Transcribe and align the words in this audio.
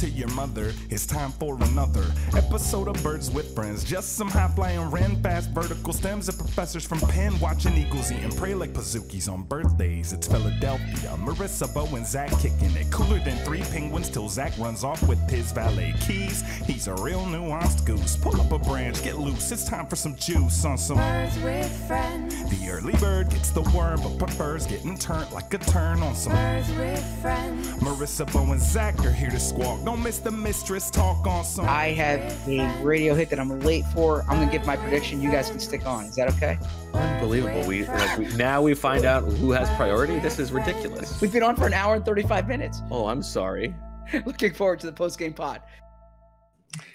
To 0.00 0.08
your 0.10 0.28
mother, 0.28 0.72
it's 0.90 1.06
time 1.06 1.32
for 1.32 1.56
another 1.60 2.04
episode 2.36 2.86
of 2.86 3.02
Birds 3.02 3.32
with 3.32 3.52
Friends. 3.52 3.82
Just 3.82 4.14
some 4.16 4.28
high 4.28 4.46
flying, 4.46 4.88
ran 4.92 5.20
fast 5.24 5.50
vertical 5.50 5.92
stems 5.92 6.28
and 6.28 6.38
professors 6.38 6.84
from 6.84 7.00
Penn 7.00 7.36
watching 7.40 7.76
eagles 7.76 8.12
eat 8.12 8.20
and 8.20 8.36
pray 8.36 8.54
like 8.54 8.72
Pazookies 8.72 9.28
on 9.32 9.42
birthdays. 9.42 10.12
It's 10.12 10.28
Philadelphia, 10.28 11.16
Marissa, 11.18 11.72
Bo, 11.74 11.84
and 11.96 12.06
Zach 12.06 12.30
kicking 12.38 12.76
it. 12.76 12.88
Cooler 12.92 13.18
than 13.18 13.38
three 13.38 13.62
penguins 13.62 14.08
till 14.08 14.28
Zach 14.28 14.56
runs 14.56 14.84
off 14.84 15.02
with 15.08 15.18
his 15.28 15.50
valet 15.50 15.92
keys. 16.06 16.42
He's 16.64 16.86
a 16.86 16.94
real 16.94 17.22
nuanced 17.22 17.84
goose. 17.84 18.16
Pull 18.16 18.40
up 18.40 18.52
a 18.52 18.58
branch, 18.60 19.02
get 19.02 19.18
loose. 19.18 19.50
It's 19.50 19.68
time 19.68 19.88
for 19.88 19.96
some 19.96 20.14
juice 20.14 20.64
on 20.64 20.78
some 20.78 20.98
Birds 20.98 21.36
with 21.40 21.88
friends. 21.88 22.34
The 22.50 22.70
early 22.70 22.94
bird 22.98 23.30
gets 23.30 23.50
the 23.50 23.62
worm, 23.76 24.00
but 24.00 24.16
prefers 24.16 24.64
getting 24.64 24.96
turned 24.96 25.32
like 25.32 25.52
a 25.54 25.58
turn 25.58 26.04
on 26.04 26.14
some. 26.14 26.34
Birds 26.34 26.70
with 26.70 27.20
friends. 27.20 27.66
Marissa, 27.82 28.32
Bo, 28.32 28.52
and 28.52 28.60
Zach 28.60 29.04
are 29.04 29.10
here 29.10 29.30
to 29.30 29.40
squawk. 29.40 29.80
Don't 29.88 30.02
miss 30.02 30.18
the 30.18 30.30
mistress 30.30 30.90
talk 30.90 31.26
on 31.26 31.46
some. 31.46 31.64
I 31.66 31.92
have 31.92 32.20
a 32.46 32.82
radio 32.82 33.14
hit 33.14 33.30
that 33.30 33.40
I'm 33.40 33.58
late 33.60 33.86
for. 33.94 34.20
I'm 34.28 34.38
gonna 34.38 34.52
give 34.52 34.66
my 34.66 34.76
prediction. 34.76 35.22
You 35.22 35.30
guys 35.30 35.48
can 35.48 35.58
stick 35.58 35.86
on. 35.86 36.04
Is 36.04 36.16
that 36.16 36.28
okay? 36.34 36.58
Unbelievable. 36.92 37.66
We, 37.66 37.86
like, 37.86 38.18
we 38.18 38.26
now 38.36 38.60
we 38.60 38.74
find 38.74 39.06
out 39.06 39.24
who 39.24 39.50
has 39.52 39.66
priority. 39.76 40.18
This 40.18 40.38
is 40.38 40.52
ridiculous. 40.52 41.18
We've 41.22 41.32
been 41.32 41.42
on 41.42 41.56
for 41.56 41.66
an 41.66 41.72
hour 41.72 41.94
and 41.94 42.04
35 42.04 42.46
minutes. 42.46 42.82
Oh, 42.90 43.06
I'm 43.06 43.22
sorry. 43.22 43.74
Looking 44.26 44.52
forward 44.52 44.78
to 44.80 44.86
the 44.88 44.92
post 44.92 45.18
game 45.18 45.32
pod. 45.32 45.62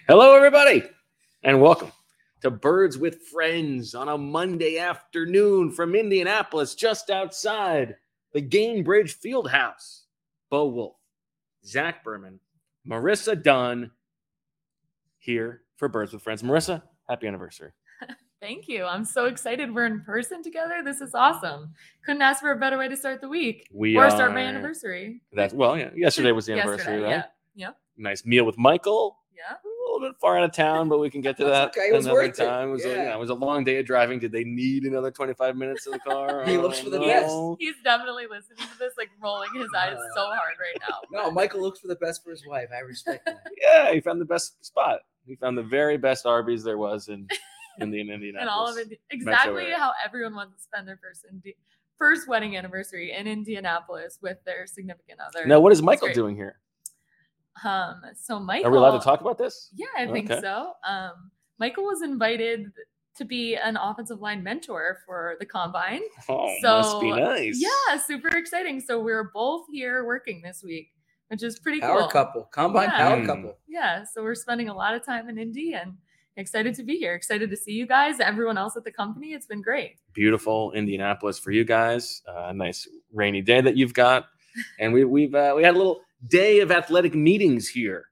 Hello, 0.07 0.35
everybody, 0.35 0.83
and 1.41 1.59
welcome 1.59 1.91
to 2.41 2.51
Birds 2.51 2.99
with 2.99 3.23
Friends 3.23 3.95
on 3.95 4.07
a 4.07 4.19
Monday 4.19 4.77
afternoon 4.77 5.71
from 5.71 5.95
Indianapolis, 5.95 6.75
just 6.75 7.09
outside 7.09 7.95
the 8.33 8.41
Gainbridge 8.43 9.15
Fieldhouse. 9.19 10.01
Bo 10.51 10.67
Wolf, 10.67 10.95
Zach 11.65 12.03
Berman, 12.03 12.39
Marissa 12.87 13.41
Dunn 13.41 13.91
here 15.19 15.61
for 15.77 15.87
Birds 15.87 16.13
with 16.13 16.21
Friends. 16.21 16.43
Marissa, 16.43 16.81
happy 17.07 17.27
anniversary. 17.27 17.71
Thank 18.41 18.67
you. 18.67 18.83
I'm 18.83 19.05
so 19.05 19.25
excited 19.25 19.73
we're 19.73 19.85
in 19.85 20.01
person 20.01 20.43
together. 20.43 20.81
This 20.83 20.99
is 20.99 21.15
awesome. 21.15 21.73
Couldn't 22.05 22.21
ask 22.21 22.41
for 22.41 22.51
a 22.51 22.57
better 22.57 22.77
way 22.77 22.89
to 22.89 22.97
start 22.97 23.21
the 23.21 23.29
week 23.29 23.67
We 23.73 23.95
or 23.95 24.09
start 24.09 24.33
my 24.33 24.41
anniversary. 24.41 25.21
That's 25.31 25.53
well, 25.53 25.77
yeah. 25.77 25.91
Yesterday 25.95 26.33
was 26.33 26.45
the 26.45 26.53
anniversary, 26.59 26.99
Yesterday, 26.99 27.15
right? 27.15 27.25
Yeah. 27.55 27.71
Nice 27.95 28.25
meal 28.25 28.45
with 28.45 28.57
Michael. 28.57 29.17
Yeah. 29.35 29.55
A 29.93 29.99
little 29.99 30.09
bit 30.09 30.19
far 30.19 30.37
out 30.37 30.43
of 30.43 30.51
town, 30.53 30.89
but 30.89 30.99
we 30.99 31.09
can 31.09 31.21
get 31.21 31.37
to 31.37 31.43
that 31.45 31.73
That's 31.73 31.77
okay. 31.77 31.89
It 31.89 31.93
was 31.93 32.05
another 32.05 32.21
worth 32.21 32.37
time. 32.37 32.69
It 32.69 32.71
was, 32.71 32.85
a, 32.85 32.89
Yeah. 32.89 32.95
yeah, 32.95 33.13
it 33.15 33.19
was 33.19 33.29
a 33.29 33.35
long 33.35 33.63
day 33.63 33.77
of 33.79 33.85
driving. 33.85 34.19
Did 34.19 34.31
they 34.31 34.43
need 34.43 34.83
another 34.83 35.11
25 35.11 35.55
minutes 35.55 35.85
in 35.85 35.91
the 35.93 35.99
car? 35.99 36.43
He 36.47 36.57
looks 36.57 36.79
for 36.79 36.89
the 36.89 36.99
know. 36.99 37.05
best. 37.05 37.61
He's 37.61 37.75
definitely 37.83 38.23
listening 38.23 38.57
to 38.57 38.79
this, 38.79 38.93
like 38.97 39.09
rolling 39.21 39.49
his 39.55 39.69
eyes 39.77 39.93
uh, 39.97 40.15
so 40.15 40.21
hard 40.25 40.55
right 40.59 40.81
now. 40.89 40.97
No, 41.11 41.29
Michael 41.31 41.61
looks 41.61 41.79
for 41.79 41.87
the 41.87 41.95
best 41.95 42.23
for 42.23 42.31
his 42.31 42.45
wife. 42.47 42.69
I 42.75 42.79
respect 42.79 43.25
that. 43.25 43.45
Yeah, 43.61 43.93
he 43.93 44.01
found 44.01 44.19
the 44.19 44.25
best 44.25 44.65
spot. 44.65 44.99
He 45.27 45.35
found 45.35 45.57
the 45.57 45.63
very 45.63 45.97
best 45.97 46.25
Arby's 46.25 46.63
there 46.63 46.77
was 46.77 47.07
in 47.07 47.27
in 47.79 47.89
the 47.91 47.99
in 48.01 48.09
Indianapolis. 48.09 48.41
and 48.41 48.49
all 48.49 48.67
of 48.69 48.77
it 48.77 48.99
exactly 49.09 49.71
how 49.71 49.91
everyone 50.03 50.35
wants 50.35 50.55
to 50.57 50.61
spend 50.63 50.87
their 50.87 50.99
first 51.01 51.25
Indi- 51.31 51.55
first 51.97 52.27
wedding 52.27 52.57
anniversary 52.57 53.11
in 53.13 53.25
Indianapolis 53.27 54.19
with 54.21 54.37
their 54.45 54.65
significant 54.67 55.19
other. 55.19 55.45
Now, 55.47 55.59
what 55.59 55.71
is 55.71 55.81
Michael 55.81 56.11
doing 56.13 56.35
here? 56.35 56.59
Um, 57.63 58.01
so 58.15 58.39
Michael 58.39 58.67
Are 58.67 58.71
we 58.71 58.77
allowed 58.77 58.97
to 58.97 59.03
talk 59.03 59.21
about 59.21 59.37
this? 59.37 59.69
Yeah, 59.75 59.85
I 59.97 60.07
think 60.07 60.29
Okay. 60.31 60.41
so. 60.41 60.73
Um, 60.87 61.31
Michael 61.59 61.83
was 61.85 62.01
invited 62.01 62.71
to 63.15 63.25
be 63.25 63.55
an 63.55 63.77
offensive 63.77 64.19
line 64.21 64.43
mentor 64.43 64.97
for 65.05 65.35
the 65.39 65.45
combine. 65.45 66.01
Oh, 66.27 66.55
So, 66.61 66.77
must 66.77 66.99
be 66.99 67.11
nice. 67.11 67.61
Yeah, 67.61 67.97
super 67.97 68.29
exciting. 68.29 68.79
So 68.81 68.99
we're 68.99 69.25
both 69.33 69.65
here 69.71 70.03
working 70.03 70.41
this 70.41 70.63
week, 70.63 70.91
which 71.27 71.43
is 71.43 71.59
pretty 71.59 71.79
Power 71.79 71.99
cool. 72.01 72.07
couple. 72.09 72.43
Combine 72.51 72.89
Yeah. 72.89 72.97
power 72.97 73.17
Mm. 73.17 73.25
couple. 73.27 73.57
Yeah, 73.67 74.03
so 74.03 74.23
we're 74.23 74.33
spending 74.35 74.67
a 74.69 74.73
lot 74.73 74.95
of 74.95 75.05
time 75.05 75.29
in 75.29 75.37
Indy 75.37 75.73
and 75.75 75.95
excited 76.37 76.73
to 76.73 76.83
be 76.83 76.97
here. 76.97 77.13
Excited 77.13 77.51
to 77.51 77.55
see 77.55 77.73
you 77.73 77.85
guys, 77.85 78.19
everyone 78.19 78.57
else 78.57 78.75
at 78.75 78.83
the 78.83 78.91
company. 78.91 79.33
It's 79.33 79.45
been 79.45 79.61
great. 79.61 79.97
Beautiful 80.13 80.71
Indianapolis 80.71 81.37
for 81.37 81.51
you 81.51 81.63
guys. 81.63 82.23
Uh, 82.27 82.51
nice 82.51 82.87
rainy 83.13 83.41
day 83.43 83.61
that 83.61 83.77
you've 83.77 83.93
got, 83.93 84.25
and 84.79 84.91
we 84.91 85.05
we've 85.05 85.35
uh, 85.35 85.53
we 85.55 85.61
had 85.63 85.75
a 85.75 85.77
little 85.77 86.01
day 86.27 86.59
of 86.59 86.71
athletic 86.71 87.13
meetings 87.15 87.67
here 87.67 88.05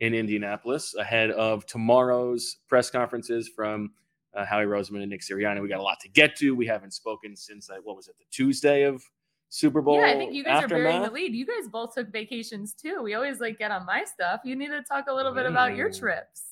in 0.00 0.14
Indianapolis 0.14 0.94
ahead 0.94 1.30
of 1.30 1.66
tomorrow's 1.66 2.58
press 2.68 2.90
conferences 2.90 3.48
from 3.48 3.92
uh, 4.34 4.44
Howie 4.44 4.66
Roseman 4.66 5.00
and 5.00 5.10
Nick 5.10 5.22
Sirianni. 5.22 5.62
We 5.62 5.68
got 5.68 5.80
a 5.80 5.82
lot 5.82 5.98
to 6.00 6.08
get 6.08 6.36
to. 6.36 6.54
We 6.54 6.66
haven't 6.66 6.92
spoken 6.92 7.34
since 7.36 7.70
uh, 7.70 7.76
what 7.82 7.96
was 7.96 8.08
it, 8.08 8.16
the 8.18 8.24
Tuesday 8.30 8.82
of 8.82 9.02
Super 9.48 9.80
Bowl? 9.80 10.00
yeah, 10.00 10.08
I 10.08 10.14
think 10.14 10.34
you 10.34 10.44
guys 10.44 10.64
are 10.64 10.68
bearing 10.68 11.02
the 11.02 11.10
lead. 11.10 11.34
You 11.34 11.46
guys 11.46 11.68
both 11.70 11.94
took 11.94 12.08
vacations 12.12 12.74
too. 12.74 13.00
We 13.02 13.14
always 13.14 13.40
like 13.40 13.58
get 13.58 13.70
on 13.70 13.86
my 13.86 14.04
stuff. 14.04 14.40
You 14.44 14.54
need 14.56 14.68
to 14.68 14.82
talk 14.82 15.06
a 15.08 15.14
little 15.14 15.32
bit 15.32 15.46
about 15.46 15.74
your 15.76 15.88
Mm. 15.88 15.98
trips. 15.98 16.42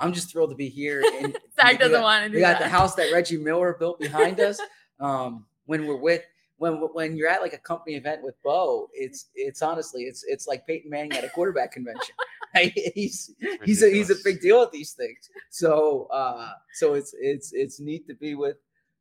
I'm 0.00 0.12
just 0.12 0.30
thrilled 0.30 0.50
to 0.50 0.56
be 0.56 0.68
here. 0.68 1.02
And 1.20 1.36
Zach 1.60 1.78
doesn't 1.80 1.92
got- 1.92 2.02
want 2.04 2.24
to 2.24 2.28
do 2.28 2.38
that. 2.40 2.46
We 2.48 2.52
got 2.54 2.58
the 2.62 2.68
house 2.68 2.94
that 2.94 3.12
Reggie 3.12 3.38
Miller 3.38 3.74
built 3.78 3.98
behind 4.00 4.38
us. 4.40 4.60
Um, 5.00 5.46
when 5.66 5.86
we're 5.86 5.94
with 5.94 6.22
when 6.58 6.74
when 6.92 7.16
you're 7.16 7.28
at 7.28 7.40
like 7.40 7.54
a 7.54 7.58
company 7.58 7.96
event 7.96 8.22
with 8.22 8.34
Bo, 8.42 8.88
it's 8.92 9.30
it's 9.34 9.62
honestly 9.62 10.02
it's 10.02 10.24
it's 10.26 10.46
like 10.46 10.66
Peyton 10.66 10.90
Manning 10.90 11.12
at 11.12 11.24
a 11.24 11.28
quarterback 11.30 11.72
convention. 11.72 12.14
He's 12.94 13.30
he's 13.64 13.82
a 13.82 13.90
he's 13.90 14.10
a 14.10 14.14
big 14.24 14.40
deal 14.40 14.62
at 14.62 14.72
these 14.72 14.92
things. 14.92 15.28
So 15.50 16.08
uh 16.10 16.50
so 16.74 16.94
it's 16.94 17.14
it's 17.20 17.52
it's 17.52 17.78
neat 17.78 18.06
to 18.06 18.14
be 18.14 18.34
with 18.34 18.56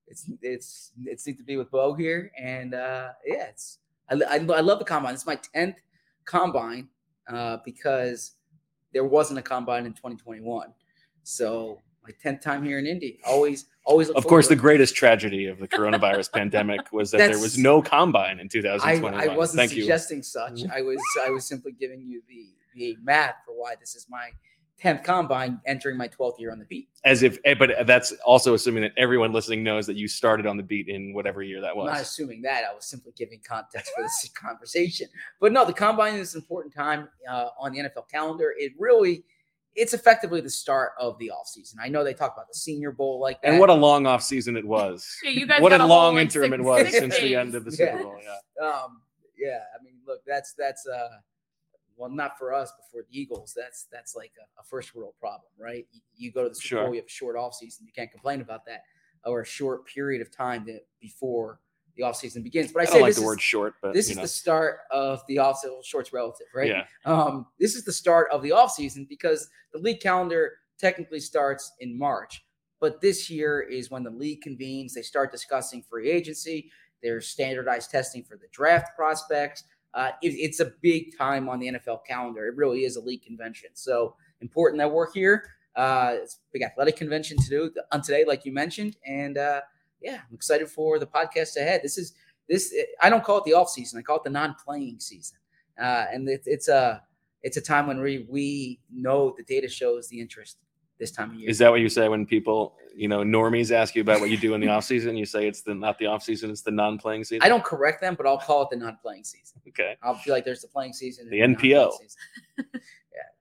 it's 0.08 0.30
it's 0.42 0.92
it's 1.06 1.26
neat 1.26 1.38
to 1.38 1.44
be 1.44 1.56
with 1.56 1.72
Bo 1.72 1.94
here 1.94 2.32
and 2.38 2.74
uh 2.74 3.10
yeah 3.26 3.46
it's 3.46 3.80
I, 4.10 4.16
I, 4.16 4.36
I 4.36 4.62
love 4.62 4.80
the 4.80 4.86
combine. 4.86 5.14
It's 5.14 5.26
my 5.26 5.40
10th 5.56 5.76
combine 6.26 6.90
uh 7.32 7.58
because 7.64 8.34
there 8.94 9.06
wasn't 9.06 9.40
a 9.40 9.44
combine 9.44 9.86
in 9.86 9.94
2021. 9.94 10.74
So 11.24 11.82
my 12.08 12.32
10th 12.32 12.42
time 12.42 12.64
here 12.64 12.80
in 12.80 12.86
Indy. 12.86 13.20
Always 13.26 13.66
always 13.86 14.10
Of 14.10 14.26
course, 14.28 14.48
the 14.48 14.56
greatest 14.56 14.96
tragedy 14.96 15.48
of 15.48 15.60
the 15.60 15.68
coronavirus 15.68 16.32
pandemic 16.34 16.92
was 16.92 17.12
that 17.12 17.18
there 17.18 17.40
was 17.40 17.58
no 17.58 17.82
combine 17.82 18.40
in 18.40 18.50
to 18.50 18.60
it. 18.60 18.66
I, 18.66 18.96
2021. 18.96 19.14
I 19.14 19.36
wasn't 19.36 19.58
Thank 19.58 19.74
you. 19.74 19.84
suggesting 19.84 20.24
such. 20.24 20.62
I 20.74 20.82
was 20.82 21.02
I 21.26 21.30
was 21.30 21.46
simply 21.46 21.74
giving 21.74 22.02
you 22.02 22.22
the 22.28 22.48
the 22.76 22.98
math 23.02 23.36
for 23.46 23.54
why 23.54 23.76
this 23.80 23.96
is 23.96 24.08
my 24.10 24.30
10th 24.82 25.04
combine 25.04 25.60
entering 25.66 25.98
my 25.98 26.08
12th 26.08 26.40
year 26.40 26.52
on 26.52 26.60
the 26.60 26.66
beat. 26.66 26.88
As 27.04 27.24
if, 27.24 27.40
eh, 27.46 27.56
but 27.56 27.72
that's 27.88 28.12
also 28.26 28.54
assuming 28.54 28.84
that 28.84 28.92
everyone 28.96 29.34
listening 29.34 29.64
knows 29.64 29.88
that 29.88 29.96
you 29.96 30.08
started 30.08 30.46
on 30.46 30.56
the 30.56 30.64
beat 30.64 30.88
in 30.88 31.14
whatever 31.14 31.42
year 31.42 31.62
that 31.62 31.72
I'm 31.72 31.78
not 31.78 31.86
was. 31.86 32.02
assuming 32.02 32.44
that. 32.44 32.64
I 32.70 32.74
was 32.76 32.86
simply 32.86 33.12
giving 33.18 33.42
context 33.48 33.92
for 33.96 34.04
this 34.04 34.30
conversation. 34.36 35.08
But 35.40 35.52
no, 35.52 35.66
the 35.66 35.74
combine 35.74 36.16
is 36.16 36.36
an 36.36 36.42
important 36.42 36.76
time 36.76 37.10
uh, 37.28 37.50
on 37.60 37.72
the 37.72 37.80
NFL 37.80 38.08
calendar. 38.12 38.54
It 38.56 38.74
really, 38.78 39.24
it's 39.78 39.94
effectively 39.94 40.42
the 40.42 40.50
start 40.50 40.92
of 41.00 41.18
the 41.20 41.32
offseason. 41.34 41.76
I 41.80 41.88
know 41.88 42.04
they 42.04 42.14
talk 42.16 42.34
about 42.36 42.48
the 42.48 42.58
Senior 42.58 42.92
Bowl 42.92 43.20
like 43.20 43.42
that. 43.44 43.52
And 43.52 43.60
what 43.60 43.70
a 43.70 43.74
long 43.74 44.06
off 44.08 44.24
season 44.24 44.58
it 44.58 44.66
was. 44.66 45.08
Yeah, 45.24 45.30
you 45.30 45.46
guys 45.48 45.62
what 45.62 45.72
a 45.72 45.84
a 45.84 45.86
long 45.86 46.16
like, 46.16 46.24
interim 46.24 46.52
six- 46.52 46.60
it 46.60 46.64
was 46.64 46.82
six 46.88 46.98
since 46.98 47.20
the 47.20 47.36
end 47.36 47.54
of 47.56 47.64
the 47.64 47.72
Super 47.72 47.96
Yeah. 47.98 48.02
Bowl. 48.04 48.16
Yeah. 48.22 48.68
um, 48.68 49.02
yeah, 49.38 49.60
I 49.80 49.84
mean, 49.84 50.00
look, 50.08 50.22
that's 50.26 50.54
that's 50.58 50.86
uh, 50.88 51.10
well, 51.96 52.10
not 52.10 52.38
for 52.40 52.54
us, 52.54 52.72
but 52.78 52.86
for 52.92 53.06
the 53.10 53.20
Eagles, 53.20 53.54
that's 53.56 53.88
that's 53.92 54.16
like 54.16 54.32
a, 54.40 54.62
a 54.62 54.64
first 54.64 54.96
world 54.96 55.14
problem, 55.20 55.50
right? 55.60 55.86
You, 55.92 56.02
you 56.16 56.32
go 56.32 56.44
to 56.44 56.50
the 56.50 56.56
Super 56.56 56.68
Sure. 56.68 56.84
Bowl, 56.86 56.94
you 56.96 57.00
have 57.02 57.06
a 57.06 57.10
short 57.10 57.36
offseason, 57.36 57.82
you 57.86 57.92
can't 57.96 58.12
complain 58.12 58.42
about 58.42 58.66
that, 58.66 58.82
or 59.26 59.42
a 59.42 59.46
short 59.46 59.86
period 59.88 60.22
of 60.22 60.36
time 60.36 60.66
that 60.66 60.82
before 61.00 61.60
the 61.98 62.04
offseason 62.04 62.44
begins. 62.44 62.72
But 62.72 62.82
I, 62.82 62.84
I 62.84 62.86
say 62.86 63.02
like 63.02 63.10
this 63.10 63.16
the 63.18 63.22
is, 63.24 63.26
word 63.26 63.42
short, 63.42 63.74
but 63.82 63.94
this 63.94 64.10
is 64.10 64.16
know. 64.16 64.22
the 64.22 64.28
start 64.28 64.80
of 64.92 65.22
the 65.28 65.38
offseason. 65.38 65.84
Shorts 65.84 66.14
relative, 66.14 66.48
right? 66.56 66.70
Yeah. 66.70 66.84
Um, 67.06 67.48
this 67.60 67.76
is 67.76 67.84
the 67.84 67.92
start 67.92 68.30
of 68.32 68.42
the 68.42 68.52
offseason 68.52 69.08
because 69.10 69.50
the 69.74 69.80
league 69.80 70.00
calendar 70.00 70.54
technically 70.80 71.20
starts 71.20 71.74
in 71.80 71.98
March. 71.98 72.46
But 72.80 73.02
this 73.02 73.30
year 73.30 73.62
is 73.62 73.90
when 73.90 74.04
the 74.04 74.12
league 74.12 74.42
convenes. 74.42 74.94
They 74.94 75.02
start 75.02 75.32
discussing 75.32 75.82
free 75.82 76.10
agency. 76.12 76.72
There's 77.02 77.28
standardized 77.28 77.90
testing 77.90 78.24
for 78.24 78.38
the 78.38 78.48
draft 78.52 78.96
prospects. 78.96 79.64
Uh, 79.94 80.12
it- 80.22 80.36
it's 80.36 80.60
a 80.60 80.74
big 80.82 81.18
time 81.18 81.50
on 81.50 81.60
the 81.60 81.68
NFL 81.70 82.06
calendar. 82.06 82.46
It 82.48 82.56
really 82.56 82.86
is 82.86 82.96
a 82.98 83.02
league 83.02 83.24
convention. 83.24 83.72
So 83.74 84.16
important 84.42 84.78
that 84.80 84.92
we're 84.92 85.12
here. 85.12 85.44
Uh, 85.76 86.18
it's 86.22 86.36
a 86.36 86.38
big 86.54 86.62
athletic 86.64 86.96
convention 86.96 87.38
to 87.38 87.50
do 87.50 87.72
on 87.92 88.02
today, 88.02 88.26
like 88.26 88.46
you 88.46 88.52
mentioned. 88.52 88.98
And 89.08 89.38
uh, 89.38 89.62
yeah, 90.02 90.22
I'm 90.28 90.36
excited 90.36 90.70
for 90.70 91.00
the 91.00 91.08
podcast 91.08 91.58
ahead. 91.58 91.82
This 91.84 91.98
is 91.98 92.14
this. 92.48 92.74
I 93.02 93.10
don't 93.10 93.24
call 93.24 93.38
it 93.38 93.44
the 93.46 93.54
off 93.54 93.70
season. 93.70 94.00
I 94.00 94.02
call 94.02 94.18
it 94.18 94.24
the 94.24 94.30
non-playing 94.30 95.00
season. 95.00 95.38
Uh, 95.80 96.06
and 96.12 96.28
it, 96.28 96.44
it's 96.46 96.68
a 96.68 97.02
it's 97.44 97.58
a 97.58 97.62
time 97.62 97.88
when 97.88 98.00
we 98.02 98.26
we 98.30 98.80
know 98.92 99.34
the 99.38 99.44
data 99.44 99.68
shows 99.68 100.08
the 100.10 100.20
interest 100.20 100.58
this 101.00 101.12
time 101.12 101.32
of 101.32 101.36
year. 101.36 101.50
Is 101.50 101.60
that 101.60 101.70
what 101.70 101.80
you 101.80 101.90
say 101.90 102.10
when 102.10 102.26
people, 102.26 102.76
you 102.96 103.08
know, 103.08 103.20
normies 103.20 103.72
ask 103.72 103.96
you 103.96 104.02
about 104.02 104.20
what 104.20 104.30
you 104.30 104.38
do 104.38 104.54
in 104.54 104.62
the 104.62 104.68
off 104.76 104.84
season? 104.84 105.16
You 105.16 105.26
say 105.26 105.48
it's 105.48 105.62
the 105.62 105.76
not 105.76 106.00
the 106.00 106.08
off 106.08 106.24
season, 106.24 106.50
it's 106.50 106.62
the 106.62 106.72
non-playing 106.72 107.24
season. 107.24 107.44
I 107.44 107.50
don't 107.50 107.64
correct 107.64 108.02
them, 108.02 108.16
but 108.16 108.26
I'll 108.26 108.40
call 108.40 108.64
it 108.64 108.70
the 108.72 108.78
non-playing 108.78 109.24
season. 109.24 109.62
Okay. 109.68 109.96
I'll 110.02 110.16
feel 110.16 110.34
like 110.34 110.46
there's 110.46 110.62
the 110.62 110.68
playing 110.68 110.94
season. 110.94 111.28
and 111.32 111.56
The 111.56 111.56
NPO. 111.56 111.92
yeah, 112.58 112.64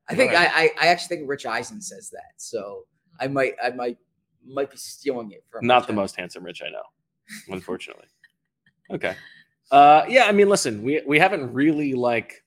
I 0.08 0.14
think 0.14 0.32
All 0.32 0.38
I, 0.38 0.46
I 0.46 0.70
I 0.80 0.86
actually 0.88 1.16
think 1.16 1.28
Rich 1.28 1.46
Eisen 1.46 1.80
says 1.80 2.10
that, 2.10 2.32
so 2.36 2.84
I 3.18 3.28
might 3.28 3.54
I 3.62 3.70
might 3.70 3.98
might 4.46 4.70
be 4.70 4.76
stealing 4.76 5.32
it 5.32 5.44
from 5.50 5.66
Not 5.66 5.86
the 5.86 5.92
most 5.92 6.16
handsome 6.16 6.44
rich 6.44 6.62
I 6.64 6.70
know, 6.70 6.82
unfortunately. 7.54 8.06
okay. 8.90 9.16
Uh, 9.70 10.04
yeah, 10.08 10.24
I 10.26 10.32
mean, 10.32 10.48
listen, 10.48 10.82
we 10.82 11.02
we 11.06 11.18
haven't 11.18 11.52
really 11.52 11.94
like 11.94 12.44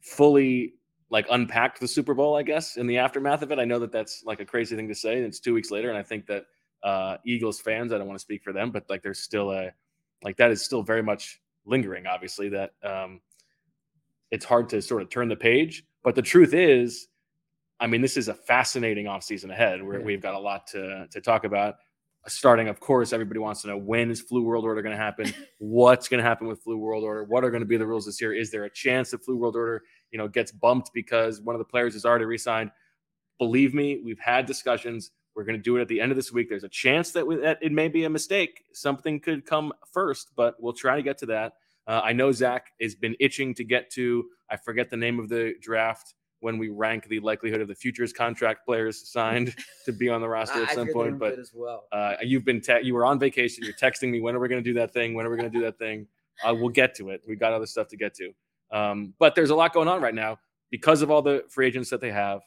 fully 0.00 0.74
like 1.10 1.26
unpacked 1.30 1.80
the 1.80 1.88
Super 1.88 2.14
Bowl, 2.14 2.36
I 2.36 2.42
guess, 2.42 2.76
in 2.76 2.86
the 2.86 2.98
aftermath 2.98 3.42
of 3.42 3.50
it. 3.52 3.58
I 3.58 3.64
know 3.64 3.78
that 3.80 3.92
that's 3.92 4.22
like 4.24 4.40
a 4.40 4.44
crazy 4.44 4.76
thing 4.76 4.88
to 4.88 4.94
say. 4.94 5.16
and 5.16 5.24
It's 5.26 5.40
two 5.40 5.54
weeks 5.54 5.70
later, 5.70 5.88
and 5.88 5.98
I 5.98 6.02
think 6.02 6.26
that 6.26 6.44
uh, 6.82 7.16
Eagles 7.24 7.60
fans, 7.60 7.92
I 7.92 7.98
don't 7.98 8.06
want 8.06 8.18
to 8.18 8.22
speak 8.22 8.42
for 8.42 8.52
them, 8.52 8.70
but 8.70 8.84
like 8.88 9.02
there's 9.02 9.20
still 9.20 9.50
a 9.52 9.70
like 10.22 10.36
that 10.36 10.50
is 10.50 10.62
still 10.62 10.82
very 10.82 11.02
much 11.02 11.40
lingering. 11.64 12.06
Obviously, 12.06 12.48
that 12.50 12.72
um, 12.82 13.20
it's 14.30 14.44
hard 14.44 14.68
to 14.70 14.82
sort 14.82 15.02
of 15.02 15.10
turn 15.10 15.28
the 15.28 15.36
page. 15.36 15.84
But 16.02 16.14
the 16.14 16.22
truth 16.22 16.54
is, 16.54 17.08
I 17.80 17.86
mean, 17.86 18.02
this 18.02 18.16
is 18.16 18.28
a 18.28 18.34
fascinating 18.34 19.06
offseason 19.06 19.50
ahead 19.50 19.82
where 19.82 19.98
Yeah. 19.98 20.04
we've 20.04 20.20
got 20.20 20.34
a 20.34 20.38
lot 20.38 20.66
to 20.68 21.06
to 21.10 21.20
talk 21.20 21.44
about. 21.44 21.76
Starting, 22.26 22.68
of 22.68 22.78
course, 22.80 23.14
everybody 23.14 23.38
wants 23.40 23.62
to 23.62 23.68
know 23.68 23.78
when 23.78 24.10
is 24.10 24.20
Flu 24.20 24.42
World 24.42 24.64
Order 24.66 24.82
going 24.82 24.94
to 24.94 25.02
happen? 25.02 25.32
What's 25.58 26.06
going 26.06 26.22
to 26.22 26.28
happen 26.28 26.46
with 26.46 26.60
Flu 26.62 26.76
World 26.76 27.02
Order? 27.02 27.24
What 27.24 27.44
are 27.44 27.50
going 27.50 27.62
to 27.62 27.66
be 27.66 27.78
the 27.78 27.86
rules 27.86 28.04
this 28.04 28.20
year? 28.20 28.34
Is 28.34 28.50
there 28.50 28.64
a 28.64 28.70
chance 28.70 29.10
that 29.12 29.24
Flu 29.24 29.36
World 29.38 29.56
Order, 29.56 29.82
you 30.10 30.18
know, 30.18 30.28
gets 30.28 30.52
bumped 30.52 30.90
because 30.92 31.40
one 31.40 31.54
of 31.54 31.58
the 31.58 31.64
players 31.64 31.94
is 31.94 32.04
already 32.04 32.26
re-signed? 32.26 32.70
Believe 33.38 33.72
me, 33.72 34.02
we've 34.04 34.18
had 34.20 34.44
discussions. 34.44 35.12
We're 35.34 35.44
going 35.44 35.56
to 35.56 35.62
do 35.62 35.78
it 35.78 35.80
at 35.80 35.88
the 35.88 35.98
end 35.98 36.12
of 36.12 36.16
this 36.16 36.30
week. 36.30 36.50
There's 36.50 36.64
a 36.64 36.68
chance 36.68 37.10
that, 37.12 37.26
we, 37.26 37.36
that 37.36 37.58
it 37.62 37.72
may 37.72 37.88
be 37.88 38.04
a 38.04 38.10
mistake. 38.10 38.64
Something 38.74 39.18
could 39.18 39.46
come 39.46 39.72
first, 39.90 40.32
but 40.36 40.56
we'll 40.62 40.74
try 40.74 40.96
to 40.96 41.02
get 41.02 41.16
to 41.18 41.26
that. 41.26 41.54
Uh, 41.86 42.02
I 42.04 42.12
know 42.12 42.32
Zach 42.32 42.66
has 42.82 42.94
been 42.94 43.16
itching 43.18 43.54
to 43.54 43.64
get 43.64 43.88
to. 43.92 44.26
I 44.50 44.58
forget 44.58 44.90
the 44.90 44.98
name 44.98 45.18
of 45.18 45.30
the 45.30 45.54
draft 45.62 46.14
when 46.40 46.58
we 46.58 46.68
rank 46.68 47.06
the 47.08 47.20
likelihood 47.20 47.60
of 47.60 47.68
the 47.68 47.74
futures 47.74 48.12
contract 48.12 48.64
players 48.64 49.08
signed 49.08 49.54
to 49.84 49.92
be 49.92 50.08
on 50.08 50.20
the 50.20 50.28
roster 50.28 50.62
at 50.62 50.74
some 50.74 50.92
point. 50.92 51.18
But 51.18 51.38
as 51.38 51.52
well. 51.54 51.84
uh, 51.92 52.14
you've 52.22 52.44
been 52.44 52.60
te- 52.60 52.80
you 52.82 52.94
were 52.94 53.04
on 53.04 53.18
vacation. 53.18 53.64
You're 53.64 53.74
texting 53.74 54.10
me 54.10 54.20
when 54.20 54.34
are 54.34 54.40
we 54.40 54.48
going 54.48 54.62
to 54.62 54.68
do 54.68 54.74
that 54.74 54.92
thing? 54.92 55.14
When 55.14 55.26
are 55.26 55.30
we 55.30 55.36
going 55.36 55.50
to 55.50 55.58
do 55.58 55.64
that 55.64 55.78
thing? 55.78 56.06
Uh, 56.44 56.54
we'll 56.54 56.70
get 56.70 56.94
to 56.96 57.10
it. 57.10 57.22
We 57.28 57.36
got 57.36 57.52
other 57.52 57.66
stuff 57.66 57.88
to 57.88 57.96
get 57.96 58.14
to. 58.14 58.32
Um, 58.72 59.14
but 59.18 59.34
there's 59.34 59.50
a 59.50 59.54
lot 59.54 59.72
going 59.72 59.88
on 59.88 60.00
right 60.00 60.14
now 60.14 60.38
because 60.70 61.02
of 61.02 61.10
all 61.10 61.22
the 61.22 61.44
free 61.48 61.66
agents 61.66 61.90
that 61.90 62.00
they 62.00 62.12
have, 62.12 62.40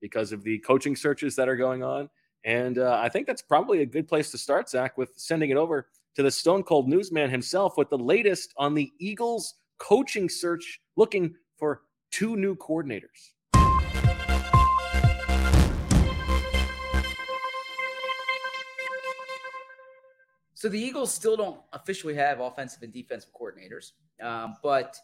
because 0.00 0.32
of 0.32 0.42
the 0.44 0.58
coaching 0.58 0.94
searches 0.94 1.34
that 1.36 1.48
are 1.48 1.56
going 1.56 1.82
on, 1.82 2.08
and 2.44 2.78
uh, 2.78 2.98
I 3.02 3.08
think 3.08 3.26
that's 3.26 3.42
probably 3.42 3.82
a 3.82 3.86
good 3.86 4.08
place 4.08 4.30
to 4.30 4.38
start, 4.38 4.68
Zach, 4.68 4.96
with 4.96 5.10
sending 5.16 5.50
it 5.50 5.56
over 5.56 5.88
to 6.16 6.22
the 6.22 6.30
Stone 6.30 6.64
Cold 6.64 6.88
Newsman 6.88 7.30
himself 7.30 7.76
with 7.76 7.90
the 7.90 7.98
latest 7.98 8.54
on 8.56 8.74
the 8.74 8.90
Eagles 8.98 9.54
coaching 9.78 10.28
search, 10.28 10.80
looking 10.96 11.34
for 11.58 11.82
two 12.10 12.36
new 12.36 12.56
coordinators. 12.56 13.32
So 20.60 20.68
the 20.68 20.78
Eagles 20.78 21.10
still 21.10 21.38
don't 21.38 21.58
officially 21.72 22.12
have 22.16 22.40
offensive 22.40 22.82
and 22.82 22.92
defensive 22.92 23.30
coordinators, 23.32 23.92
um, 24.22 24.56
but 24.62 24.94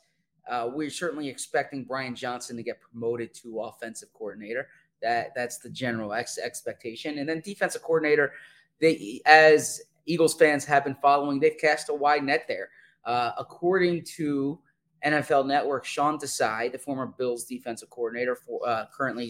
uh, 0.47 0.69
we're 0.71 0.91
certainly 0.91 1.31
expecting 1.31 1.83
Brian 1.83 2.15
Johnson 2.15 2.59
to 2.59 2.63
get 2.63 2.79
promoted 2.79 3.33
to 3.37 3.61
offensive 3.61 4.13
coordinator. 4.13 4.69
That 5.01 5.35
that's 5.35 5.57
the 5.57 5.71
general 5.71 6.13
ex- 6.13 6.37
expectation, 6.37 7.17
and 7.17 7.27
then 7.27 7.41
defensive 7.41 7.81
coordinator. 7.81 8.35
They, 8.83 9.23
as 9.25 9.81
Eagles 10.05 10.35
fans 10.35 10.67
have 10.67 10.85
been 10.85 10.97
following, 11.01 11.41
they've 11.41 11.57
cast 11.59 11.89
a 11.89 11.95
wide 11.95 12.23
net 12.23 12.45
there. 12.47 12.69
Uh, 13.07 13.31
according 13.39 14.05
to 14.17 14.59
NFL 15.07 15.47
Network, 15.47 15.87
Sean 15.87 16.19
Desai, 16.19 16.71
the 16.71 16.77
former 16.77 17.07
Bills 17.07 17.45
defensive 17.45 17.89
coordinator 17.89 18.37
for 18.37 18.61
uh, 18.69 18.85
currently 18.95 19.29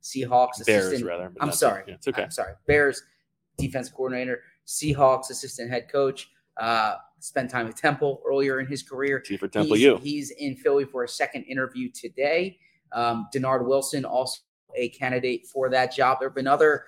Seahawks 0.00 0.64
Bears, 0.64 0.86
assistant 0.86 1.04
rather. 1.04 1.32
I'm 1.40 1.50
sorry. 1.50 1.82
Yeah, 1.88 1.94
it's 1.94 2.06
okay. 2.06 2.22
I'm 2.22 2.30
sorry. 2.30 2.52
Bears 2.68 3.02
defense 3.58 3.88
coordinator, 3.88 4.42
Seahawks 4.66 5.30
assistant 5.30 5.70
head 5.70 5.90
coach. 5.90 6.30
Uh, 6.56 6.96
spent 7.18 7.50
time 7.50 7.66
at 7.66 7.76
Temple 7.76 8.22
earlier 8.26 8.60
in 8.60 8.66
his 8.66 8.82
career. 8.82 9.22
For 9.38 9.48
Temple 9.48 9.76
he's, 9.76 9.84
U. 9.84 9.96
He's 9.96 10.30
in 10.30 10.56
Philly 10.56 10.84
for 10.84 11.04
a 11.04 11.08
second 11.08 11.44
interview 11.44 11.90
today. 11.90 12.58
Um, 12.92 13.28
Dennard 13.32 13.66
Wilson, 13.66 14.04
also 14.04 14.40
a 14.76 14.90
candidate 14.90 15.46
for 15.46 15.68
that 15.70 15.94
job. 15.94 16.18
There 16.20 16.28
have 16.28 16.34
been 16.34 16.46
other 16.46 16.84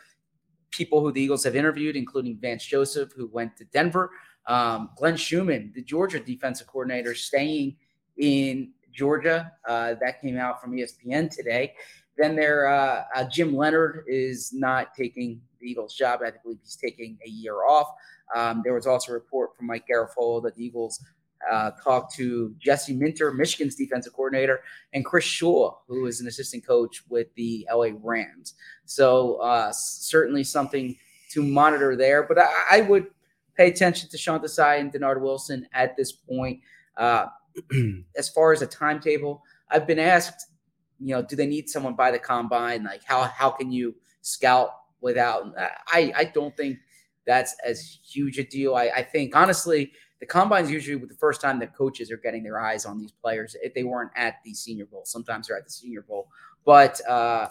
people 0.70 1.00
who 1.00 1.11
the 1.11 1.20
Eagles 1.20 1.44
have 1.44 1.56
interviewed, 1.56 1.96
including 1.96 2.38
Vance 2.38 2.64
Joseph, 2.64 3.12
who 3.17 3.28
went 3.28 3.56
to 3.56 3.64
Denver. 3.67 4.11
Um, 4.46 4.90
Glenn 4.96 5.17
Schumann, 5.17 5.73
the 5.75 5.82
Georgia 5.82 6.20
defensive 6.20 6.67
coordinator, 6.67 7.14
staying 7.14 7.76
in 8.19 8.73
Georgia. 8.93 9.52
Uh, 9.67 9.94
that 10.00 10.20
came 10.20 10.37
out 10.38 10.61
from 10.61 10.73
ESPN 10.73 11.34
today. 11.34 11.75
Then 12.19 12.37
there, 12.37 12.67
uh, 12.67 13.05
uh, 13.15 13.25
Jim 13.25 13.55
Leonhard 13.55 14.05
is 14.07 14.53
not 14.53 14.95
taking 14.95 15.41
the 15.61 15.69
Eagles' 15.69 15.95
job. 15.95 16.21
I 16.25 16.33
believe 16.43 16.59
he's 16.63 16.77
taking 16.77 17.19
a 17.25 17.29
year 17.29 17.65
off. 17.65 17.89
Um, 18.35 18.63
there 18.65 18.75
was 18.75 18.87
also 18.87 19.13
a 19.13 19.15
report 19.15 19.57
from 19.57 19.67
Mike 19.67 19.85
Garafolo 19.91 20.43
that 20.43 20.55
the 20.57 20.65
Eagles 20.65 21.05
uh, 21.51 21.73
talked 21.83 22.15
to 22.15 22.55
Jesse 22.59 22.95
Minter, 22.95 23.33
Michigan's 23.33 23.77
defensive 23.77 24.13
coordinator, 24.13 24.61
and 24.93 25.05
Chris 25.05 25.25
Shula, 25.25 25.75
who 25.87 26.07
is 26.07 26.21
an 26.21 26.27
assistant 26.27 26.67
coach 26.67 27.03
with 27.09 27.29
the 27.35 27.67
LA 27.73 27.91
Rams. 28.03 28.55
So 28.85 29.37
uh, 29.37 29.73
certainly 29.73 30.45
something 30.45 30.97
to 31.33 31.43
monitor 31.43 31.97
there. 31.97 32.23
But 32.23 32.39
I, 32.39 32.49
I 32.71 32.81
would 32.83 33.07
pay 33.57 33.69
attention 33.69 34.09
to 34.11 34.19
Sean 34.19 34.41
Desai 34.41 34.81
and 34.81 34.93
Dennard 34.93 35.21
Wilson 35.21 35.67
at 35.73 35.97
this 35.97 36.12
point. 36.12 36.61
Uh, 36.97 37.27
as 38.17 38.29
far 38.29 38.53
as 38.53 38.62
a 38.62 38.67
timetable, 38.67 39.43
I've 39.71 39.87
been 39.87 39.99
asked, 39.99 40.47
you 41.01 41.15
know, 41.15 41.23
do 41.23 41.37
they 41.37 41.47
need 41.47 41.69
someone 41.69 41.95
by 41.95 42.11
the 42.11 42.19
combine? 42.19 42.85
Like 42.85 43.05
how 43.05 43.23
how 43.23 43.51
can 43.51 43.71
you 43.71 43.95
scout 44.23 44.71
without? 45.01 45.55
I 45.89 46.13
I 46.17 46.25
don't 46.25 46.57
think 46.57 46.79
that's 47.27 47.57
as 47.65 47.99
huge 48.05 48.39
a 48.39 48.45
deal. 48.45 48.75
I, 48.75 48.91
I 48.97 49.03
think 49.03 49.35
honestly, 49.37 49.93
the 50.21 50.27
combine's 50.27 50.71
usually 50.71 51.05
the 51.05 51.15
first 51.15 51.41
time 51.41 51.59
that 51.59 51.75
coaches 51.75 52.11
are 52.11 52.17
getting 52.17 52.43
their 52.43 52.61
eyes 52.61 52.87
on 52.87 52.99
these 52.99 53.12
players 53.12 53.57
if 53.62 53.75
they 53.75 53.85
weren't 53.85 54.12
at 54.17 54.37
the 54.45 54.55
Senior 54.55 54.87
Bowl. 54.87 55.03
Sometimes 55.05 55.49
they're 55.49 55.59
at 55.59 55.65
the 55.65 55.71
Senior 55.71 56.03
Bowl, 56.03 56.29
but 56.65 57.00
uh, 57.09 57.49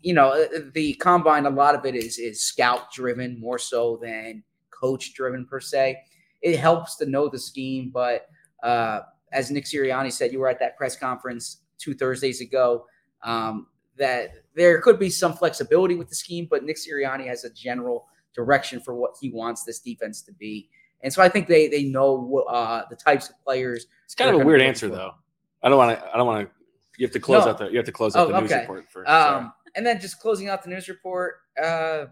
you 0.00 0.14
know, 0.14 0.46
the 0.72 0.94
combine 0.94 1.46
a 1.46 1.50
lot 1.50 1.74
of 1.74 1.84
it 1.84 1.94
is 1.94 2.18
is 2.18 2.40
scout 2.40 2.92
driven 2.92 3.38
more 3.38 3.58
so 3.58 3.98
than 4.02 4.42
coach 4.70 5.14
driven 5.14 5.46
per 5.46 5.60
se. 5.60 5.98
It 6.40 6.58
helps 6.58 6.96
to 6.96 7.06
know 7.06 7.28
the 7.28 7.38
scheme, 7.38 7.90
but 7.92 8.28
uh, 8.62 9.00
as 9.32 9.50
Nick 9.50 9.64
Sirianni 9.64 10.12
said, 10.12 10.32
you 10.32 10.38
were 10.38 10.48
at 10.48 10.60
that 10.60 10.76
press 10.76 10.96
conference 10.96 11.58
two 11.78 11.94
Thursdays 11.94 12.40
ago. 12.40 12.84
Um, 13.22 13.66
that 13.96 14.30
there 14.54 14.80
could 14.80 14.98
be 14.98 15.10
some 15.10 15.32
flexibility 15.32 15.96
with 15.96 16.08
the 16.08 16.14
scheme, 16.14 16.46
but 16.48 16.62
Nick 16.64 16.76
Sirianni 16.76 17.26
has 17.26 17.44
a 17.44 17.50
general 17.50 18.06
direction 18.34 18.78
for 18.80 18.94
what 18.94 19.16
he 19.20 19.30
wants 19.30 19.64
this 19.64 19.80
defense 19.80 20.22
to 20.22 20.32
be. 20.32 20.70
And 21.02 21.12
so 21.12 21.20
I 21.22 21.28
think 21.28 21.48
they 21.48 21.68
they 21.68 21.84
know 21.84 22.44
uh, 22.48 22.82
the 22.90 22.96
types 22.96 23.28
of 23.28 23.34
players. 23.44 23.86
It's 24.04 24.14
kind 24.14 24.34
of 24.34 24.40
a 24.40 24.44
weird 24.44 24.60
answer, 24.60 24.88
for. 24.88 24.94
though. 24.94 25.14
I 25.62 25.68
don't 25.68 25.78
want 25.78 25.98
to. 25.98 26.06
I 26.12 26.16
don't 26.16 26.26
want 26.26 26.46
to. 26.48 26.54
You 26.96 27.06
have 27.06 27.12
to 27.12 27.20
close 27.20 27.44
No. 27.44 27.50
out 27.52 27.58
the. 27.58 27.68
You 27.70 27.76
have 27.76 27.86
to 27.86 27.92
close 27.92 28.14
out 28.16 28.28
Oh, 28.28 28.32
the 28.32 28.40
news 28.40 28.50
okay. 28.52 28.60
report 28.62 28.86
first. 28.90 29.08
Um, 29.10 29.52
and 29.74 29.84
then 29.86 30.00
just 30.00 30.20
closing 30.20 30.48
out 30.48 30.62
the 30.62 30.70
news 30.70 30.88
report. 30.88 31.36
Uh, 31.60 32.06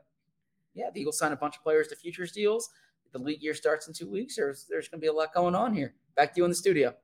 yeah, 0.75 0.91
the 0.93 1.01
Eagles 1.01 1.19
signed 1.19 1.33
a 1.35 1.37
bunch 1.37 1.57
of 1.57 1.63
players 1.63 1.89
to 1.89 1.97
futures 1.97 2.33
deals. 2.33 2.69
The 3.13 3.19
league 3.19 3.43
year 3.43 3.55
starts 3.55 3.89
in 3.89 3.95
two 3.95 4.11
weeks. 4.11 4.37
There's 4.37 4.67
there's 4.69 4.89
going 4.89 5.01
to 5.01 5.05
be 5.05 5.09
a 5.09 5.13
lot 5.13 5.33
going 5.33 5.55
on 5.55 5.73
here. 5.75 5.95
Back 6.17 6.35
to 6.35 6.41
you 6.41 6.45
in 6.45 6.51
the 6.51 6.57
studio. 6.57 6.95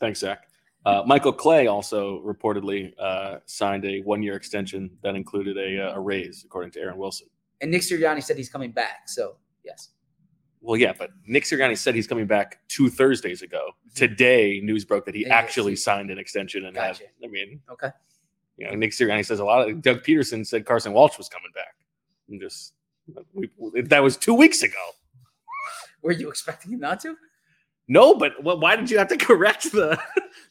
Thanks, 0.00 0.20
Zach. 0.20 0.48
Uh, 0.84 1.02
Michael 1.06 1.32
Clay 1.32 1.68
also 1.68 2.20
reportedly 2.22 2.92
uh, 2.98 3.38
signed 3.46 3.84
a 3.84 4.00
one-year 4.00 4.34
extension 4.34 4.90
that 5.02 5.14
included 5.14 5.56
a, 5.56 5.90
uh, 5.90 5.94
a 5.94 6.00
raise, 6.00 6.42
according 6.44 6.72
to 6.72 6.80
Aaron 6.80 6.98
Wilson. 6.98 7.28
And 7.60 7.70
Nick 7.70 7.82
Sirianni 7.82 8.22
said 8.22 8.36
he's 8.36 8.48
coming 8.48 8.72
back. 8.72 9.08
So 9.08 9.36
yes, 9.64 9.90
Well, 10.60 10.76
yeah, 10.76 10.92
but 10.96 11.10
Nick 11.26 11.44
Sirianni 11.44 11.78
said 11.78 11.94
he's 11.94 12.08
coming 12.08 12.26
back 12.26 12.60
two 12.68 12.90
Thursdays 12.90 13.42
ago. 13.42 13.70
Today, 13.94 14.60
news 14.62 14.84
broke 14.84 15.04
that 15.04 15.14
he 15.14 15.22
Mm-hmm. 15.22 15.30
Yeah, 15.30 15.38
actually 15.38 15.76
signed 15.76 16.10
an 16.10 16.18
extension 16.18 16.64
and 16.64 16.74
Gotcha. 16.74 17.04
had. 17.04 17.28
I 17.28 17.30
mean, 17.30 17.60
okay. 17.70 17.90
you 18.56 18.66
know, 18.66 18.74
Nick 18.74 18.90
Sirianni 18.90 19.24
says 19.24 19.38
a 19.38 19.44
lot. 19.44 19.68
Of, 19.68 19.82
Doug 19.82 20.02
Pederson 20.02 20.44
said 20.44 20.66
Carson 20.66 20.92
Wentz 20.92 21.16
was 21.16 21.28
coming 21.28 21.50
back. 21.54 21.76
I'm 22.28 22.40
just 22.40 22.74
we, 23.34 23.48
that 23.82 24.02
was 24.02 24.16
two 24.16 24.34
weeks 24.34 24.62
ago. 24.62 24.74
Were 26.02 26.12
you 26.12 26.28
expecting 26.28 26.72
him 26.72 26.80
not 26.80 26.98
to? 27.00 27.16
No, 27.88 28.14
but 28.14 28.32
wh- 28.40 28.60
why 28.60 28.76
did 28.76 28.90
you 28.90 28.98
have 28.98 29.08
to 29.08 29.16
correct 29.30 29.72
the 29.72 30.00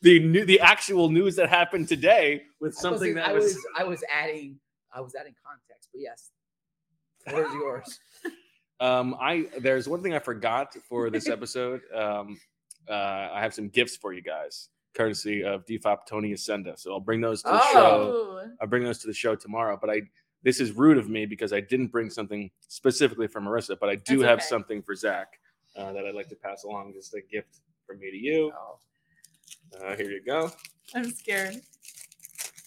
the 0.01 0.19
new 0.19 0.45
the 0.45 0.59
actual 0.59 1.09
news 1.09 1.35
that 1.37 1.49
happened 1.49 1.87
today 1.87 2.43
with 2.59 2.75
something 2.75 3.17
I 3.17 3.21
that 3.27 3.33
was, 3.35 3.43
was? 3.55 3.67
I 3.77 3.83
was 3.83 4.03
adding 4.13 4.59
I 4.93 5.01
was 5.01 5.15
adding 5.15 5.33
context, 5.45 5.89
but 5.93 6.01
yes. 6.01 6.29
What 7.29 7.45
is 7.47 7.53
yours? 7.53 7.99
Um, 8.79 9.15
I 9.21 9.45
there's 9.59 9.87
one 9.87 10.01
thing 10.01 10.15
I 10.15 10.19
forgot 10.19 10.73
for 10.89 11.11
this 11.11 11.29
episode. 11.35 11.81
Um, 11.93 12.39
uh, 12.89 12.93
I 13.31 13.39
have 13.39 13.53
some 13.53 13.69
gifts 13.69 13.95
for 13.95 14.11
you 14.11 14.23
guys, 14.23 14.69
courtesy 14.95 15.43
of 15.43 15.67
Defop 15.67 16.07
Tony 16.07 16.31
Ascenda. 16.33 16.79
So 16.79 16.91
I'll 16.91 16.99
bring 16.99 17.21
those 17.21 17.43
to 17.43 17.49
the 17.49 17.59
Oh. 17.61 17.71
show. 17.73 18.49
I'll 18.59 18.67
bring 18.67 18.83
those 18.83 18.97
to 19.01 19.07
the 19.07 19.13
show 19.13 19.35
tomorrow. 19.35 19.77
But 19.79 19.91
I 19.91 20.01
this 20.41 20.59
is 20.59 20.71
rude 20.71 20.97
of 20.97 21.09
me 21.09 21.27
because 21.27 21.53
I 21.53 21.59
didn't 21.61 21.89
bring 21.91 22.09
something 22.09 22.49
specifically 22.69 23.27
for 23.27 23.39
Marissa, 23.39 23.77
but 23.79 23.87
I 23.89 23.97
do 23.97 24.17
That's 24.17 24.27
have 24.29 24.39
okay. 24.39 24.47
something 24.47 24.81
for 24.81 24.95
Zach 24.95 25.39
uh, 25.75 25.91
that 25.93 26.05
I'd 26.05 26.15
like 26.15 26.29
to 26.29 26.35
pass 26.35 26.63
along. 26.63 26.93
Just 26.93 27.13
a 27.13 27.21
gift 27.21 27.59
from 27.87 27.99
me 27.99 28.11
to 28.11 28.17
you. 28.17 28.51
Oh. 28.57 28.77
Uh, 29.85 29.95
here 29.95 30.09
you 30.11 30.21
go. 30.25 30.51
I'm 30.95 31.11
scared. 31.11 31.61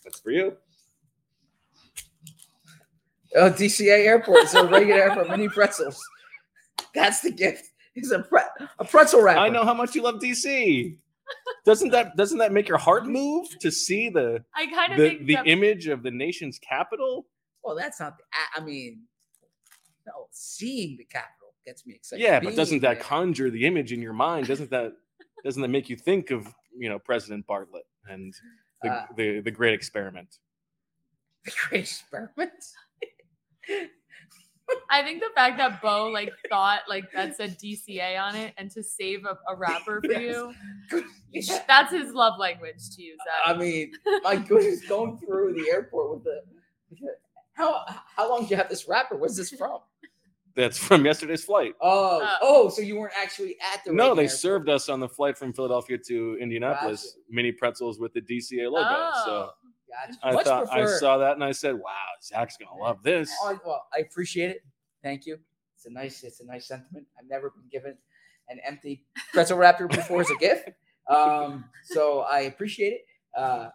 That's 0.05 0.21
for 0.21 0.31
you. 0.31 0.57
Oh, 3.37 3.51
DCA 3.51 4.07
airport. 4.07 4.39
It's 4.45 4.55
a 4.55 4.65
regular 4.65 5.03
airport. 5.03 5.29
Mini 5.31 5.49
pretzels. 5.49 5.99
That's 6.95 7.21
the 7.21 7.33
gift. 7.33 7.65
It's 7.97 8.11
a 8.11 8.21
pre- 8.21 8.41
a 8.79 8.85
pretzel 8.85 9.23
wrapper. 9.23 9.41
I 9.41 9.49
know 9.49 9.65
how 9.65 9.75
much 9.75 9.95
you 9.95 10.03
love 10.03 10.17
DC. 10.21 10.97
Doesn't 11.65 11.91
that 11.91 12.17
doesn't 12.17 12.39
that 12.39 12.53
make 12.53 12.69
your 12.69 12.79
heart 12.79 13.07
move 13.07 13.49
to 13.61 13.71
see 13.71 14.09
the 14.11 14.45
I 14.55 14.67
kind 14.67 14.93
of 14.93 14.99
the, 14.99 15.09
think 15.11 15.27
the 15.27 15.35
that- 15.37 15.47
image 15.47 15.87
of 15.89 16.03
the 16.03 16.11
nation's 16.11 16.59
capital? 16.59 17.27
Well, 17.63 17.75
that's 17.75 17.99
not. 18.01 18.17
The, 18.19 18.25
I- 18.33 18.61
I 18.61 18.65
mean, 18.65 19.03
no, 20.07 20.29
seeing 20.31 20.97
the 20.97 21.05
capital 21.05 21.44
gets 21.65 21.87
me 21.87 21.95
excited. 21.95 22.23
Yeah, 22.23 22.41
but 22.41 22.55
doesn't 22.57 22.75
Being 22.81 22.83
that 22.83 22.95
there- 22.95 23.03
conjure 23.05 23.51
the 23.51 23.67
image 23.67 23.93
in 23.93 24.01
your 24.03 24.13
mind? 24.13 24.47
Doesn't 24.47 24.71
that 24.71 24.93
doesn't 25.45 25.61
that 25.63 25.69
make 25.69 25.89
you 25.91 25.97
think 25.97 26.31
of 26.31 26.47
you 26.77 26.89
know 26.89 26.99
President 26.99 27.47
Bartlet 27.47 27.87
and 28.09 28.35
the 28.83 28.91
Uh, 28.91 29.07
the, 29.17 29.41
the 29.41 29.51
great 29.51 29.75
experiment? 29.75 30.39
the 31.45 31.53
great 31.69 31.81
experiment? 31.83 32.53
I 34.91 35.03
think 35.03 35.21
the 35.21 35.29
fact 35.35 35.59
that 35.59 35.83
Bo 35.83 36.09
like 36.09 36.33
thought 36.49 36.81
like 36.89 37.05
that 37.13 37.37
said 37.37 37.59
DCA 37.59 38.19
on 38.21 38.35
it 38.35 38.55
and 38.57 38.71
to 38.71 38.83
save 38.83 39.25
a, 39.27 39.37
a 39.53 39.55
wrapper 39.57 40.01
for 40.03 40.11
Yes. 40.13 40.55
you, 40.93 41.03
that's 41.69 41.93
his 41.93 42.13
love 42.15 42.39
language 42.39 42.91
to 42.97 43.03
you, 43.03 43.17
I 43.45 43.55
mean, 43.55 43.93
my 44.23 44.37
goodness, 44.37 44.87
going 44.89 45.19
through 45.19 45.55
the 45.55 45.69
airport 45.71 46.15
with 46.15 46.25
the. 46.25 46.41
How 47.53 47.85
how 48.17 48.29
long 48.29 48.45
do 48.45 48.49
you 48.51 48.57
have 48.57 48.69
this 48.69 48.89
wrapper? 48.89 49.17
Where's 49.17 49.37
this 49.37 49.51
from? 49.51 49.81
That's 50.57 50.79
from 50.79 51.05
yesterday's 51.05 51.43
flight. 51.45 51.75
Oh, 51.81 52.23
Uh, 52.23 52.37
oh, 52.41 52.69
so 52.69 52.81
you 52.81 52.97
weren't 52.97 53.15
actually 53.21 53.57
at 53.73 53.85
the. 53.85 53.93
No, 53.93 54.15
they 54.15 54.23
airport. 54.23 54.31
served 54.39 54.69
us 54.69 54.89
on 54.89 55.01
the 55.01 55.09
flight 55.09 55.37
from 55.37 55.53
Philadelphia 55.53 55.99
to 56.07 56.39
Indianapolis 56.41 57.03
Gotcha. 57.03 57.17
mini 57.29 57.51
pretzels 57.53 57.99
with 57.99 58.13
the 58.13 58.21
DCA 58.21 58.71
logo. 58.71 59.11
So 59.25 59.31
Oh, 59.31 59.51
Gotcha. 60.07 60.19
I 60.23 60.33
Much 60.33 60.45
thought 60.47 60.69
I 60.73 60.87
saw 60.87 61.19
that 61.19 61.35
and 61.35 61.45
I 61.45 61.53
said, 61.53 61.75
"Wow, 61.75 61.91
Zach's 62.23 62.57
gonna 62.57 62.81
love 62.81 63.03
this." 63.03 63.31
Oh, 63.43 63.59
well, 63.65 63.87
I 63.95 63.99
appreciate 64.01 64.51
it. 64.51 64.65
Thank 65.03 65.27
you. 65.27 65.39
It's 65.77 65.87
a 65.87 65.91
nice, 65.91 66.23
it's 66.25 66.41
a 66.41 66.45
nice 66.47 66.67
sentiment. 66.67 67.07
I've 67.19 67.29
never 67.29 67.51
been 67.51 67.69
given 67.71 67.97
an 68.49 68.59
empty 68.67 69.05
pretzel 69.33 69.57
wrapper 69.59 69.87
before 69.89 70.21
as 70.23 70.31
a 70.31 70.37
gift. 70.37 70.69
Um, 71.07 71.67
so 71.85 72.21
I 72.21 72.41
appreciate 72.43 72.95
it. 72.95 73.01
Uh, 73.37 73.69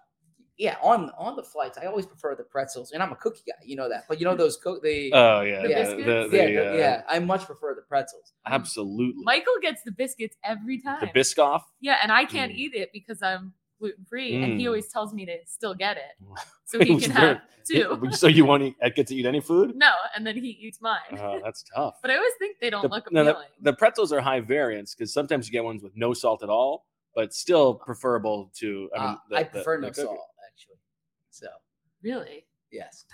yeah, 0.60 0.76
on 0.84 1.10
on 1.18 1.36
the 1.36 1.42
flights, 1.44 1.78
I 1.82 1.86
always 1.88 2.06
prefer 2.06 2.36
the 2.36 2.44
pretzels, 2.44 2.92
and 2.92 3.02
I'm 3.02 3.12
a 3.12 3.16
cookie 3.16 3.42
guy. 3.48 3.54
You 3.66 3.76
know 3.78 3.90
that, 3.90 4.04
but 4.10 4.20
you 4.20 4.26
know 4.26 4.36
those 4.36 4.58
cook 4.58 4.84
the 4.84 5.12
Oh 5.14 5.42
yeah, 5.42 5.62
The 5.64 5.68
the, 5.70 5.74
biscuits? 5.74 6.06
the, 6.06 6.28
the, 6.30 6.38
yeah, 6.38 6.46
the- 6.64 6.70
uh, 6.72 6.76
yeah. 6.78 7.02
I 7.10 7.18
much 7.20 7.46
prefer 7.46 7.74
the 7.74 7.82
pretzels. 7.82 8.34
absolutely. 8.46 9.24
Michael 9.24 9.54
gets 9.62 9.82
the 9.84 9.92
biscuits 9.92 10.36
every 10.44 10.80
time. 10.82 11.00
the 11.02 11.08
Biscoff. 11.20 11.62
yeah, 11.80 11.98
and 12.04 12.12
I 12.12 12.26
can't 12.26 12.52
Mm. 12.52 12.58
eat 12.58 12.76
it 12.76 12.90
because 12.94 13.22
I'm 13.24 13.54
gluten 13.80 14.04
free, 14.06 14.36
and 14.44 14.60
he 14.60 14.66
Mm. 14.66 14.68
always 14.68 14.90
tells 14.92 15.14
me 15.14 15.26
to 15.26 15.38
still 15.48 15.74
get 15.74 15.96
it 15.98 16.14
so 16.66 16.80
he 16.80 16.92
was 16.96 17.04
can 17.06 17.14
very- 17.14 17.28
have 17.36 17.42
two. 17.66 18.10
so 18.12 18.28
you 18.28 18.44
want 18.44 18.62
to 18.64 18.90
get 18.92 19.08
to 19.08 19.16
eat 19.16 19.26
any 19.26 19.40
food? 19.40 19.74
No, 19.76 19.94
and 20.16 20.28
then 20.28 20.36
he 20.36 20.50
eats 20.50 20.82
mine. 20.82 21.00
Oh, 21.18 21.40
that's 21.42 21.64
tough. 21.74 21.96
but 22.02 22.12
I 22.12 22.18
always 22.18 22.34
think 22.40 22.58
they 22.60 22.70
don't 22.70 22.82
the, 22.82 22.90
look 22.90 23.10
no, 23.12 23.22
appealing. 23.22 23.48
the, 23.62 23.72
the 23.72 23.78
pretzels 23.78 24.12
are 24.12 24.20
high 24.20 24.42
variance 24.42 24.94
because 24.94 25.14
sometimes 25.14 25.48
you 25.48 25.54
get 25.54 25.64
ones 25.64 25.82
with 25.82 25.96
no 25.96 26.14
salt 26.14 26.44
at 26.44 26.50
all, 26.50 26.88
but 27.16 27.34
still 27.34 27.76
preferable 27.76 28.52
to. 28.56 28.90
I 28.94 29.00
mean, 29.00 29.08
Uh, 29.08 29.18
the- 29.30 29.36
I 29.38 29.44
prefer 29.46 29.78
the 29.78 29.82
no 29.84 29.88
cookie. 29.90 30.02
salt, 30.02 30.18
actually. 30.18 30.18
So 30.18 30.29
really? 32.04 32.46
yes, 32.72 33.06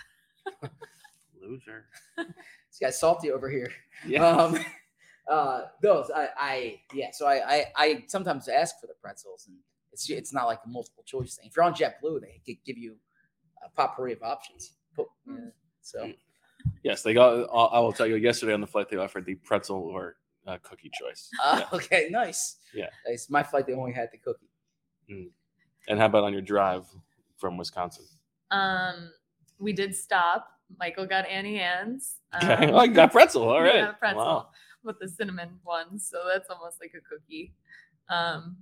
Loser. 1.40 1.86
this 2.16 2.78
guy's 2.80 2.98
salty 2.98 3.30
over 3.30 3.48
here. 3.48 3.70
Yeah. 4.06 4.26
Um, 4.26 4.58
uh, 5.30 5.62
those 5.82 6.10
I, 6.14 6.28
I 6.38 6.80
yeah. 6.94 7.08
So 7.12 7.26
I, 7.26 7.34
I 7.56 7.64
I 7.76 8.04
sometimes 8.08 8.48
ask 8.48 8.80
for 8.80 8.86
the 8.86 8.94
pretzels, 9.00 9.46
and 9.48 9.56
it's 9.92 10.08
it's 10.10 10.32
not 10.32 10.46
like 10.46 10.60
a 10.64 10.68
multiple 10.68 11.04
choice 11.06 11.36
thing. 11.36 11.46
If 11.48 11.56
you're 11.56 11.64
on 11.64 11.74
JetBlue, 11.74 12.20
they 12.20 12.40
gi- 12.44 12.60
give 12.66 12.78
you 12.78 12.96
a 13.64 13.68
potpourri 13.70 14.12
of 14.12 14.22
options. 14.22 14.72
Put- 14.94 15.06
yeah, 15.28 15.34
So 15.82 16.12
yes, 16.82 17.02
they 17.02 17.14
got. 17.14 17.48
I'll- 17.52 17.92
tell 17.92 18.06
you. 18.06 18.16
Yesterday 18.16 18.52
on 18.54 18.60
the 18.60 18.66
flight, 18.66 18.88
they 18.88 18.96
offered 18.96 19.24
the 19.26 19.34
pretzel 19.36 19.78
or 19.78 20.16
uh, 20.46 20.58
cookie 20.62 20.90
choice. 21.00 21.28
uh, 21.44 21.60
Yeah. 21.70 21.76
okay, 21.76 22.08
nice. 22.10 22.56
Yeah. 22.74 22.88
It's 23.06 23.30
my 23.30 23.42
flight. 23.42 23.66
They 23.66 23.74
only 23.74 23.92
had 23.92 24.08
the 24.12 24.18
cookie. 24.18 24.50
And 25.88 25.98
how 26.00 26.06
about 26.06 26.24
on 26.24 26.32
your 26.32 26.42
drive 26.42 26.84
from 27.38 27.56
Wisconsin? 27.56 28.04
Um, 28.50 29.10
we 29.58 29.72
did 29.72 29.94
stop. 29.94 30.48
Michael 30.78 31.06
got 31.06 31.26
Auntie 31.28 31.58
Anne's. 31.60 32.16
Okay. 32.42 32.66
Um, 32.68 32.74
oh, 32.74 32.82
you 32.82 32.92
got 32.92 33.12
pretzel. 33.12 33.48
All 33.48 33.62
we 33.62 33.68
got 33.68 33.90
a 33.90 33.92
pretzel 33.94 34.18
Wow. 34.24 34.48
with 34.82 34.98
the 34.98 35.08
cinnamon 35.08 35.58
one, 35.62 35.98
so 35.98 36.18
that's 36.32 36.50
almost 36.50 36.78
like 36.80 36.92
a 36.96 37.00
cookie. 37.00 37.54
Um, 38.08 38.56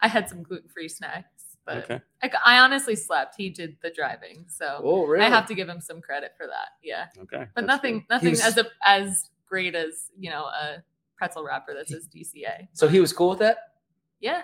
I 0.00 0.08
had 0.08 0.28
some 0.28 0.42
gluten 0.42 0.68
free 0.68 0.88
snacks, 0.88 1.56
but 1.64 1.78
Okay. 1.78 2.00
I, 2.22 2.30
I 2.44 2.58
honestly 2.58 2.94
slept. 2.94 3.34
He 3.38 3.48
did 3.50 3.76
the 3.82 3.90
driving, 3.90 4.44
so 4.48 4.80
Oh, 4.84 5.06
really? 5.06 5.24
I 5.24 5.28
have 5.30 5.46
to 5.46 5.54
give 5.54 5.68
him 5.68 5.80
some 5.80 6.00
credit 6.02 6.32
for 6.36 6.46
that. 6.46 6.68
Yeah, 6.82 7.06
Okay. 7.22 7.46
but 7.54 7.62
That's 7.62 7.66
nothing, 7.66 7.98
good. 8.00 8.06
nothing 8.10 8.30
was- 8.30 8.40
as 8.42 8.58
a, 8.58 8.66
as 8.84 9.30
great 9.48 9.74
as 9.74 10.10
you 10.18 10.28
know 10.30 10.44
a 10.44 10.82
pretzel 11.16 11.42
wrapper 11.44 11.72
that 11.74 11.88
says 11.88 12.06
DCA. 12.14 12.68
So 12.74 12.86
he 12.88 13.00
was 13.00 13.12
cool 13.12 13.30
with 13.30 13.38
that. 13.40 13.56
Yeah, 14.20 14.42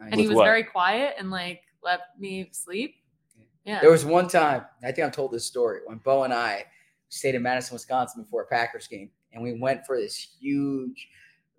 Nice. 0.00 0.08
and 0.12 0.20
he 0.20 0.26
was 0.26 0.36
what? 0.36 0.44
very 0.44 0.64
quiet 0.64 1.14
and 1.18 1.30
like 1.30 1.62
let 1.84 2.00
me 2.18 2.48
sleep. 2.52 2.96
Yeah, 3.64 3.80
There 3.80 3.90
was 3.90 4.04
one 4.04 4.28
time, 4.28 4.64
I 4.82 4.92
think 4.92 5.06
I've 5.06 5.12
told 5.12 5.32
this 5.32 5.44
story, 5.44 5.80
when 5.86 5.98
Bo 5.98 6.24
and 6.24 6.34
I 6.34 6.64
stayed 7.08 7.34
in 7.34 7.42
Madison, 7.42 7.74
Wisconsin 7.74 8.22
before 8.22 8.42
a 8.42 8.46
Packers 8.46 8.88
game, 8.88 9.10
and 9.32 9.42
we 9.42 9.58
went 9.58 9.86
for 9.86 9.96
this 9.96 10.16
huge 10.40 11.08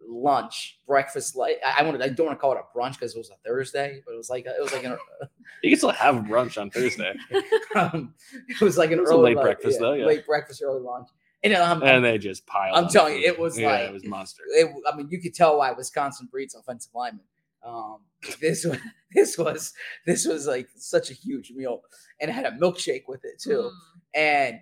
lunch, 0.07 0.79
breakfast. 0.85 1.35
Like 1.35 1.59
I 1.65 1.79
I 1.79 1.83
wanted, 1.83 2.01
I 2.01 2.09
don't 2.09 2.27
want 2.27 2.37
to 2.37 2.41
call 2.41 2.53
it 2.53 2.59
a 2.59 2.77
brunch 2.77 2.93
because 2.93 3.15
it 3.15 3.17
was 3.17 3.29
a 3.29 3.35
Thursday, 3.45 4.01
but 4.05 4.13
it 4.13 4.17
was 4.17 4.29
like 4.29 4.45
it 4.45 4.61
was 4.61 4.73
like 4.73 4.83
an 4.83 4.97
You 5.63 5.69
can 5.69 5.77
still 5.77 5.91
have 5.91 6.15
brunch 6.15 6.59
on 6.59 6.69
Thursday. 6.69 7.13
um, 7.75 8.13
it 8.47 8.59
was 8.61 8.77
like 8.77 8.91
an 8.91 8.99
was 8.99 9.09
early 9.09 9.23
late 9.29 9.37
lunch, 9.37 9.45
breakfast, 9.45 9.79
though, 9.79 9.93
yeah. 9.93 10.05
late 10.05 10.25
breakfast, 10.25 10.61
early 10.63 10.81
lunch. 10.81 11.07
And 11.43 11.53
um, 11.55 11.83
and 11.83 12.03
they 12.03 12.17
just 12.17 12.45
piled. 12.47 12.75
I'm 12.77 12.89
telling 12.89 13.17
you, 13.17 13.25
it 13.25 13.37
was 13.37 13.57
yeah, 13.57 13.71
like- 13.71 13.89
it 13.89 13.93
was 13.93 14.05
monster. 14.05 14.43
it, 14.47 14.73
I 14.91 14.95
mean, 14.95 15.09
you 15.09 15.21
could 15.21 15.33
tell 15.33 15.57
why 15.57 15.71
Wisconsin 15.71 16.27
breeds 16.31 16.55
offensive 16.55 16.91
linemen. 16.93 17.25
Um, 17.65 17.97
this 18.41 18.65
was 18.65 18.77
this 19.13 19.37
was 19.37 19.73
this 20.05 20.25
was 20.27 20.47
like 20.47 20.67
such 20.75 21.09
a 21.11 21.13
huge 21.13 21.51
meal, 21.51 21.81
and 22.19 22.29
it 22.29 22.33
had 22.33 22.45
a 22.45 22.51
milkshake 22.51 23.03
with 23.07 23.23
it 23.25 23.39
too. 23.41 23.71
Mm. 23.71 23.71
And 24.15 24.59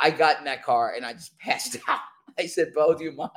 I 0.00 0.10
got 0.10 0.38
in 0.38 0.44
that 0.44 0.62
car 0.64 0.92
and 0.94 1.04
I 1.04 1.12
just 1.14 1.38
passed 1.40 1.76
out. 1.88 2.00
I 2.38 2.46
said, 2.46 2.72
"Bo, 2.74 2.94
do 2.94 3.04
you 3.04 3.12
mind?" 3.12 3.30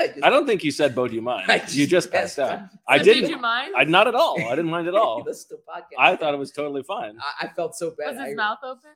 I, 0.00 0.08
just, 0.08 0.24
I 0.24 0.30
don't 0.30 0.46
think 0.46 0.64
you 0.64 0.70
said, 0.72 0.94
"Bo, 0.96 1.06
do 1.08 1.14
you 1.14 1.22
mind?" 1.22 1.50
I 1.50 1.62
you 1.68 1.86
just 1.86 2.10
passed 2.10 2.38
out. 2.38 2.50
out. 2.52 2.68
I 2.88 2.98
So 2.98 3.04
didn't. 3.04 3.22
Did 3.22 3.30
you 3.30 3.38
mind? 3.38 3.72
I 3.76 3.84
not 3.84 4.08
at 4.08 4.14
all. 4.14 4.36
I 4.40 4.50
didn't 4.56 4.70
mind 4.70 4.88
at 4.88 4.94
all. 4.94 5.22
Listen 5.24 5.56
to 5.56 5.62
the 5.64 5.72
podcast. 5.72 5.96
I 5.98 6.16
thought 6.16 6.34
it 6.34 6.38
was 6.38 6.50
totally 6.50 6.82
fine. 6.82 7.16
I, 7.20 7.46
I 7.46 7.48
felt 7.48 7.74
so 7.76 7.90
bad. 7.96 8.16
was 8.16 8.24
his 8.26 8.32
I- 8.32 8.34
mouth 8.34 8.58
open? 8.64 8.90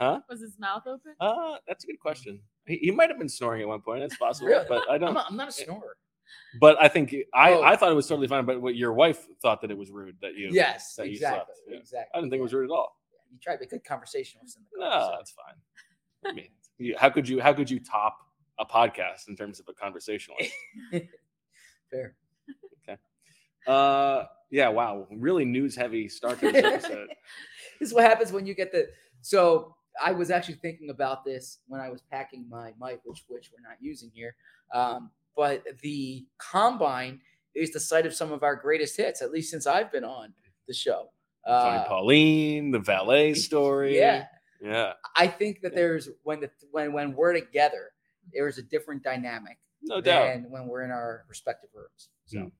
Huh? 0.00 0.20
Was 0.28 0.40
his 0.40 0.58
mouth 0.58 0.82
open? 0.86 1.14
Uh, 1.20 1.56
that's 1.68 1.84
a 1.84 1.86
good 1.86 2.00
question. 2.00 2.40
He, 2.66 2.76
he 2.78 2.90
might 2.90 3.08
have 3.08 3.18
been 3.18 3.28
snoring 3.28 3.62
at 3.62 3.68
one 3.68 3.82
point. 3.82 4.00
That's 4.00 4.16
possible, 4.16 4.48
Really? 4.48 4.64
but 4.68 4.88
I 4.90 4.94
I'm 4.94 5.00
don't. 5.00 5.14
not, 5.14 5.26
I'm 5.30 5.36
not 5.36 5.48
a 5.48 5.52
snorer. 5.52 5.96
But 6.60 6.76
I 6.80 6.88
think 6.88 7.14
I, 7.34 7.52
Oh. 7.54 7.62
I 7.62 7.76
thought 7.76 7.90
it 7.90 7.94
was 7.94 8.06
totally 8.06 8.28
fine. 8.28 8.44
But 8.44 8.60
what 8.60 8.74
your 8.76 8.92
wife 8.92 9.26
thought 9.40 9.60
that 9.62 9.70
it 9.70 9.76
was 9.78 9.90
rude 9.90 10.16
that 10.20 10.34
you. 10.34 10.48
Yes, 10.52 10.94
that 10.96 11.06
you 11.06 11.12
exactly, 11.14 11.38
slept, 11.46 11.60
yeah. 11.68 11.76
exactly. 11.78 12.10
I 12.14 12.18
didn't 12.18 12.30
think 12.30 12.40
it 12.40 12.42
was 12.42 12.52
rude 12.54 12.70
at 12.70 12.74
all. 12.74 12.98
You 13.32 13.38
tried 13.42 13.54
to 13.54 13.58
be 13.60 13.64
a 13.66 13.68
good 13.68 13.84
conversationalist 13.84 14.56
in 14.58 14.64
the 14.72 14.84
No, 14.84 14.90
so- 14.90 15.14
that's 15.16 15.30
fine. 15.32 15.54
I 16.24 16.32
mean, 16.34 16.48
you, 16.78 16.94
how 16.98 17.08
could 17.10 17.28
you 17.28 17.40
how 17.40 17.52
could 17.52 17.70
you 17.70 17.80
top 17.80 18.18
a 18.58 18.64
podcast 18.66 19.28
in 19.28 19.36
terms 19.36 19.58
of 19.60 19.68
a 19.68 19.72
conversationalist? 19.72 20.52
Fair. 21.90 22.14
Okay. 22.88 22.98
Uh, 23.66 24.24
yeah. 24.50 24.68
Wow. 24.68 25.06
Really 25.10 25.44
news 25.44 25.74
heavy 25.74 26.08
start 26.08 26.38
to 26.40 26.52
this 26.52 26.64
episode. 26.64 27.08
this 27.80 27.88
is 27.88 27.94
what 27.94 28.04
happens 28.04 28.32
when 28.32 28.46
you 28.46 28.54
get 28.54 28.72
the. 28.72 28.88
So 29.22 29.74
I 30.02 30.12
was 30.12 30.30
actually 30.30 30.54
thinking 30.56 30.90
about 30.90 31.24
this 31.24 31.58
when 31.66 31.80
I 31.80 31.88
was 31.88 32.02
packing 32.02 32.46
my 32.48 32.72
mic, 32.80 33.00
which 33.04 33.24
which 33.28 33.50
we're 33.52 33.68
not 33.68 33.78
using 33.80 34.10
here. 34.14 34.34
Um, 34.74 35.10
but 35.36 35.62
the 35.82 36.26
combine 36.38 37.20
is 37.54 37.70
the 37.72 37.80
site 37.80 38.06
of 38.06 38.14
some 38.14 38.32
of 38.32 38.42
our 38.42 38.56
greatest 38.56 38.96
hits, 38.96 39.22
at 39.22 39.30
least 39.30 39.50
since 39.50 39.66
I've 39.66 39.90
been 39.92 40.04
on 40.04 40.32
the 40.68 40.74
show. 40.74 41.10
Funny 41.46 41.78
Uh, 41.78 41.84
Pauline, 41.84 42.70
the 42.70 42.78
valet 42.78 43.34
story. 43.48 43.96
yeah, 43.98 44.26
Yeah. 44.60 44.92
I 45.16 45.26
think 45.26 45.60
that 45.62 45.74
there's 45.74 46.08
when 46.22 46.40
the 46.40 46.50
when 46.70 46.92
when 46.92 47.14
we're 47.14 47.32
together, 47.32 47.90
there's 48.32 48.58
a 48.58 48.62
different 48.62 49.02
dynamic 49.02 49.58
No 49.82 50.00
doubt. 50.00 50.28
And 50.28 50.50
when 50.50 50.66
we're 50.68 50.82
in 50.82 50.90
our 50.92 51.24
respective 51.28 51.70
rooms. 51.74 52.08
So 52.26 52.38
Mm. 52.38 52.52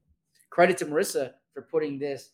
credit 0.51 0.77
to 0.79 0.87
Marissa 0.87 1.35
for 1.55 1.63
putting 1.63 1.99
this. 1.99 2.31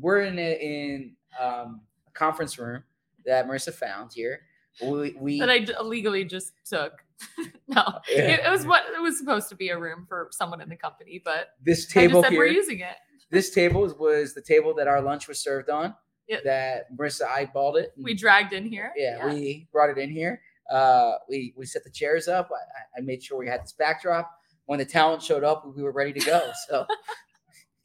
We're 0.00 0.22
in 0.22 0.38
a, 0.38 0.52
in 0.60 1.16
um, 1.38 1.82
a 2.08 2.10
conference 2.12 2.58
room 2.58 2.82
that 3.26 3.46
Marissa 3.46 3.74
found 3.74 4.12
here. 4.14 4.40
We, 4.82 5.14
we 5.20 5.38
That 5.38 5.50
I 5.50 5.60
j- 5.60 5.74
illegally 5.78 6.24
just 6.24 6.52
took. 6.64 7.03
no, 7.68 7.82
Yeah. 8.10 8.22
it, 8.22 8.40
it 8.46 8.50
was 8.50 8.66
what 8.66 8.82
it 8.94 9.00
was 9.00 9.18
supposed 9.18 9.48
to 9.50 9.56
be 9.56 9.68
a 9.70 9.78
room 9.78 10.04
for 10.08 10.28
someone 10.32 10.60
in 10.60 10.68
the 10.68 10.76
company, 10.76 11.20
but 11.24 11.48
This 11.62 11.86
I 11.90 12.00
table 12.00 12.20
just 12.22 12.30
said 12.32 12.38
we're 12.38 12.46
using 12.46 12.80
it. 12.80 12.96
this 13.30 13.50
table 13.50 13.80
was, 13.82 13.94
was 13.94 14.34
the 14.34 14.42
table 14.42 14.74
that 14.74 14.88
our 14.88 15.00
lunch 15.00 15.28
was 15.28 15.38
served 15.42 15.70
on. 15.70 15.94
Yeah. 16.28 16.38
That 16.44 16.84
Marissa 16.96 17.26
eyeballed 17.28 17.76
it. 17.80 17.92
and- 17.96 18.04
We 18.04 18.14
dragged 18.14 18.52
in 18.54 18.64
here. 18.66 18.92
yeah, 18.96 19.26
we 19.26 19.68
brought 19.72 19.90
it 19.90 19.98
in 19.98 20.10
here. 20.10 20.40
Uh, 20.70 21.12
we 21.28 21.52
we 21.56 21.66
set 21.66 21.84
the 21.84 21.90
chairs 21.90 22.28
up. 22.28 22.48
I, 22.50 22.54
I- 22.54 22.98
I 22.98 23.00
made 23.02 23.22
sure 23.22 23.38
we 23.38 23.46
had 23.48 23.62
this 23.62 23.72
backdrop. 23.72 24.30
When 24.66 24.78
the 24.78 24.86
talent 24.86 25.22
showed 25.22 25.44
up, 25.44 25.64
we 25.76 25.82
were 25.82 25.92
ready 25.92 26.12
to 26.14 26.20
go. 26.24 26.50
So 26.68 26.86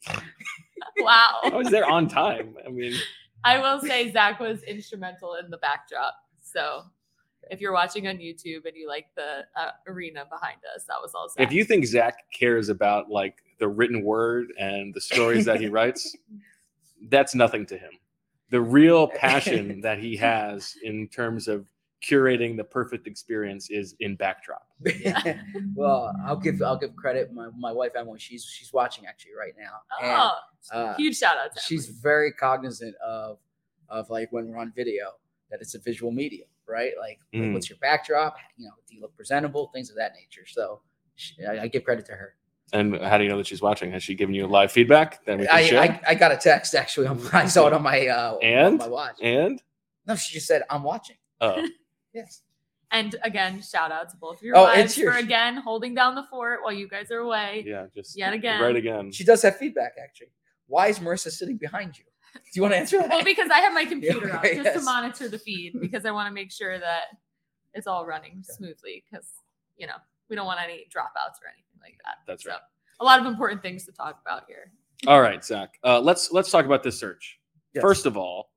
wow. 0.98 1.40
I 1.44 1.50
was 1.50 1.68
there 1.70 1.84
on 1.88 2.08
time. 2.08 2.56
I 2.66 2.70
mean, 2.70 2.94
I 3.44 3.58
will 3.58 3.80
say 3.80 4.10
Zach 4.12 4.40
was 4.40 4.62
instrumental 4.62 5.34
in 5.34 5.50
the 5.50 5.58
backdrop. 5.58 6.14
So 6.42 6.82
if 7.50 7.60
you're 7.60 7.72
watching 7.72 8.06
on 8.08 8.16
YouTube 8.16 8.64
and 8.64 8.76
you 8.76 8.88
like 8.88 9.06
the 9.16 9.44
uh, 9.56 9.70
arena 9.86 10.24
behind 10.30 10.58
us, 10.74 10.84
that 10.84 10.96
was 11.02 11.12
all 11.14 11.28
Zach. 11.28 11.46
if 11.46 11.52
you 11.52 11.64
think 11.64 11.84
Zach 11.84 12.24
cares 12.32 12.68
about 12.68 13.10
like 13.10 13.42
the 13.58 13.68
written 13.68 14.02
word 14.04 14.52
and 14.58 14.94
the 14.94 15.00
stories 15.00 15.44
that 15.44 15.60
he 15.60 15.68
writes, 15.68 16.16
that's 17.08 17.34
nothing 17.34 17.66
to 17.66 17.76
him. 17.76 17.92
The 18.50 18.60
real 18.60 19.08
passion 19.08 19.80
that 19.82 19.98
he 19.98 20.16
has 20.16 20.74
in 20.82 21.08
terms 21.08 21.48
of 21.48 21.66
curating 22.02 22.56
the 22.56 22.64
perfect 22.64 23.06
experience 23.06 23.68
is 23.70 23.94
in 24.00 24.16
backdrop. 24.16 24.66
well, 25.74 26.14
I'll 26.24 26.36
give 26.36 26.62
I'll 26.62 26.78
give 26.78 26.96
credit. 26.96 27.32
My, 27.32 27.48
my 27.58 27.72
wife 27.72 27.92
Emily, 27.96 28.18
she's 28.18 28.44
she's 28.44 28.72
watching 28.72 29.06
actually 29.06 29.32
right 29.38 29.52
now. 29.58 29.80
And, 30.02 30.32
oh, 30.72 30.78
uh, 30.78 30.94
huge 30.96 31.18
shout 31.18 31.36
out 31.36 31.54
to 31.54 31.60
she's 31.60 31.88
Emily. 31.88 32.00
very 32.02 32.32
cognizant 32.32 32.94
of 33.04 33.38
of 33.88 34.08
like 34.08 34.32
when 34.32 34.48
we're 34.48 34.58
on 34.58 34.72
video 34.74 35.10
that 35.50 35.60
it's 35.60 35.74
a 35.74 35.78
visual 35.78 36.12
medium, 36.12 36.48
right? 36.70 36.92
Like, 36.98 37.18
like, 37.32 37.42
Mm. 37.42 37.52
what's 37.52 37.68
your 37.68 37.78
backdrop? 37.78 38.36
You 38.56 38.66
know, 38.66 38.72
do 38.88 38.94
you 38.94 39.00
look 39.00 39.14
presentable? 39.16 39.70
Things 39.74 39.90
of 39.90 39.96
that 39.96 40.12
nature. 40.14 40.46
So 40.46 40.80
she, 41.16 41.44
I, 41.44 41.62
I 41.64 41.68
give 41.68 41.84
credit 41.84 42.06
to 42.06 42.12
her. 42.12 42.34
And 42.72 42.96
how 43.00 43.18
do 43.18 43.24
you 43.24 43.30
know 43.30 43.36
that 43.36 43.46
she's 43.48 43.60
watching? 43.60 43.90
Has 43.92 44.02
she 44.04 44.14
given 44.14 44.32
you 44.34 44.46
live 44.46 44.70
feedback 44.70 45.24
Then 45.24 45.38
we 45.40 45.46
can 45.46 45.56
I, 45.56 45.62
share? 45.64 45.80
I, 45.82 46.00
I 46.08 46.14
got 46.14 46.30
a 46.30 46.36
text 46.36 46.74
actually. 46.76 47.08
On, 47.08 47.20
I 47.32 47.46
saw 47.46 47.66
it 47.66 47.72
on 47.72 47.82
my 47.82 48.06
uh, 48.06 48.34
on 48.34 48.42
And? 48.44 48.78
my 48.78 48.86
watch. 48.86 49.16
and 49.20 49.60
No, 50.06 50.14
she 50.14 50.34
just 50.34 50.46
said 50.46 50.62
I'm 50.70 50.84
watching. 50.84 51.16
oh, 51.40 51.66
Yes. 52.14 52.42
And 52.92 53.14
again, 53.22 53.62
shout 53.62 53.92
out 53.92 54.08
to 54.10 54.16
both 54.16 54.38
of 54.38 54.42
your 54.42 54.56
Oh, 54.56 54.66
and 54.66 54.80
wives 54.80 54.96
for 54.96 55.10
again 55.12 55.56
holding 55.56 55.94
down 55.94 56.14
the 56.16 56.24
fort 56.30 56.60
while 56.62 56.72
you 56.72 56.88
guys 56.88 57.10
are 57.12 57.18
away. 57.18 57.62
yeah, 57.66 57.86
just 57.94 58.16
Yet 58.18 58.32
again. 58.34 58.60
right 58.60 58.74
again. 58.76 59.12
She 59.12 59.22
does 59.24 59.42
have 59.42 59.56
feedback 59.56 59.92
actually. 60.02 60.32
Why 60.66 60.88
is 60.88 60.98
Marissa 61.00 61.30
sitting 61.30 61.56
behind 61.56 61.98
you? 61.98 62.04
Do 62.34 62.40
you 62.54 62.62
want 62.62 62.74
to 62.74 62.78
answer 62.78 62.98
that? 62.98 63.08
Well, 63.08 63.24
because 63.24 63.50
I 63.50 63.60
have 63.60 63.72
my 63.72 63.84
computer 63.84 64.32
up 64.34 64.44
okay, 64.44 64.56
just 64.62 64.78
to 64.78 64.82
monitor 64.84 65.28
the 65.28 65.38
feed 65.38 65.74
because 65.80 66.04
I 66.04 66.10
want 66.10 66.28
to 66.28 66.34
make 66.34 66.50
sure 66.50 66.78
that 66.78 67.04
it's 67.74 67.86
all 67.86 68.04
running 68.06 68.42
smoothly 68.42 69.04
because 69.10 69.26
you 69.76 69.86
know 69.86 69.94
we 70.28 70.36
don't 70.36 70.46
want 70.46 70.60
any 70.62 70.86
dropouts 70.94 71.38
or 71.42 71.48
anything 71.48 71.80
like 71.80 71.98
that. 72.04 72.16
That's 72.26 72.44
So, 72.44 72.50
right. 72.50 72.60
A 73.00 73.04
lot 73.04 73.20
of 73.20 73.26
important 73.26 73.62
things 73.62 73.84
to 73.86 73.92
talk 73.92 74.20
about 74.24 74.44
here. 74.46 74.72
All 75.06 75.22
right, 75.22 75.42
Zach. 75.42 75.78
Uh, 75.82 75.98
let's 76.00 76.30
let's 76.30 76.50
talk 76.50 76.66
about 76.66 76.82
this 76.82 76.98
search. 76.98 77.38
Yes. 77.72 77.80
First 77.80 78.04
of 78.04 78.18
all, 78.18 78.50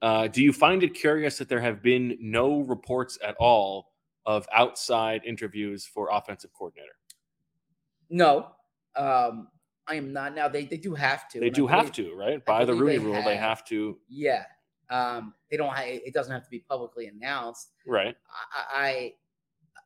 uh, 0.00 0.28
do 0.28 0.42
you 0.42 0.52
find 0.54 0.82
it 0.82 0.94
curious 0.94 1.36
that 1.36 1.50
there 1.50 1.60
have 1.60 1.82
been 1.82 2.16
no 2.18 2.60
reports 2.60 3.18
at 3.22 3.36
all 3.38 3.92
of 4.24 4.46
outside 4.54 5.20
interviews 5.26 5.84
for 5.84 6.08
offensive 6.10 6.50
coordinator? 6.54 6.96
no. 8.08 8.52
Um, 8.96 9.48
I 9.90 9.96
am 9.96 10.12
not 10.12 10.34
now. 10.34 10.48
They 10.48 10.64
they 10.64 10.76
do 10.76 10.94
have 10.94 11.28
to. 11.30 11.40
They 11.40 11.50
do 11.50 11.66
have 11.66 11.90
to, 11.92 12.14
right? 12.14 12.44
By 12.44 12.64
the 12.64 12.74
Rooney 12.74 12.98
they 12.98 13.04
rule, 13.04 13.14
they 13.24 13.36
have. 13.36 13.58
have 13.58 13.64
to, 13.66 13.98
Yeah. 14.08 14.44
Um, 14.88 15.34
they 15.50 15.56
don't. 15.56 15.72
Ha- 15.72 15.82
it 15.84 16.14
doesn't 16.14 16.32
have 16.32 16.44
to 16.44 16.50
be 16.50 16.60
publicly 16.60 17.06
announced. 17.06 17.72
right? 17.86 18.16
I, 18.54 18.60
I, 18.60 18.88
I 18.88 19.14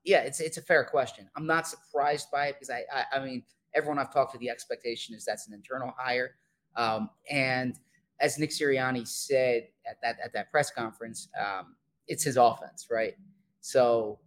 yeah, 0.05 0.19
it's 0.21 0.41
it's 0.41 0.59
a 0.59 0.63
fair 0.63 0.85
question. 0.85 1.29
I'm 1.37 1.47
not 1.47 1.67
surprised 1.67 2.31
by 2.31 2.49
it 2.49 2.57
because 2.57 2.71
I, 2.71 2.85
I, 2.93 3.19
I 3.19 3.25
mean, 3.25 3.43
everyone 3.75 3.99
I've 3.99 4.13
talked 4.13 4.33
to, 4.33 4.39
the 4.39 4.51
expectation 4.51 5.15
is 5.15 5.25
that's 5.25 5.49
an 5.49 5.55
internal 5.55 5.93
hire. 5.97 6.37
Um, 6.77 7.09
and 7.31 7.79
as 8.21 8.39
Nick 8.39 8.51
Sirianni 8.51 9.07
said 9.09 9.69
at 9.89 9.97
that 10.03 10.17
at 10.23 10.33
that 10.35 10.51
press 10.51 10.71
conference, 10.71 11.29
um, 11.39 11.77
it's 12.09 12.25
his 12.25 12.37
offense, 12.37 12.89
right? 12.91 13.15
So 13.61 14.19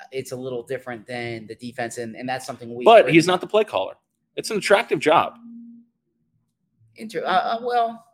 uh, 0.00 0.04
it's 0.10 0.32
a 0.32 0.36
little 0.36 0.64
different 0.64 1.06
than 1.06 1.46
the 1.46 1.54
defense, 1.54 1.98
and, 1.98 2.16
and 2.16 2.28
that's 2.28 2.46
something 2.46 2.74
we. 2.74 2.84
But 2.84 3.10
he's 3.10 3.26
not 3.28 3.40
the 3.40 3.46
play 3.46 3.64
caller. 3.64 3.94
It's 4.36 4.50
an 4.50 4.58
attractive 4.58 4.98
job. 4.98 5.34
Inter- 6.96 7.24
uh, 7.24 7.28
uh, 7.28 7.58
well, 7.62 8.04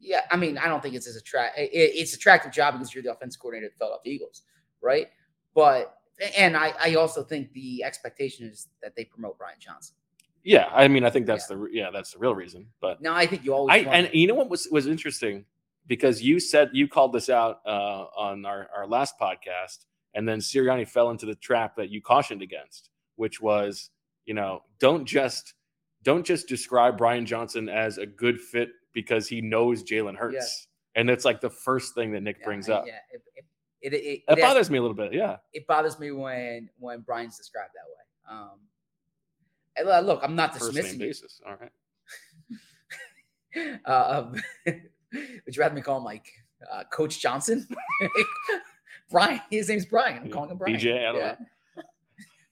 yeah. 0.00 0.22
I 0.30 0.36
mean, 0.36 0.58
I 0.58 0.66
don't 0.66 0.82
think 0.82 0.94
it's 0.94 1.06
as 1.06 1.16
attract. 1.16 1.58
It, 1.58 1.70
it's 1.72 2.14
attractive 2.14 2.52
job 2.52 2.74
because 2.74 2.94
you're 2.94 3.02
the 3.02 3.12
offense 3.12 3.36
coordinator 3.36 3.66
of 3.66 3.72
the 3.72 3.78
Philadelphia 3.78 4.12
Eagles, 4.12 4.42
right? 4.80 5.08
But 5.54 5.96
and 6.36 6.56
I, 6.56 6.74
I 6.80 6.94
also 6.94 7.22
think 7.22 7.52
the 7.52 7.84
expectation 7.84 8.46
is 8.46 8.68
that 8.82 8.94
they 8.96 9.04
promote 9.04 9.38
Brian 9.38 9.56
Johnson. 9.58 9.96
Yeah, 10.44 10.68
I 10.72 10.88
mean, 10.88 11.04
I 11.04 11.10
think 11.10 11.26
that's 11.26 11.46
the 11.46 11.68
yeah, 11.70 11.90
that's 11.92 12.12
the 12.12 12.18
real 12.18 12.34
reason. 12.34 12.66
But 12.80 13.00
no, 13.00 13.12
I 13.12 13.26
think 13.26 13.44
you 13.44 13.54
always 13.54 13.86
I 13.86 13.90
and 13.90 14.10
you 14.12 14.26
know 14.26 14.34
what 14.34 14.50
was 14.50 14.66
was 14.70 14.86
interesting 14.86 15.44
because 15.86 16.20
you 16.20 16.40
said 16.40 16.70
you 16.72 16.88
called 16.88 17.12
this 17.12 17.28
out 17.28 17.60
uh, 17.64 18.06
on 18.16 18.44
our 18.44 18.68
our 18.76 18.86
last 18.86 19.14
podcast, 19.20 19.84
and 20.14 20.28
then 20.28 20.40
Sirianni 20.40 20.88
fell 20.88 21.10
into 21.10 21.26
the 21.26 21.36
trap 21.36 21.76
that 21.76 21.90
you 21.90 22.02
cautioned 22.02 22.42
against, 22.42 22.90
which 23.14 23.40
was 23.40 23.90
you 24.26 24.34
know 24.34 24.62
don't 24.78 25.04
just 25.04 25.54
don't 26.02 26.24
just 26.24 26.48
describe 26.48 26.98
Brian 26.98 27.24
Johnson 27.26 27.68
as 27.68 27.98
a 27.98 28.06
good 28.06 28.40
fit 28.40 28.70
because 28.92 29.28
he 29.28 29.40
knows 29.40 29.82
Jalen 29.82 30.16
Hurts, 30.16 30.68
Yeah. 30.94 31.00
and 31.00 31.08
that's 31.08 31.24
like 31.24 31.40
the 31.40 31.50
first 31.50 31.94
thing 31.94 32.12
that 32.12 32.22
Nick 32.22 32.38
yeah, 32.40 32.44
brings 32.44 32.68
up. 32.68 32.84
Yeah, 32.86 32.98
it, 33.12 33.22
it, 33.82 33.94
it, 33.94 34.22
it, 34.28 34.40
bothers 34.40 34.70
me 34.70 34.78
a 34.78 34.82
little 34.82 34.96
bit. 34.96 35.12
Yeah, 35.12 35.36
it 35.52 35.66
bothers 35.66 35.98
me 35.98 36.10
when 36.10 36.68
when 36.78 37.00
Brian's 37.00 37.36
described 37.36 37.70
that 37.74 37.88
way. 37.88 38.38
Um, 38.38 38.60
uh, 39.86 40.00
look, 40.00 40.20
I'm 40.22 40.36
not 40.36 40.52
dismissing 40.52 40.82
first 40.82 40.98
name 40.98 41.08
basis. 41.08 41.40
All 41.46 41.56
right. 41.60 41.72
Uh, 43.84 44.32
um, 44.32 44.42
would 44.66 45.54
you 45.54 45.60
rather 45.60 45.74
me 45.74 45.82
call 45.82 45.98
him 45.98 46.04
like 46.04 46.24
uh, 46.72 46.84
Coach 46.90 47.20
Johnson? 47.20 47.68
Brian, 49.10 49.42
his 49.50 49.68
name's 49.68 49.84
Brian. 49.84 50.16
I'm 50.16 50.26
Yeah, 50.26 50.32
calling 50.32 50.50
him 50.50 50.56
Brian. 50.56 50.74
BJ, 50.74 51.06
I 51.06 51.12
don't 51.12 51.20
know. 51.20 51.36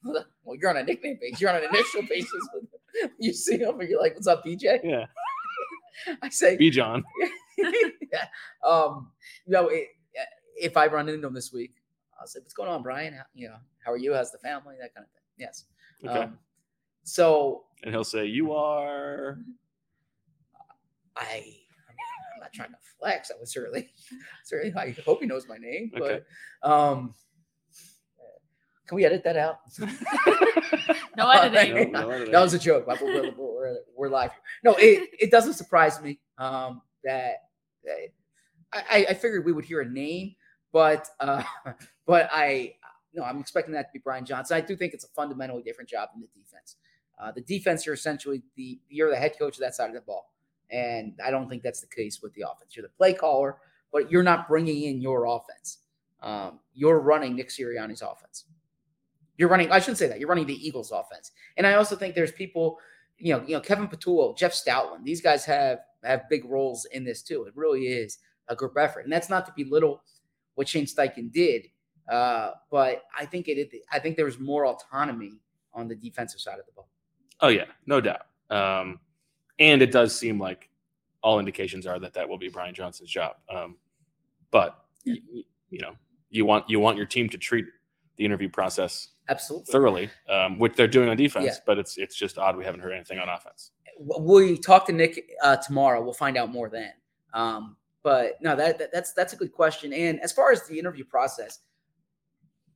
Well, 0.43 0.57
you're 0.61 0.71
on 0.71 0.79
a 0.79 0.83
nickname 0.83 1.19
basis. 1.21 1.41
You're 1.41 1.51
on 1.51 1.57
an 1.63 1.69
initial 1.73 2.03
basis. 2.09 2.41
you 3.19 3.33
see 3.33 3.59
him, 3.59 3.79
and 3.79 3.89
you're 3.89 4.01
like, 4.01 4.15
"What's 4.15 4.27
up, 4.27 4.45
BJ?" 4.45 4.81
Yeah, 4.83 5.07
I 6.23 6.29
say, 6.29 6.57
B 6.57 6.71
John. 6.71 7.05
yeah. 7.59 8.25
Um, 8.67 9.13
you 9.47 9.53
know, 9.53 9.69
it, 9.69 9.89
if 10.57 10.77
I 10.77 10.87
run 10.87 11.09
into 11.09 11.27
him 11.27 11.35
this 11.35 11.53
week, 11.53 11.75
I'll 12.19 12.27
say, 12.27 12.41
"What's 12.41 12.55
going 12.55 12.69
on, 12.71 12.83
Brian? 12.83 13.15
How, 13.15 13.23
you 13.35 13.49
know, 13.49 13.57
how 13.85 13.93
are 13.93 13.99
you? 13.99 14.15
How's 14.15 14.33
the 14.33 14.39
family? 14.39 14.75
That 14.81 14.95
kind 14.95 15.07
of 15.07 15.13
thing." 15.13 15.23
Yes. 15.39 15.67
Okay, 16.05 16.19
Um, 16.25 16.39
so 17.05 17.65
and 17.85 17.93
he'll 17.95 18.03
say 18.03 18.27
you 18.27 18.53
are. 18.53 19.39
I, 21.17 21.23
I 21.23 21.37
mean, 21.37 21.55
I'm 22.35 22.41
not 22.41 22.53
trying 22.53 22.71
to 22.71 22.79
flex. 22.99 23.31
I 23.31 23.39
was 23.39 23.53
certainly, 23.53 23.91
certainly, 24.45 24.75
I 24.77 24.97
hope 25.05 25.21
he 25.21 25.27
knows 25.27 25.47
my 25.49 25.59
name. 25.59 25.93
Okay. 25.95 26.23
But 26.63 26.69
um, 26.71 27.15
can 28.90 28.96
we 28.96 29.05
edit 29.05 29.22
that 29.22 29.37
out? 29.37 29.61
No 31.16 31.26
All 31.26 31.33
editing. 31.33 31.74
right. 31.74 31.92
No, 31.92 32.03
no 32.03 32.11
editing. 32.11 32.33
That 32.33 32.40
was 32.42 32.55
a 32.55 32.59
joke. 32.59 32.87
We're, 32.87 33.33
we're, 33.37 33.76
we're 33.96 34.09
live. 34.09 34.31
No, 34.64 34.74
it, 34.79 35.11
it 35.20 35.31
doesn't 35.31 35.55
surprise 35.55 36.00
me 36.00 36.18
um, 36.38 36.83
that, 37.05 37.35
that 37.85 37.96
I, 38.72 39.07
I 39.11 39.14
figured 39.14 39.44
we 39.44 39.53
would 39.53 39.64
hear 39.64 39.81
a 39.81 39.88
name, 39.88 40.35
but 40.72 41.09
uh, 41.20 41.42
but 42.07 42.29
I 42.33 42.74
no, 43.12 43.22
I'm 43.22 43.38
expecting 43.38 43.74
that 43.74 43.83
to 43.83 43.90
be 43.92 43.98
Brian 43.98 44.24
Johnson. 44.24 44.57
I 44.57 44.61
do 44.61 44.76
think 44.76 44.94
it's 44.94 45.05
a 45.05 45.09
fundamentally 45.09 45.62
different 45.62 45.90
job 45.90 46.11
than 46.12 46.22
the 46.22 46.29
defense. 46.40 46.76
Uh, 47.20 47.33
the 47.33 47.42
defense, 47.42 47.85
you're 47.87 47.94
essentially 47.94 48.42
the 48.57 48.81
you're 48.88 49.11
the 49.11 49.16
head 49.16 49.35
coach 49.38 49.57
of 49.57 49.61
that 49.61 49.74
side 49.74 49.88
of 49.88 49.94
the 49.94 50.00
ball, 50.00 50.33
and 50.70 51.14
I 51.24 51.31
don't 51.31 51.48
think 51.48 51.62
that's 51.62 51.81
the 51.81 51.88
case 51.88 52.20
with 52.22 52.35
the 52.35 52.42
offense. 52.42 52.76
You're 52.76 52.85
the 52.85 52.92
play 52.96 53.14
caller, 53.14 53.59
but 53.92 54.11
you're 54.11 54.22
not 54.22 54.48
bringing 54.48 54.83
in 54.85 55.00
your 55.00 55.26
offense. 55.26 55.79
Um, 56.22 56.61
you're 56.74 57.00
running 57.00 57.37
Nick 57.37 57.48
Sirianni's 57.48 58.03
offense. 58.03 58.44
You're 59.40 59.48
running. 59.48 59.72
I 59.72 59.79
shouldn't 59.79 59.96
say 59.96 60.07
that. 60.07 60.20
You're 60.20 60.29
running 60.29 60.44
the 60.44 60.66
Eagles' 60.66 60.92
offense, 60.92 61.33
and 61.57 61.66
I 61.66 61.72
also 61.72 61.96
think 61.96 62.14
there's 62.14 62.31
people, 62.31 62.79
you 63.16 63.33
know, 63.35 63.42
you 63.46 63.55
know, 63.55 63.61
Kevin 63.62 63.88
Patullo, 63.88 64.37
Jeff 64.37 64.53
Stoutland. 64.53 65.03
These 65.03 65.22
guys 65.22 65.46
have 65.46 65.79
have 66.05 66.29
big 66.29 66.44
roles 66.44 66.85
in 66.92 67.05
this 67.05 67.22
too. 67.22 67.44
It 67.44 67.55
really 67.57 67.87
is 67.87 68.18
a 68.48 68.55
group 68.55 68.76
effort, 68.76 69.00
and 69.00 69.11
that's 69.11 69.31
not 69.31 69.46
to 69.46 69.53
belittle 69.57 70.03
what 70.57 70.68
Shane 70.68 70.85
Steichen 70.85 71.33
did, 71.33 71.68
uh, 72.12 72.50
but 72.70 73.05
I 73.18 73.24
think 73.24 73.48
it. 73.48 73.72
I 73.90 73.98
think 73.98 74.16
there 74.16 74.26
was 74.26 74.38
more 74.38 74.66
autonomy 74.66 75.40
on 75.72 75.88
the 75.88 75.94
defensive 75.94 76.38
side 76.38 76.59
of 76.59 76.66
the 76.66 76.72
ball. 76.72 76.90
Oh 77.40 77.48
yeah, 77.48 77.64
no 77.87 77.98
doubt. 78.03 78.26
Um, 78.50 79.00
and 79.59 79.81
it 79.81 79.90
does 79.90 80.14
seem 80.14 80.38
like 80.38 80.68
all 81.22 81.38
indications 81.38 81.87
are 81.87 81.98
that 81.98 82.12
that 82.12 82.29
will 82.29 82.37
be 82.37 82.50
Brian 82.50 82.74
Johnson's 82.74 83.09
job. 83.09 83.37
Um, 83.48 83.79
but 84.50 84.85
y- 85.07 85.16
y- 85.33 85.44
you 85.70 85.81
know, 85.81 85.94
you 86.29 86.44
want 86.44 86.68
you 86.68 86.79
want 86.79 86.98
your 86.98 87.07
team 87.07 87.31
to 87.31 87.38
treat 87.38 87.64
the 88.21 88.27
interview 88.27 88.51
process 88.51 89.09
Absolutely. 89.31 89.73
thoroughly, 89.73 90.11
um, 90.29 90.59
which 90.59 90.75
they're 90.75 90.87
doing 90.87 91.09
on 91.09 91.17
defense. 91.17 91.47
Yeah. 91.47 91.55
But 91.65 91.79
it's 91.79 91.97
it's 91.97 92.15
just 92.15 92.37
odd 92.37 92.57
we 92.57 92.65
haven't 92.65 92.81
heard 92.81 92.93
anything 92.93 93.19
on 93.19 93.29
offense. 93.29 93.71
we 93.99 94.59
talk 94.59 94.87
to 94.87 94.93
Nick 94.93 95.31
uh, 95.43 95.57
tomorrow. 95.57 96.03
We'll 96.03 96.13
find 96.13 96.37
out 96.37 96.53
more 96.53 96.69
then. 96.69 96.93
Um, 97.33 97.77
but 98.03 98.35
no, 98.43 98.55
that, 98.55 98.79
that 98.79 98.93
that's 98.93 99.15
that's 99.15 99.33
a 99.33 99.37
good 99.37 99.53
question. 99.53 99.95
And 99.95 100.21
as 100.21 100.33
far 100.33 100.53
as 100.53 100.67
the 100.67 100.79
interview 100.79 101.05
process, 101.05 101.61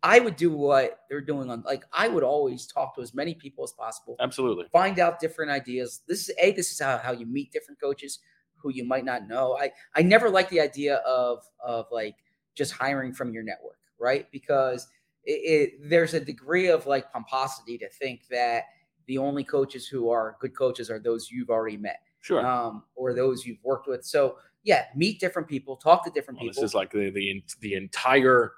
I 0.02 0.18
would 0.18 0.36
do 0.36 0.50
what 0.50 1.00
they're 1.10 1.20
doing 1.20 1.50
on 1.50 1.62
like 1.66 1.84
I 1.92 2.08
would 2.08 2.24
always 2.24 2.66
talk 2.66 2.94
to 2.96 3.02
as 3.02 3.14
many 3.14 3.34
people 3.34 3.62
as 3.62 3.72
possible, 3.72 4.16
Absolutely. 4.18 4.64
find 4.72 4.98
out 4.98 5.20
different 5.20 5.50
ideas. 5.50 6.00
This 6.08 6.30
is 6.30 6.34
a 6.40 6.52
this 6.52 6.72
is 6.72 6.80
how, 6.80 6.96
how 6.96 7.12
you 7.12 7.26
meet 7.26 7.52
different 7.52 7.78
coaches 7.78 8.20
who 8.56 8.72
you 8.72 8.86
might 8.86 9.04
not 9.04 9.28
know. 9.28 9.58
I 9.60 9.72
I 9.94 10.00
never 10.00 10.30
like 10.30 10.48
the 10.48 10.60
idea 10.60 10.96
of 11.06 11.44
of 11.62 11.84
like 11.92 12.16
just 12.54 12.72
hiring 12.72 13.12
from 13.12 13.34
your 13.34 13.42
network, 13.42 13.78
right? 14.00 14.26
Because 14.32 14.88
it, 15.24 15.30
it 15.32 15.88
there's 15.88 16.14
a 16.14 16.20
degree 16.20 16.68
of 16.68 16.86
like 16.86 17.10
pomposity 17.12 17.78
to 17.78 17.88
think 17.88 18.26
that 18.28 18.64
the 19.06 19.18
only 19.18 19.44
coaches 19.44 19.86
who 19.86 20.10
are 20.10 20.36
good 20.40 20.56
coaches 20.56 20.90
are 20.90 20.98
those 20.98 21.30
you've 21.30 21.50
already 21.50 21.76
met 21.76 22.00
Sure. 22.20 22.44
um, 22.46 22.84
or 22.94 23.12
those 23.12 23.44
you've 23.44 23.62
worked 23.62 23.86
with. 23.86 24.02
So 24.02 24.38
yeah, 24.62 24.86
meet 24.96 25.20
different 25.20 25.46
people, 25.46 25.76
talk 25.76 26.04
to 26.04 26.10
different 26.10 26.40
Well, 26.40 26.48
this 26.48 26.62
is 26.62 26.74
like 26.74 26.90
the 26.90 27.10
the 27.10 27.44
the 27.60 27.74
entire 27.74 28.52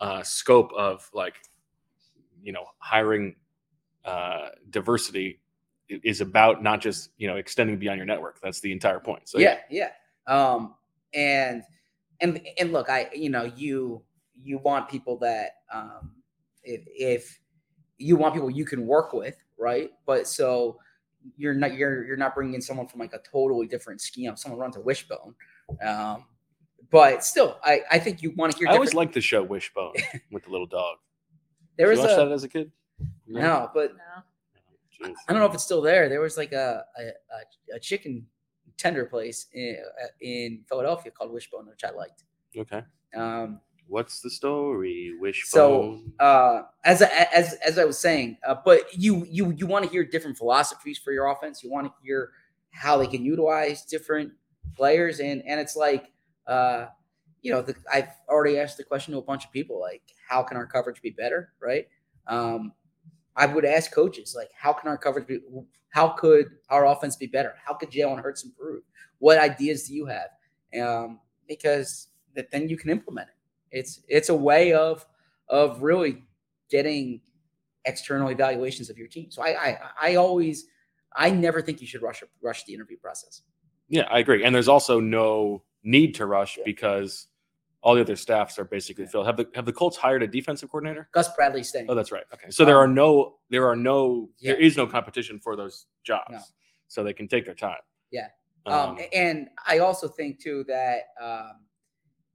uh, 0.00 0.22
scope 0.22 0.72
of 0.72 1.08
like 1.12 1.34
you 2.42 2.52
know 2.52 2.64
hiring 2.78 3.36
uh, 4.04 4.48
diversity 4.70 5.40
is 5.88 6.22
about 6.22 6.62
not 6.62 6.80
just 6.80 7.10
you 7.18 7.28
know 7.28 7.36
extending 7.36 7.78
beyond 7.78 7.98
your 7.98 8.06
network. 8.06 8.40
That's 8.42 8.60
the 8.60 8.72
entire 8.72 8.98
point. 8.98 9.28
So 9.28 9.38
yeah, 9.38 9.58
yeah. 9.70 9.90
Um, 10.26 10.74
and 11.12 11.62
and 12.20 12.40
and 12.58 12.72
look, 12.72 12.88
I 12.88 13.10
you 13.14 13.28
know 13.28 13.44
you 13.44 14.02
you 14.40 14.58
want 14.58 14.88
people 14.88 15.16
that 15.18 15.56
um, 15.72 16.12
if 16.64 16.82
if 16.86 17.40
you 17.98 18.16
want 18.16 18.34
people 18.34 18.50
you 18.50 18.64
can 18.64 18.86
work 18.86 19.12
with, 19.12 19.36
right? 19.58 19.90
But 20.06 20.26
so 20.26 20.78
you're 21.36 21.54
not 21.54 21.74
you're 21.74 22.04
you're 22.04 22.16
not 22.16 22.34
bringing 22.34 22.54
in 22.54 22.60
someone 22.62 22.86
from 22.88 23.00
like 23.00 23.12
a 23.12 23.20
totally 23.30 23.66
different 23.66 24.00
scheme. 24.00 24.36
Someone 24.36 24.60
runs 24.60 24.76
a 24.76 24.80
wishbone. 24.80 25.34
Um, 25.84 26.24
but 26.90 27.24
still, 27.24 27.58
I 27.64 27.80
I 27.90 27.98
think 27.98 28.22
you 28.22 28.32
want 28.36 28.52
to 28.52 28.58
hear. 28.58 28.68
I 28.68 28.72
always 28.74 28.90
different- 28.90 29.06
liked 29.06 29.14
the 29.14 29.20
show 29.20 29.42
Wishbone 29.42 29.94
with 30.32 30.44
the 30.44 30.50
little 30.50 30.66
dog. 30.66 30.96
there 31.78 31.86
Did 31.86 31.92
was 31.92 31.98
you 32.00 32.04
watch 32.06 32.18
a 32.18 32.24
that 32.28 32.32
as 32.32 32.44
a 32.44 32.48
kid? 32.48 32.70
no, 33.26 33.70
but 33.74 33.92
No. 33.92 34.22
Jeez. 35.08 35.14
I 35.28 35.32
don't 35.32 35.40
know 35.40 35.46
if 35.46 35.54
it's 35.54 35.64
still 35.64 35.80
there. 35.82 36.08
There 36.08 36.20
was 36.20 36.36
like 36.36 36.52
a 36.52 36.84
a, 36.98 37.02
a, 37.02 37.76
a 37.76 37.80
chicken 37.80 38.26
tender 38.76 39.04
place 39.06 39.46
in, 39.54 39.76
uh, 40.02 40.06
in 40.20 40.64
Philadelphia 40.68 41.12
called 41.12 41.32
Wishbone, 41.32 41.66
which 41.68 41.84
I 41.84 41.90
liked. 41.90 42.24
Okay. 42.56 42.82
Um, 43.16 43.60
What's 43.86 44.20
the 44.20 44.30
story? 44.30 45.14
Wishbone. 45.20 46.12
so 46.18 46.24
uh, 46.24 46.62
as 46.84 47.02
I, 47.02 47.28
as 47.34 47.54
as 47.54 47.78
I 47.78 47.84
was 47.84 47.98
saying, 47.98 48.38
uh, 48.46 48.56
but 48.64 48.94
you 48.94 49.26
you 49.28 49.50
you 49.52 49.66
want 49.66 49.84
to 49.84 49.90
hear 49.90 50.04
different 50.04 50.38
philosophies 50.38 50.98
for 50.98 51.12
your 51.12 51.26
offense. 51.30 51.62
You 51.62 51.70
want 51.70 51.86
to 51.86 51.92
hear 52.02 52.30
how 52.70 52.96
they 52.96 53.06
can 53.06 53.24
utilize 53.24 53.84
different 53.84 54.32
players, 54.74 55.20
and 55.20 55.42
and 55.46 55.60
it's 55.60 55.76
like 55.76 56.10
uh, 56.46 56.86
you 57.42 57.52
know 57.52 57.60
the, 57.60 57.74
I've 57.92 58.08
already 58.28 58.58
asked 58.58 58.78
the 58.78 58.84
question 58.84 59.12
to 59.12 59.18
a 59.18 59.22
bunch 59.22 59.44
of 59.44 59.52
people 59.52 59.78
like 59.80 60.02
how 60.28 60.42
can 60.42 60.56
our 60.56 60.66
coverage 60.66 61.02
be 61.02 61.10
better, 61.10 61.52
right? 61.60 61.86
Um, 62.26 62.72
I 63.36 63.46
would 63.46 63.64
ask 63.64 63.92
coaches 63.92 64.34
like 64.36 64.50
how 64.56 64.72
can 64.72 64.88
our 64.88 64.96
coverage 64.96 65.26
be 65.26 65.40
how 65.90 66.08
could 66.08 66.46
our 66.70 66.86
offense 66.86 67.16
be 67.16 67.26
better? 67.26 67.54
How 67.62 67.74
could 67.74 67.90
Jalen 67.90 68.22
Hurts 68.22 68.44
improve? 68.44 68.82
What 69.18 69.38
ideas 69.38 69.86
do 69.86 69.94
you 69.94 70.06
have? 70.06 70.30
Um, 70.80 71.20
because 71.46 72.08
that 72.34 72.50
then 72.50 72.68
you 72.68 72.78
can 72.78 72.88
implement 72.88 73.28
it. 73.28 73.34
It's 73.72 74.00
it's 74.08 74.28
a 74.28 74.34
way 74.34 74.72
of 74.72 75.04
of 75.48 75.82
really 75.82 76.22
getting 76.70 77.20
external 77.84 78.28
evaluations 78.28 78.88
of 78.90 78.96
your 78.98 79.08
team. 79.08 79.30
So 79.30 79.42
I 79.42 79.48
I, 79.70 79.78
I 80.00 80.14
always 80.16 80.66
I 81.14 81.30
never 81.30 81.60
think 81.60 81.80
you 81.80 81.86
should 81.86 82.02
rush 82.02 82.22
rush 82.40 82.64
the 82.64 82.74
interview 82.74 82.96
process. 82.98 83.42
yeah, 83.88 84.02
I 84.10 84.20
agree. 84.20 84.44
And 84.44 84.54
there's 84.54 84.68
also 84.68 85.00
no 85.00 85.64
need 85.82 86.14
to 86.14 86.26
rush 86.26 86.56
Yeah. 86.56 86.62
because 86.64 87.26
all 87.82 87.94
the 87.96 88.00
other 88.00 88.14
staffs 88.14 88.58
are 88.58 88.64
basically 88.64 89.04
Yeah. 89.04 89.10
filled. 89.10 89.26
Have 89.26 89.36
the 89.36 89.48
have 89.54 89.66
the 89.66 89.72
Colts 89.72 89.96
hired 89.96 90.22
a 90.22 90.26
defensive 90.28 90.70
coordinator? 90.70 91.08
Gus 91.12 91.34
Bradley 91.34 91.62
staying. 91.64 91.86
Oh, 91.90 91.94
that's 91.94 92.12
right. 92.12 92.24
Okay. 92.32 92.50
So 92.50 92.64
there 92.64 92.76
are 92.78 92.84
Um, 92.84 92.94
no 92.94 93.38
there 93.50 93.66
are 93.66 93.76
no 93.76 94.30
there 94.40 94.58
yeah. 94.60 94.66
is 94.66 94.76
no 94.76 94.86
competition 94.86 95.40
for 95.40 95.56
those 95.56 95.86
jobs. 96.04 96.30
No. 96.30 96.40
So 96.88 97.02
they 97.02 97.12
can 97.14 97.26
take 97.26 97.44
their 97.46 97.54
time. 97.54 97.80
Yeah. 98.10 98.28
Um, 98.66 98.74
Um, 98.90 99.00
and 99.12 99.48
I 99.66 99.78
also 99.78 100.06
think 100.08 100.40
too 100.40 100.62
that 100.68 101.06
um, 101.20 101.66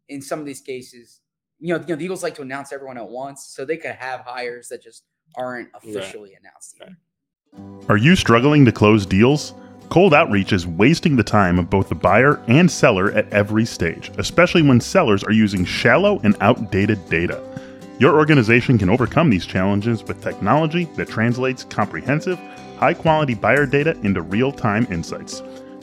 in 0.10 0.22
some 0.22 0.40
of 0.40 0.46
these 0.46 0.62
cases, 0.62 1.22
you 1.60 1.74
know, 1.74 1.80
you 1.82 1.88
know, 1.88 1.96
the 1.96 2.06
Eagles 2.06 2.24
like 2.24 2.36
to 2.36 2.42
announce 2.42 2.72
everyone 2.72 2.98
at 2.98 3.08
once, 3.08 3.46
so 3.46 3.66
they 3.66 3.78
could 3.78 3.92
have 3.92 4.22
hires 4.22 4.68
that 4.70 4.82
just 4.82 5.04
aren't 5.36 5.70
officially 5.74 6.34
announced. 6.40 6.78
Yet. 6.80 6.90
Right. 6.90 7.90
Are 7.90 7.98
you 7.98 8.16
struggling 8.16 8.66
to 8.66 8.72
close 8.72 9.06
deals? 9.06 9.54
Cold 9.90 10.14
outreach 10.14 10.52
is 10.52 10.68
wasting 10.68 11.16
the 11.16 11.24
time 11.24 11.58
of 11.58 11.70
both 11.70 11.88
the 11.90 11.96
buyer 11.96 12.44
and 12.48 12.70
seller 12.70 13.12
at 13.14 13.32
every 13.32 13.66
stage, 13.66 14.12
especially 14.18 14.62
when 14.62 14.82
sellers 14.82 15.24
are 15.24 15.32
using 15.32 15.64
shallow 15.64 16.20
and 16.24 16.36
outdated 16.42 17.10
data. 17.10 17.42
Your 17.98 18.18
organization 18.18 18.78
can 18.78 18.90
overcome 18.90 19.30
these 19.30 19.46
challenges 19.46 20.04
with 20.04 20.22
technology 20.22 20.86
that 20.96 21.08
translates 21.08 21.64
comprehensive, 21.64 22.38
high 22.78 22.94
quality 22.94 23.34
buyer 23.34 23.66
data 23.66 23.98
into 24.04 24.22
real 24.22 24.52
time 24.52 24.86
insights. 24.92 25.42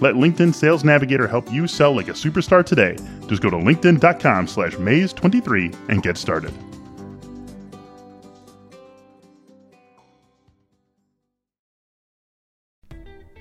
Let 0.00 0.14
LinkedIn 0.14 0.54
Sales 0.54 0.84
Navigator 0.84 1.26
help 1.26 1.52
you 1.52 1.66
sell 1.66 1.94
like 1.94 2.08
a 2.08 2.12
superstar 2.12 2.64
today. 2.64 2.96
Just 3.26 3.42
go 3.42 3.50
to 3.50 3.56
linkedin.com 3.56 4.46
slash 4.46 4.74
maze23 4.74 5.90
and 5.90 6.02
get 6.02 6.16
started. 6.16 6.52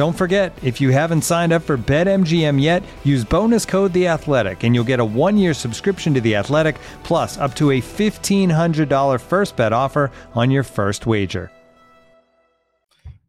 Don't 0.00 0.16
forget, 0.16 0.58
if 0.62 0.80
you 0.80 0.88
haven't 0.92 1.20
signed 1.20 1.52
up 1.52 1.60
for 1.60 1.76
BetMGM 1.76 2.58
yet, 2.58 2.82
use 3.04 3.22
bonus 3.22 3.66
code 3.66 3.92
The 3.92 4.08
Athletic, 4.08 4.64
and 4.64 4.74
you'll 4.74 4.82
get 4.82 4.98
a 4.98 5.04
one-year 5.04 5.52
subscription 5.52 6.14
to 6.14 6.22
The 6.22 6.36
Athletic, 6.36 6.76
plus 7.02 7.36
up 7.36 7.54
to 7.56 7.72
a 7.72 7.82
$1,500 7.82 9.20
first 9.20 9.56
bet 9.56 9.74
offer 9.74 10.10
on 10.32 10.50
your 10.50 10.62
first 10.62 11.04
wager. 11.04 11.50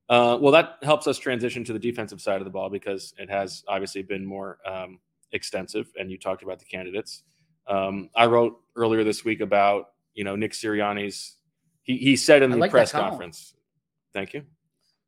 Uh, 0.08 0.38
well, 0.40 0.54
that 0.54 0.78
helps 0.82 1.08
us 1.08 1.18
transition 1.18 1.66
to 1.66 1.74
the 1.74 1.80
defensive 1.80 2.22
side 2.22 2.40
of 2.40 2.46
the 2.46 2.52
ball 2.52 2.70
because 2.70 3.14
it 3.18 3.30
has 3.30 3.66
obviously 3.68 4.02
been 4.02 4.26
more 4.26 4.58
um, 4.66 4.98
extensive. 5.34 5.92
And 6.00 6.10
you 6.10 6.18
talked 6.18 6.42
about 6.42 6.60
the 6.60 6.66
candidates. 6.72 7.24
Um, 7.68 8.10
I 8.16 8.28
wrote 8.28 8.62
earlier 8.78 9.04
this 9.04 9.26
week 9.26 9.42
about 9.42 9.90
you 10.14 10.24
know 10.24 10.38
Nick 10.38 10.54
Sirianni's. 10.54 11.36
He 11.84 11.98
he 11.98 12.16
said 12.16 12.42
in 12.44 12.50
the 12.50 12.56
like 12.56 12.72
press 12.72 12.94
conference. 12.94 13.56
Thank 14.14 14.34
you. 14.34 14.44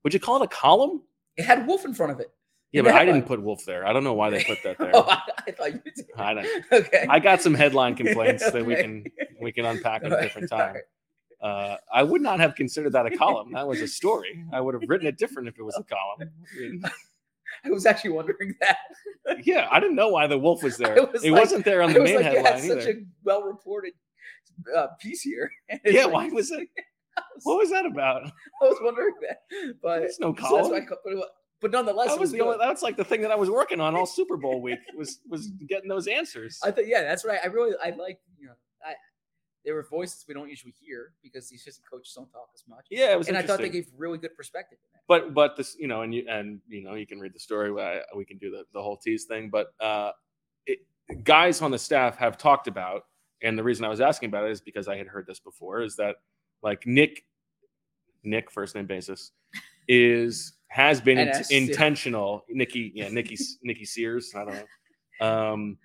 Would 0.04 0.14
you 0.14 0.20
call 0.20 0.42
it 0.42 0.44
a 0.44 0.50
column? 0.50 1.04
It 1.38 1.46
had 1.46 1.66
Wolf 1.68 1.86
in 1.86 1.94
front 1.94 2.12
of 2.12 2.20
it. 2.20 2.32
Yeah, 2.72 2.82
but 2.82 2.96
I 2.96 3.06
didn't 3.06 3.24
put 3.28 3.42
Wolf 3.42 3.66
there. 3.66 3.86
I 3.86 3.94
don't 3.94 4.04
know 4.04 4.14
why 4.14 4.30
they 4.32 4.44
put 4.44 4.58
that 4.64 4.78
there. 4.80 4.92
oh, 4.94 5.06
I, 5.08 5.20
I 5.48 5.52
thought 5.52 5.74
you 5.74 5.80
did. 5.96 6.06
I 6.18 6.34
don't. 6.34 6.48
Okay. 6.72 7.06
I 7.10 7.20
got 7.20 7.42
some 7.42 7.54
headline 7.54 7.96
complaints 7.96 8.50
that 8.52 8.66
we 8.66 8.76
can 8.82 9.04
we 9.42 9.52
can 9.52 9.66
unpack 9.66 10.04
at 10.04 10.12
a 10.12 10.22
different 10.22 10.50
time. 10.50 10.76
right. 10.76 10.84
Uh, 11.42 11.78
I 11.94 12.04
would 12.04 12.22
not 12.22 12.40
have 12.40 12.56
considered 12.56 12.94
that 12.94 13.06
a 13.06 13.16
column. 13.18 13.52
That 13.52 13.68
was 13.68 13.82
a 13.82 13.88
story. 13.88 14.44
I 14.54 14.62
would 14.62 14.74
have 14.76 14.84
written 14.88 15.08
it 15.08 15.18
different 15.18 15.50
if 15.50 15.60
it 15.60 15.64
was 15.64 15.78
a 15.78 15.84
column. 15.84 16.32
I 17.66 17.70
was 17.70 17.86
actually 17.86 18.12
wondering 18.12 18.56
that. 18.62 18.78
yeah, 19.44 19.68
I 19.70 19.80
didn't 19.80 19.96
know 19.96 20.08
why 20.10 20.26
the 20.28 20.38
wolf 20.40 20.64
was 20.64 20.78
there. 20.78 20.96
Was 21.14 21.24
it 21.24 21.32
like- 21.32 21.42
wasn't 21.42 21.66
there 21.66 21.82
on 21.84 21.92
the 21.94 22.00
was 22.00 22.10
main 22.10 22.16
like, 22.18 22.26
headline 22.26 22.46
had 22.54 22.62
such 22.64 22.78
either. 22.88 22.92
a 22.92 23.06
well-reported 23.24 23.94
uh, 24.76 24.88
piece 25.00 25.22
here. 25.22 25.52
Yeah, 25.86 26.06
like- 26.06 26.14
why 26.14 26.28
was 26.30 26.50
it? 26.52 26.68
Was, 27.18 27.44
What 27.44 27.58
was 27.58 27.70
that 27.72 27.86
about? 27.86 28.26
I 28.62 28.66
was 28.66 28.78
wondering 28.82 29.14
that, 29.22 29.42
but 29.82 30.00
There's 30.00 30.20
no 30.20 30.36
so 30.36 30.56
that's 30.56 30.70
why 30.70 30.78
I 30.78 31.22
but, 31.62 31.72
nonetheless, 31.72 32.10
That 32.10 32.16
it 32.16 32.20
was 32.20 32.32
the 32.32 32.42
only, 32.42 32.58
that's 32.60 32.82
like 32.82 32.98
the 32.98 33.06
thing 33.06 33.22
that 33.22 33.32
I 33.32 33.36
was 33.36 33.50
working 33.50 33.80
on 33.80 33.96
all 33.96 34.06
Super 34.06 34.36
Bowl 34.36 34.62
week 34.62 34.80
was 34.98 35.20
was 35.30 35.48
getting 35.70 35.88
those 35.88 36.08
answers. 36.08 36.60
I 36.62 36.72
thought, 36.72 36.88
yeah, 36.88 37.04
that's 37.04 37.24
right. 37.24 37.40
I 37.42 37.48
really, 37.48 37.74
I 37.82 37.92
like, 37.92 38.20
you 38.38 38.48
know, 38.48 38.54
I 38.86 38.96
there 39.66 39.76
were 39.76 39.84
voices 39.84 40.26
we 40.28 40.34
don't 40.34 40.50
usually 40.50 40.74
hear 40.78 41.14
because 41.22 41.50
the 41.50 41.56
assistant 41.56 41.90
coaches 41.90 42.14
don't 42.16 42.30
talk 42.30 42.50
as 42.54 42.64
much. 42.68 42.86
yeah, 42.90 43.14
it 43.14 43.18
was 43.18 43.28
and 43.28 43.38
I 43.38 43.42
thought 43.42 43.60
they 43.60 43.70
gave 43.70 43.88
really 43.98 44.18
good 44.18 44.36
perspective 44.36 44.78
in 44.84 44.90
that. 44.94 45.02
but 45.08 45.34
but 45.34 45.56
this 45.56 45.76
you 45.80 45.88
know 45.88 46.02
and 46.02 46.14
you 46.14 46.26
and 46.30 46.60
you 46.68 46.84
know 46.84 46.96
you 46.96 47.08
can 47.08 47.20
read 47.20 47.34
the 47.34 47.40
story 47.40 47.72
I, 47.82 48.02
we 48.16 48.26
can 48.26 48.38
do 48.38 48.52
the, 48.52 48.64
the 48.74 48.82
whole 48.82 48.98
tease 48.98 49.26
thing 49.26 49.50
but 49.50 49.74
uh 49.80 50.12
it, 50.66 50.80
guys 51.24 51.62
on 51.62 51.72
the 51.72 51.80
staff 51.80 52.18
have 52.18 52.38
talked 52.38 52.68
about 52.68 53.06
and 53.42 53.58
the 53.58 53.64
reason 53.64 53.86
i 53.86 53.90
was 53.90 54.02
asking 54.02 54.30
about 54.30 54.46
it 54.46 54.52
is 54.52 54.62
because 54.62 54.88
i 54.88 54.96
had 54.96 55.08
heard 55.08 55.26
this 55.28 55.40
before 55.40 55.82
is 55.82 55.96
that 55.96 56.18
like 56.64 56.86
nick 56.88 57.26
nick 58.24 58.50
first 58.50 58.76
name 58.76 58.86
basis 58.86 59.32
is 59.88 60.54
has 60.68 61.02
been 61.02 61.18
in- 61.20 61.44
intentional 61.52 62.44
nikki 62.50 62.92
yeah 62.96 63.10
nikki 63.10 63.38
nikki 63.64 63.86
sears 63.86 64.34
i 64.36 64.46
don't 64.46 64.56
know 65.20 65.28
um 65.28 65.78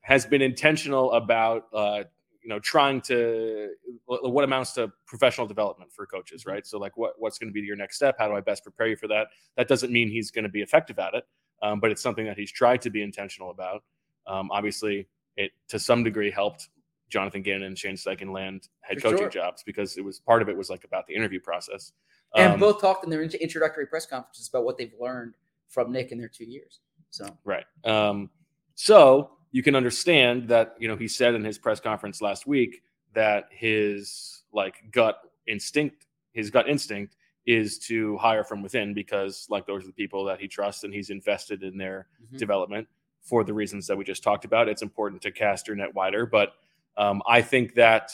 has 0.00 0.26
been 0.26 0.42
intentional 0.42 1.12
about 1.12 1.64
uh 1.72 2.02
you 2.42 2.48
know 2.48 2.58
trying 2.58 3.00
to 3.00 3.70
what 4.04 4.44
amounts 4.44 4.72
to 4.72 4.92
professional 5.06 5.46
development 5.46 5.90
for 5.90 6.04
coaches 6.04 6.44
right? 6.44 6.66
So 6.66 6.78
like 6.78 6.94
what 6.98 7.14
what's 7.16 7.38
going 7.38 7.48
to 7.48 7.54
be 7.54 7.60
your 7.60 7.76
next 7.76 7.96
step? 7.96 8.16
How 8.18 8.28
do 8.28 8.34
i 8.34 8.40
best 8.40 8.62
prepare 8.62 8.88
you 8.88 8.96
for 8.96 9.08
that? 9.08 9.28
That 9.56 9.66
doesn't 9.66 9.90
mean 9.90 10.10
he's 10.10 10.30
going 10.30 10.42
to 10.42 10.50
be 10.50 10.60
effective 10.60 10.98
at 10.98 11.14
it 11.14 11.24
um, 11.64 11.80
but 11.80 11.90
it's 11.90 12.02
something 12.02 12.26
that 12.26 12.38
he's 12.38 12.52
tried 12.52 12.82
to 12.82 12.90
be 12.90 13.02
intentional 13.02 13.50
about. 13.50 13.82
Um, 14.26 14.50
obviously 14.50 15.08
it 15.36 15.52
to 15.68 15.78
some 15.78 16.04
degree 16.04 16.30
helped 16.30 16.68
jonathan 17.14 17.42
gannon 17.42 17.68
and 17.68 17.78
shane 17.78 17.94
steichen 17.94 18.32
land 18.32 18.68
head 18.80 18.96
For 19.00 19.10
coaching 19.10 19.18
sure. 19.18 19.28
jobs 19.30 19.62
because 19.62 19.96
it 19.96 20.04
was 20.04 20.18
part 20.18 20.42
of 20.42 20.48
it 20.48 20.56
was 20.56 20.68
like 20.68 20.82
about 20.84 21.06
the 21.06 21.14
interview 21.14 21.38
process 21.40 21.92
And 22.34 22.54
Um, 22.54 22.58
both 22.60 22.80
talked 22.80 23.04
in 23.04 23.10
their 23.10 23.22
introductory 23.22 23.86
press 23.86 24.04
conferences 24.04 24.48
about 24.48 24.64
what 24.64 24.76
they've 24.76 24.92
learned 25.00 25.34
from 25.68 25.92
Nick 25.92 26.10
in 26.10 26.18
their 26.18 26.28
two 26.28 26.44
years. 26.44 26.80
So 27.10 27.24
Right. 27.44 27.64
Um, 27.84 28.28
so 28.74 29.30
you 29.52 29.62
can 29.62 29.76
understand 29.76 30.48
that, 30.48 30.74
you 30.80 30.88
know, 30.88 30.96
he 30.96 31.06
said 31.06 31.36
in 31.36 31.44
his 31.44 31.58
press 31.58 31.78
conference 31.78 32.20
last 32.20 32.44
week 32.44 32.82
that 33.14 33.48
his 33.52 34.42
like 34.52 34.74
gut 34.90 35.16
instinct, 35.46 36.06
his 36.32 36.50
gut 36.50 36.68
instinct 36.68 37.14
is 37.46 37.78
to 37.78 38.16
hire 38.18 38.42
from 38.42 38.60
within 38.62 38.92
because 38.94 39.46
like 39.48 39.64
those 39.66 39.84
are 39.84 39.86
the 39.86 39.92
people 39.92 40.24
that 40.24 40.40
he 40.40 40.48
trusts 40.48 40.82
and 40.82 40.92
he's 40.92 41.10
invested 41.10 41.62
in 41.62 41.78
their 41.78 42.08
Mhm. 42.20 42.38
development 42.38 42.88
for 43.22 43.44
the 43.44 43.54
reasons 43.54 43.86
that 43.86 43.96
we 43.96 44.02
just 44.04 44.22
talked 44.24 44.44
about. 44.44 44.68
It's 44.68 44.82
important 44.82 45.22
to 45.22 45.30
cast 45.30 45.68
your 45.68 45.76
net 45.76 45.94
wider, 45.94 46.26
but 46.26 46.54
um, 46.96 47.22
I 47.26 47.42
think 47.42 47.74
that. 47.74 48.10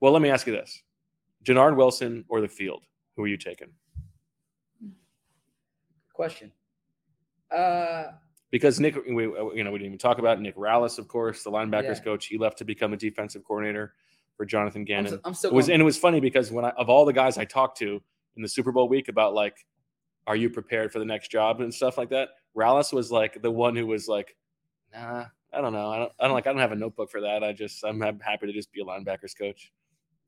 Well, 0.00 0.12
let 0.12 0.22
me 0.22 0.30
ask 0.30 0.46
you 0.46 0.52
this: 0.52 0.82
Dennard 1.44 1.76
Wilson 1.76 2.24
or 2.28 2.40
the 2.40 2.48
field? 2.48 2.84
Who 3.16 3.24
are 3.24 3.28
you 3.28 3.36
taking? 3.36 3.68
question. 6.16 6.50
Uh, 7.54 8.06
because 8.50 8.80
Nick, 8.80 8.96
we 9.06 9.24
you 9.24 9.62
know 9.62 9.70
we 9.70 9.78
didn't 9.78 9.86
even 9.86 9.98
talk 9.98 10.18
about 10.18 10.40
Nick 10.40 10.56
Rallis, 10.56 10.98
of 10.98 11.06
course, 11.06 11.44
the 11.44 11.50
linebackers 11.50 11.98
Yeah. 11.98 12.04
coach. 12.04 12.26
He 12.26 12.38
left 12.38 12.58
to 12.58 12.64
become 12.64 12.92
a 12.92 12.96
defensive 12.96 13.44
coordinator 13.44 13.94
for 14.36 14.46
Jonathan 14.46 14.80
I'm, 14.80 14.86
Gannon. 14.86 15.20
I'm 15.24 15.34
still 15.34 15.50
it 15.50 15.54
was 15.54 15.68
and 15.68 15.80
it 15.80 15.84
was 15.84 15.98
funny 15.98 16.20
because 16.20 16.50
when 16.50 16.64
I 16.64 16.70
of 16.70 16.88
all 16.88 17.04
the 17.04 17.12
guys 17.12 17.38
I 17.38 17.44
talked 17.44 17.78
to 17.78 18.02
in 18.36 18.42
the 18.42 18.48
Super 18.48 18.72
Bowl 18.72 18.88
week 18.88 19.08
about 19.08 19.34
like, 19.34 19.66
are 20.26 20.36
you 20.36 20.50
prepared 20.50 20.92
for 20.92 20.98
the 20.98 21.04
next 21.04 21.30
job 21.30 21.60
and 21.60 21.72
stuff 21.72 21.98
like 21.98 22.10
that, 22.10 22.30
Rallis 22.56 22.92
was 22.92 23.12
like 23.12 23.42
the 23.42 23.50
one 23.50 23.76
who 23.76 23.86
was 23.86 24.08
like, 24.08 24.36
nah, 24.92 25.26
I 25.52 25.60
don't 25.60 25.72
know, 25.72 25.90
I 25.90 25.98
don't, 25.98 26.12
I 26.20 26.24
don't 26.24 26.34
like, 26.34 26.46
I 26.46 26.52
don't 26.52 26.60
have 26.60 26.72
a 26.72 26.76
notebook 26.76 27.10
for 27.10 27.20
that. 27.20 27.42
I 27.44 27.52
just 27.52 27.84
I'm 27.84 28.00
happy 28.00 28.46
to 28.46 28.52
just 28.52 28.72
be 28.72 28.80
a 28.82 28.84
linebackers 28.84 29.36
coach. 29.38 29.72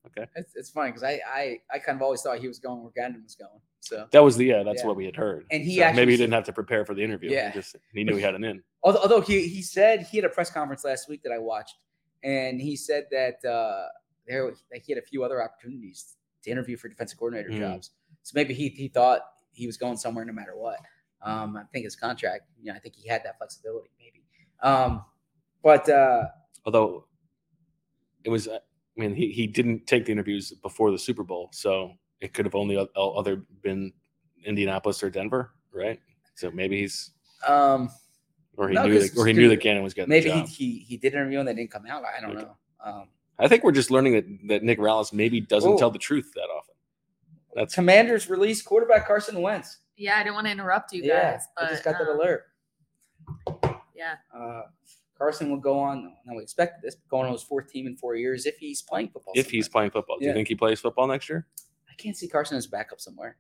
Okay, 0.07 0.27
It's, 0.37 0.55
it's 0.55 0.71
funny 0.71 0.91
because 0.91 1.03
I, 1.03 1.21
I 1.27 1.59
I 1.73 1.79
kind 1.81 1.97
of 1.97 2.03
always 2.03 2.23
thought 2.23 2.39
he 2.39 2.49
was 2.49 2.59
going 2.59 2.83
where 2.83 2.93
Gannon 2.95 3.23
was 3.25 3.35
going. 3.35 3.61
So 3.81 4.07
that 4.13 4.23
was 4.23 4.37
the 4.37 4.47
yeah, 4.47 4.63
that's 4.63 4.83
Yeah. 4.83 4.87
what 4.87 4.97
we 4.97 5.05
had 5.05 5.17
heard. 5.17 5.45
And 5.51 5.63
he 5.63 5.77
So 5.77 5.83
actually 5.83 6.03
maybe 6.03 6.13
he 6.13 6.17
didn't 6.19 6.33
have 6.35 6.45
to 6.45 6.53
prepare 6.53 6.85
for 6.87 6.95
the 6.95 7.03
interview. 7.03 7.31
Yeah. 7.31 7.51
he 7.51 7.59
just 7.59 7.77
he 7.93 8.05
knew 8.05 8.17
he 8.17 8.23
had 8.23 8.35
an 8.35 8.45
in. 8.45 8.63
although, 8.83 9.01
although 9.01 9.21
he 9.21 9.49
he 9.49 9.61
said 9.61 10.03
he 10.03 10.17
had 10.19 10.25
a 10.25 10.29
press 10.31 10.51
conference 10.51 10.85
last 10.85 11.09
week 11.09 11.23
that 11.25 11.33
I 11.33 11.39
watched, 11.39 11.75
and 12.23 12.61
he 12.61 12.77
said 12.77 13.07
that 13.11 13.45
uh, 13.45 13.87
there 14.27 14.51
that 14.71 14.81
he 14.83 14.93
had 14.93 15.03
a 15.03 15.07
few 15.07 15.25
other 15.25 15.43
opportunities 15.43 16.17
to 16.45 16.51
interview 16.51 16.77
for 16.77 16.89
defensive 16.89 17.19
coordinator 17.19 17.51
Mm. 17.51 17.59
jobs. 17.59 17.91
So 18.23 18.33
maybe 18.35 18.55
he 18.55 18.69
he 18.69 18.89
thought 18.89 19.23
he 19.53 19.67
was 19.67 19.77
going 19.77 19.97
somewhere 19.97 20.25
no 20.25 20.33
matter 20.33 20.57
what. 20.57 20.79
Um, 21.23 21.57
I 21.57 21.65
think 21.73 21.85
his 21.85 21.97
contract, 21.97 22.45
you 22.63 22.71
know, 22.71 22.77
I 22.77 22.79
think 22.79 22.95
he 22.95 23.09
had 23.09 23.25
that 23.25 23.37
flexibility 23.39 23.91
maybe. 23.99 24.18
Um, 24.62 25.05
but 25.62 25.88
uh, 25.88 26.25
although 26.64 27.05
it 28.25 28.31
was 28.31 28.49
uh, 28.49 28.59
i 28.97 29.01
mean 29.01 29.14
he, 29.14 29.31
he 29.31 29.47
didn't 29.47 29.87
take 29.87 30.05
the 30.07 30.12
interviews 30.12 30.53
before 30.62 30.90
the 30.90 30.99
super 30.99 31.23
bowl 31.23 31.49
so 31.53 31.92
it 32.21 32.35
could 32.35 32.44
have 32.44 32.55
only 32.57 32.77
o- 32.77 32.88
o- 32.97 33.12
other 33.12 33.44
been 33.62 33.92
indianapolis 34.44 35.03
or 35.03 35.11
denver 35.11 35.53
right 35.73 36.01
so 36.35 36.51
maybe 36.51 36.81
he's 36.81 37.12
um, 37.47 37.88
or 38.57 38.68
he 38.68 38.75
No, 38.75 38.87
knew 38.87 38.99
'cause- 38.99 39.12
that, 39.12 39.21
or 39.21 39.27
he 39.27 39.33
knew 39.33 39.49
that 39.49 39.57
because 39.57 39.62
gannon 39.62 39.83
was 39.85 39.94
getting 39.94 40.09
maybe 40.11 40.29
the 40.29 40.35
he, 40.35 40.40
job. 40.40 40.49
he 40.49 40.79
he 40.81 40.97
did 40.97 41.12
interview 41.12 41.38
and 41.38 41.47
they 41.49 41.55
didn't 41.55 41.71
come 41.71 41.87
out. 41.87 42.03
I 42.05 42.21
don't 42.21 42.33
Okay. 42.37 42.42
know. 42.42 42.57
Um, 42.81 43.09
i 43.38 43.47
think 43.47 43.62
we're 43.62 43.71
just 43.73 43.90
learning 43.92 44.12
that, 44.14 44.27
that 44.49 44.62
nick 44.64 44.79
rallis 44.81 45.12
maybe 45.12 45.40
doesn't 45.40 45.73
Oh. 45.75 45.79
tell 45.79 45.90
the 45.92 45.99
truth 46.01 46.33
that 46.35 46.49
often 46.57 46.75
that's 47.55 47.75
Commanders 47.75 48.29
released 48.29 48.64
quarterback 48.64 49.07
Carson 49.07 49.40
Wentz. 49.40 49.79
Yeah, 49.97 50.16
I 50.16 50.23
didn't 50.25 50.35
want 50.35 50.47
to 50.49 50.53
interrupt 50.53 50.92
you 50.92 51.03
yeah, 51.05 51.33
guys, 51.33 51.47
but 51.57 51.64
I 51.64 51.68
just 51.71 51.85
got 51.85 51.99
that 51.99 52.09
um, 52.11 52.16
alert. 52.18 52.44
Yeah, 53.99 54.15
Uh, 54.35 54.63
Carson 55.19 55.51
will 55.51 55.59
go 55.59 55.77
on. 55.79 56.13
No, 56.25 56.37
we 56.37 56.43
expected 56.45 56.81
this. 56.83 56.95
Going 57.11 57.27
on 57.27 57.33
his 57.33 57.43
fourth 57.43 57.69
team 57.73 57.87
in 57.89 57.97
four 57.97 58.15
years 58.15 58.47
if 58.47 58.57
he's 58.59 58.81
playing 58.83 59.09
football. 59.11 59.33
if 59.37 59.51
he's 59.51 59.69
playing 59.69 59.91
football 59.91 60.17
do 60.21 60.27
you 60.27 60.33
think 60.33 60.47
he 60.49 60.55
plays 60.55 60.79
football 60.81 61.07
next 61.09 61.29
year 61.29 61.47
I 61.91 61.95
can't 62.01 62.17
see 62.17 62.29
Carson 62.29 62.57
as 62.57 62.67
backup 62.69 63.01
somewhere. 63.01 63.37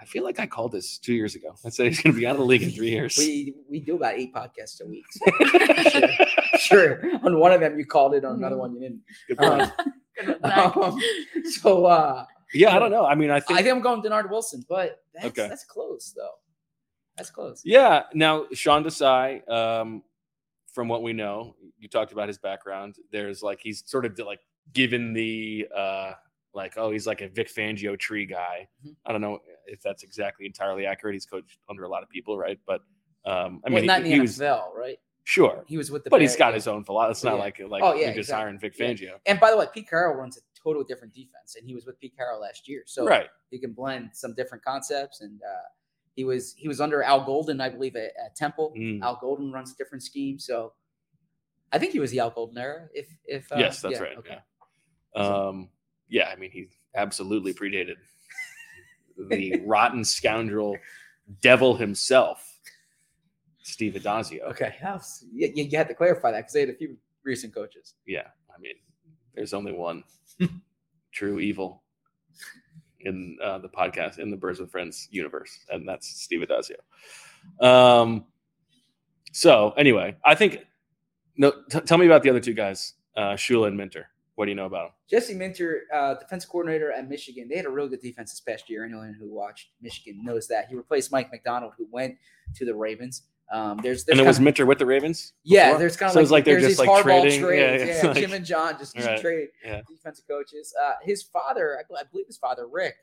i 0.00 0.04
feel 0.04 0.24
like 0.24 0.40
i 0.40 0.46
called 0.46 0.72
this 0.72 0.98
two 0.98 1.14
years 1.14 1.36
ago 1.36 1.50
i 1.64 1.68
said 1.68 1.86
he's 1.86 2.02
going 2.02 2.12
to 2.12 2.18
be 2.20 2.26
out 2.26 2.32
of 2.34 2.40
the 2.40 2.44
league 2.44 2.64
in 2.64 2.70
three 2.72 2.90
years 2.90 3.16
We 3.16 3.54
we 3.70 3.78
do 3.78 3.94
about 3.94 4.14
eight 4.20 4.34
podcasts 4.34 4.80
a 4.82 4.86
week. 4.86 5.04
so 5.12 5.24
sure, 6.58 6.58
sure. 6.58 7.10
On 7.24 7.38
one 7.38 7.52
of 7.52 7.60
them 7.60 7.78
you 7.78 7.86
called 7.86 8.14
it. 8.14 8.24
On 8.24 8.34
another 8.34 8.56
one 8.56 8.74
you 8.74 8.80
didn't. 8.80 9.02
Good 9.28 9.38
point. 9.38 9.62
Um, 9.62 9.70
Good 10.18 10.28
one, 10.42 10.50
Zach. 10.50 10.76
um, 10.82 10.98
so 11.60 11.86
uh, 11.86 12.24
yeah 12.52 12.74
i 12.74 12.78
don't 12.80 12.90
know 12.90 13.04
i 13.06 13.14
mean 13.14 13.30
i 13.30 13.38
think 13.40 13.58
I 13.58 13.62
think 13.62 13.72
I'm 13.76 13.82
going 13.82 14.02
Dennard 14.02 14.28
Wilson, 14.30 14.64
but 14.68 15.02
that's 15.14 15.26
Okay. 15.26 15.46
that's 15.48 15.64
close 15.64 16.12
though. 16.16 16.34
That's 17.16 17.30
close. 17.30 17.62
Yeah. 17.64 18.04
Now, 18.14 18.46
Sean 18.52 18.82
Desai, 18.84 19.48
um, 19.48 20.02
from 20.72 20.88
what 20.88 21.02
we 21.02 21.12
know, 21.12 21.54
you 21.78 21.88
talked 21.88 22.12
about 22.12 22.28
his 22.28 22.38
background. 22.38 22.96
There's 23.12 23.42
like 23.42 23.60
he's 23.62 23.82
sort 23.86 24.04
of 24.04 24.18
like 24.18 24.40
given 24.72 25.12
the 25.12 25.68
uh, 25.74 26.12
like 26.54 26.74
oh 26.76 26.90
he's 26.90 27.06
like 27.06 27.20
a 27.20 27.28
Vic 27.28 27.48
Fangio 27.54 27.98
tree 27.98 28.26
guy. 28.26 28.66
Mhm. 28.84 28.96
I 29.06 29.12
don't 29.12 29.20
know 29.20 29.38
if 29.66 29.80
that's 29.82 30.02
exactly 30.02 30.46
entirely 30.46 30.86
accurate. 30.86 31.14
He's 31.14 31.26
coached 31.26 31.58
under 31.68 31.84
a 31.84 31.88
lot 31.88 32.02
of 32.02 32.08
people, 32.08 32.36
right? 32.36 32.58
But 32.66 32.80
um, 33.24 33.62
I 33.66 33.70
well, 33.70 33.76
mean, 33.80 33.86
not 33.86 34.00
he, 34.02 34.06
in 34.06 34.10
he 34.10 34.16
the 34.16 34.20
was 34.22 34.38
NFL, 34.38 34.74
right? 34.74 34.98
sure, 35.26 35.64
He 35.66 35.78
was 35.78 35.90
with 35.90 36.04
the. 36.04 36.10
but 36.10 36.20
he's 36.20 36.36
got 36.36 36.48
yeah. 36.48 36.54
his 36.56 36.68
own 36.68 36.84
philosophy. 36.84 37.12
It's 37.12 37.24
not 37.24 37.34
Yeah. 37.36 37.40
like 37.40 37.58
like 37.70 37.82
Oh, 37.82 37.92
you're 37.94 38.00
yeah, 38.02 38.06
just 38.08 38.18
exactly. 38.18 38.40
hiring 38.42 38.58
Vic 38.58 38.74
Yeah. 38.78 38.86
Fangio, 38.86 39.12
And 39.26 39.40
by 39.40 39.50
the 39.52 39.56
way, 39.56 39.66
Pete 39.72 39.88
Carroll 39.88 40.16
runs 40.16 40.36
a 40.36 40.40
total 40.60 40.82
different 40.84 41.14
defense, 41.14 41.54
and 41.56 41.66
he 41.66 41.74
was 41.74 41.86
with 41.86 41.98
Pete 42.00 42.14
Carroll 42.16 42.40
last 42.40 42.68
year, 42.68 42.82
so 42.86 43.06
right? 43.06 43.28
he 43.50 43.58
can 43.58 43.72
blend 43.72 44.10
some 44.12 44.34
different 44.34 44.62
concepts. 44.64 45.20
And 45.22 45.40
uh, 45.42 45.62
he 46.14 46.24
was 46.24 46.54
he 46.56 46.68
was 46.68 46.80
under 46.80 47.02
Al 47.02 47.24
Golden, 47.24 47.60
I 47.60 47.68
believe, 47.68 47.96
at, 47.96 48.12
at 48.24 48.36
Temple. 48.36 48.72
Mm. 48.76 49.02
Al 49.02 49.18
Golden 49.20 49.52
runs 49.52 49.72
a 49.72 49.76
different 49.76 50.02
scheme, 50.02 50.38
so 50.38 50.72
I 51.72 51.78
think 51.78 51.92
he 51.92 52.00
was 52.00 52.10
the 52.10 52.20
Al 52.20 52.30
Golden 52.30 52.56
era. 52.56 52.88
If 52.94 53.08
if 53.24 53.50
uh, 53.52 53.56
yes, 53.58 53.80
that's 53.80 53.94
yeah, 53.94 54.02
right. 54.02 54.18
Okay. 54.18 54.38
Yeah. 55.16 55.22
Um, 55.22 55.68
yeah, 56.08 56.28
I 56.28 56.36
mean, 56.36 56.50
he 56.50 56.68
absolutely 56.94 57.52
predated 57.52 57.96
the 59.28 59.60
rotten 59.64 60.04
scoundrel 60.04 60.76
devil 61.40 61.74
himself, 61.74 62.60
Steve 63.62 63.94
Addazio. 63.94 64.42
Okay. 64.50 64.74
You, 65.32 65.52
you 65.54 65.64
you 65.64 65.78
had 65.78 65.88
to 65.88 65.94
clarify 65.94 66.30
that 66.30 66.38
because 66.38 66.52
they 66.52 66.60
had 66.60 66.70
a 66.70 66.74
few 66.74 66.96
recent 67.24 67.52
coaches. 67.52 67.94
Yeah, 68.06 68.28
I 68.54 68.60
mean, 68.60 68.74
there's 69.34 69.52
only 69.52 69.72
one 69.72 70.04
true 71.12 71.40
evil 71.40 71.82
in 73.04 73.36
uh, 73.42 73.58
the 73.58 73.68
podcast 73.68 74.18
in 74.18 74.30
the 74.30 74.36
Birds 74.36 74.60
with 74.60 74.70
Friends 74.70 75.08
universe, 75.10 75.58
and 75.70 75.88
that's 75.88 76.08
Steve 76.08 76.46
Addazio. 76.46 77.64
Um, 77.64 78.24
so 79.32 79.70
anyway, 79.76 80.16
I 80.24 80.34
think 80.34 80.64
no. 81.36 81.52
T- 81.70 81.80
tell 81.80 81.98
me 81.98 82.06
about 82.06 82.22
the 82.22 82.30
other 82.30 82.40
two 82.40 82.54
guys, 82.54 82.94
uh, 83.16 83.32
Shula 83.32 83.68
and 83.68 83.76
Minter. 83.76 84.06
What 84.36 84.46
do 84.46 84.50
you 84.50 84.56
know 84.56 84.66
about 84.66 84.86
them? 84.86 84.92
Jesse 85.08 85.34
Minter, 85.34 85.82
uh, 85.94 86.14
defense 86.14 86.44
coordinator 86.44 86.90
at 86.90 87.08
Michigan, 87.08 87.48
they 87.48 87.56
had 87.56 87.66
a 87.66 87.70
real 87.70 87.88
good 87.88 88.00
defense 88.00 88.32
this 88.32 88.40
past 88.40 88.68
year. 88.68 88.84
Anyone 88.84 89.14
who 89.18 89.32
watched 89.32 89.68
Michigan 89.80 90.24
knows 90.24 90.48
that 90.48 90.66
he 90.68 90.74
replaced 90.74 91.12
Mike 91.12 91.30
Macdonald, 91.30 91.72
who 91.78 91.86
went 91.90 92.16
to 92.56 92.64
the 92.64 92.74
Ravens. 92.74 93.22
Um, 93.52 93.78
there's, 93.82 94.04
there's 94.04 94.18
and 94.18 94.24
it 94.24 94.28
was 94.28 94.40
Minter 94.40 94.66
with 94.66 94.78
the 94.78 94.86
Ravens. 94.86 95.32
yeah, 95.44 95.66
before? 95.66 95.78
there's 95.80 95.96
kind 95.96 96.08
of 96.08 96.14
so 96.14 96.20
like, 96.22 96.30
like 96.30 96.44
they're 96.44 96.60
just 96.60 96.78
like 96.78 97.02
trading. 97.02 97.40
trades. 97.42 97.82
Yeah, 97.82 97.86
Yeah, 97.86 97.92
it's 97.94 98.04
like- 98.04 98.16
Jim 98.16 98.32
and 98.32 98.44
John 98.44 98.78
just, 98.78 98.94
just 98.96 99.06
Right, 99.06 99.20
trade 99.20 99.48
yeah. 99.64 99.82
defensive 99.88 100.26
coaches. 100.26 100.74
Uh, 100.82 100.92
his 101.02 101.22
father, 101.22 101.78
I, 101.78 102.00
I 102.00 102.02
believe 102.10 102.26
his 102.26 102.38
father 102.38 102.66
Rick, 102.66 102.94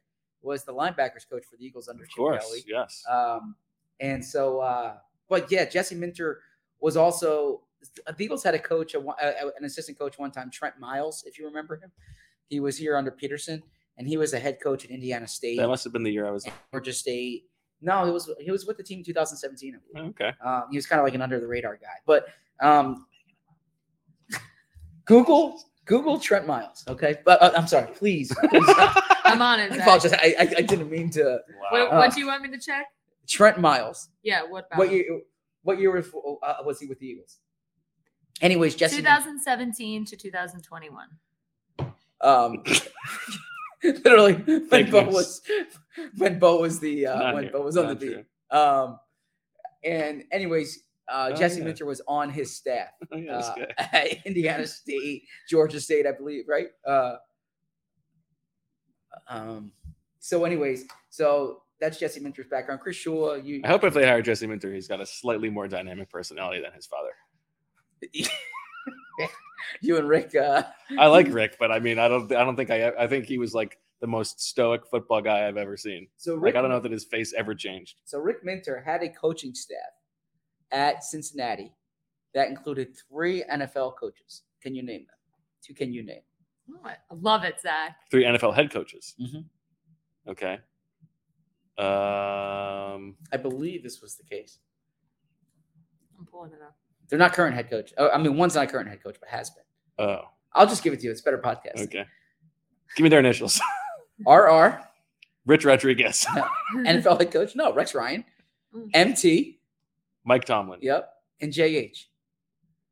was 0.42 0.64
the 0.64 0.74
linebackers 0.74 1.30
coach 1.30 1.46
for 1.50 1.56
the 1.58 1.66
Eagles 1.66 1.88
under 1.88 2.04
of 2.04 2.10
Chip 2.10 2.18
course, 2.18 2.44
Kelly. 2.44 2.64
yes. 2.68 3.04
Um, 3.10 3.56
and 4.00 4.26
so, 4.26 4.60
uh, 4.60 4.96
but 5.30 5.52
yeah, 5.52 5.66
Jesse 5.66 5.94
Minter 5.96 6.42
was 6.80 6.98
also 6.98 7.62
the 8.08 8.16
Eagles 8.24 8.44
had 8.44 8.56
a 8.56 8.60
coach, 8.60 8.96
a, 8.96 9.00
a- 9.00 9.52
an 9.58 9.64
assistant 9.66 9.98
coach 10.00 10.18
one 10.18 10.32
time, 10.32 10.50
Trent 10.50 10.80
Miles, 10.80 11.24
if 11.28 11.38
you 11.38 11.46
remember 11.46 11.76
him. 11.76 11.92
He 12.48 12.60
was 12.60 12.76
here 12.78 12.98
under 12.98 13.12
Pederson, 13.12 13.62
and 13.98 14.08
he 14.08 14.18
was 14.18 14.34
a 14.34 14.40
head 14.40 14.58
coach 14.62 14.84
at 14.84 14.92
Indiana 14.92 15.28
State, 15.28 15.58
that 15.58 15.68
must 15.68 15.84
have 15.84 15.94
been 15.94 16.04
the 16.04 16.12
year 16.12 16.28
I 16.28 16.32
was. 16.32 16.46
Georgia 16.72 16.92
State. 16.94 17.46
No, 17.82 18.06
he 18.06 18.12
was 18.12 18.30
he 18.40 18.52
was 18.52 18.66
with 18.66 18.78
the 18.78 18.84
team 18.84 19.00
in 19.00 19.06
2017. 19.06 19.76
I 19.76 19.94
believe. 19.94 20.10
Okay. 20.12 20.32
Um, 20.46 20.64
he 20.70 20.78
was 20.78 20.86
kind 20.86 21.00
of 21.00 21.06
like 21.06 21.16
an 21.16 21.22
under 21.22 21.40
the 21.40 21.48
radar 21.48 21.76
guy. 21.78 21.88
But 22.06 22.28
um, 22.62 23.06
Google 25.06 25.62
Google 25.86 26.20
Trent 26.20 26.46
Miles. 26.48 26.84
Okay, 26.88 27.18
but 27.26 27.42
uh, 27.42 27.52
I'm 27.56 27.68
sorry. 27.68 27.88
Please, 27.94 28.32
please 28.50 28.64
I'm 29.26 29.42
on 29.42 29.60
it. 29.60 29.72
Zach. 29.74 29.82
apologize. 29.82 30.14
I, 30.14 30.36
I 30.40 30.54
I 30.58 30.62
didn't 30.62 30.90
mean 30.92 31.10
to. 31.12 31.40
What, 31.72 31.92
Wow. 31.92 31.98
what 31.98 32.14
do 32.14 32.20
you 32.20 32.28
want 32.28 32.44
me 32.44 32.50
to 32.50 32.60
check? 32.60 32.86
Trent 33.28 33.60
Miles. 33.60 34.10
Yeah, 34.24 34.44
what 34.44 34.68
about 34.68 34.78
What 34.80 34.88
him? 34.90 34.94
year? 34.96 35.22
What 35.64 35.80
year 35.80 35.92
was, 35.92 36.08
uh, 36.44 36.56
was 36.66 36.80
he 36.80 36.88
with 36.88 37.00
the 37.00 37.08
Eagles? 37.08 37.38
Anyways, 38.42 38.76
Jesse. 38.76 38.98
2017 38.98 40.06
to 40.06 40.16
2021. 40.16 41.08
Um, 42.22 42.64
literally 44.04 44.34
when 44.70 44.92
Bo 44.92 45.06
was 45.06 45.42
when 46.18 46.40
Bo 46.40 46.62
was 46.62 46.80
the 46.80 47.08
uh, 47.08 47.34
when 47.34 47.44
here, 47.44 47.52
Bo 47.52 47.62
was 47.62 47.78
on 47.78 47.88
the 47.88 47.94
not 47.94 48.00
beat. 48.00 48.26
Um, 48.58 49.00
and 49.84 50.24
anyways, 50.32 50.84
uh, 51.12 51.32
Oh, 51.32 51.36
Jesse 51.36 51.60
yeah. 51.60 51.66
Minter 51.66 51.86
was 51.86 52.02
on 52.08 52.30
his 52.30 52.56
staff. 52.56 52.90
Oh, 53.12 53.18
yeah, 53.18 53.38
uh, 53.38 53.56
at 53.78 54.26
Indiana 54.26 54.66
State, 54.66 55.24
Georgia 55.50 55.80
State, 55.80 56.08
I 56.08 56.14
believe, 56.14 56.46
right? 56.48 56.68
Uh, 56.86 57.16
um, 59.28 59.72
so, 60.20 60.46
anyways, 60.46 60.86
so 61.10 61.64
that's 61.80 61.98
Jesse 61.98 62.20
Minter's 62.20 62.48
background. 62.48 62.80
Chris 62.82 62.96
Shaw, 62.96 63.36
you 63.36 63.62
I 63.66 63.68
hope 63.68 63.84
if 63.84 63.94
they 63.94 64.06
hire 64.06 64.22
Jesse 64.22 64.48
Minter, 64.48 64.74
he's 64.74 64.88
got 64.88 65.02
a 65.02 65.06
slightly 65.06 65.50
more 65.50 65.68
dynamic 65.68 66.10
personality 66.10 66.62
than 66.62 66.72
his 66.74 66.86
father. 66.86 67.12
you 69.82 69.98
and 69.98 70.08
Rick, 70.08 70.36
uh, 70.36 70.64
I 70.98 71.08
like 71.08 71.28
Rick, 71.32 71.58
but 71.60 71.72
I 71.72 71.80
mean, 71.80 72.00
I 72.00 72.08
don't, 72.08 72.32
I 72.34 72.44
don't 72.44 72.56
think 72.56 72.70
I, 72.70 72.90
I 72.92 73.08
think 73.08 73.26
he 73.26 73.38
was 73.38 73.54
like 73.54 73.78
the 74.00 74.08
most 74.08 74.42
stoic 74.42 74.86
football 74.88 75.22
guy 75.22 75.48
I've 75.48 75.58
ever 75.58 75.78
seen. 75.78 76.08
so 76.18 76.36
Rick, 76.36 76.56
Like, 76.56 76.60
I 76.60 76.62
don't 76.62 76.72
know 76.72 76.80
that 76.80 76.92
his 76.92 77.04
face 77.06 77.34
ever 77.38 77.54
changed. 77.54 78.02
So 78.06 78.20
Rick 78.20 78.44
Minter 78.44 78.82
had 78.84 79.04
a 79.04 79.10
coaching 79.10 79.54
staff 79.54 79.78
at 80.72 81.04
Cincinnati 81.04 81.72
that 82.34 82.48
included 82.48 82.96
three 83.10 83.44
NFL 83.52 83.96
coaches. 84.00 84.44
Can 84.62 84.74
you 84.74 84.84
name 84.84 85.02
them? 85.02 85.16
Two 85.64 85.74
can 85.74 85.94
you 85.94 86.04
name? 86.04 86.22
Oh, 86.74 86.88
I 86.88 86.96
love 87.20 87.44
it, 87.44 87.60
Zach. 87.62 87.98
Three 88.10 88.24
NFL 88.24 88.56
head 88.56 88.72
coaches. 88.72 89.14
Mhm. 89.22 89.44
Okay. 90.28 90.60
Um, 91.78 93.16
I 93.32 93.38
believe 93.42 93.84
this 93.84 94.02
was 94.02 94.16
the 94.16 94.24
case. 94.24 94.60
I'm 96.18 96.26
pulling 96.26 96.52
it 96.54 96.60
up. 96.62 96.76
They're 97.12 97.20
not 97.20 97.34
current 97.34 97.54
head 97.54 97.70
coach. 97.70 97.94
Oh, 97.98 98.10
I 98.10 98.18
mean, 98.18 98.38
one's 98.38 98.56
not 98.56 98.70
current 98.70 98.88
head 98.88 99.04
coach, 99.04 99.18
but 99.20 99.28
has 99.30 99.50
been. 99.52 99.66
oh, 100.00 100.22
I'll 100.54 100.66
just 100.66 100.82
give 100.82 100.94
it 100.94 101.02
to 101.02 101.06
you. 101.06 101.12
It's 101.12 101.22
better 101.22 101.38
podcast. 101.38 101.82
okay. 101.84 102.06
Give 102.96 103.04
me 103.04 103.10
their 103.10 103.20
initials. 103.20 103.60
RR, 104.28 104.80
Rich 105.46 105.66
Rodriguez, 105.66 106.26
NFL 106.76 107.20
head 107.20 107.32
coach. 107.32 107.54
No, 107.56 107.74
Rex 107.74 107.94
Ryan. 107.94 108.24
Mm. 108.74 108.90
MT. 108.94 109.60
Mike 110.24 110.46
Tomlin, 110.46 110.80
Yep. 110.82 111.10
And 111.42 111.52
JH. 111.52 112.06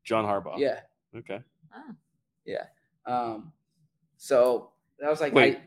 John 0.04 0.24
Harbaugh. 0.26 0.58
Yeah. 0.58 0.80
Okay. 1.16 1.40
Oh, 1.74 1.94
Yeah. 2.44 2.64
Um, 3.06 3.52
so 4.18 4.70
that 4.98 5.08
was 5.08 5.20
like 5.20 5.32
Wait. 5.32 5.56
I, 5.56 5.60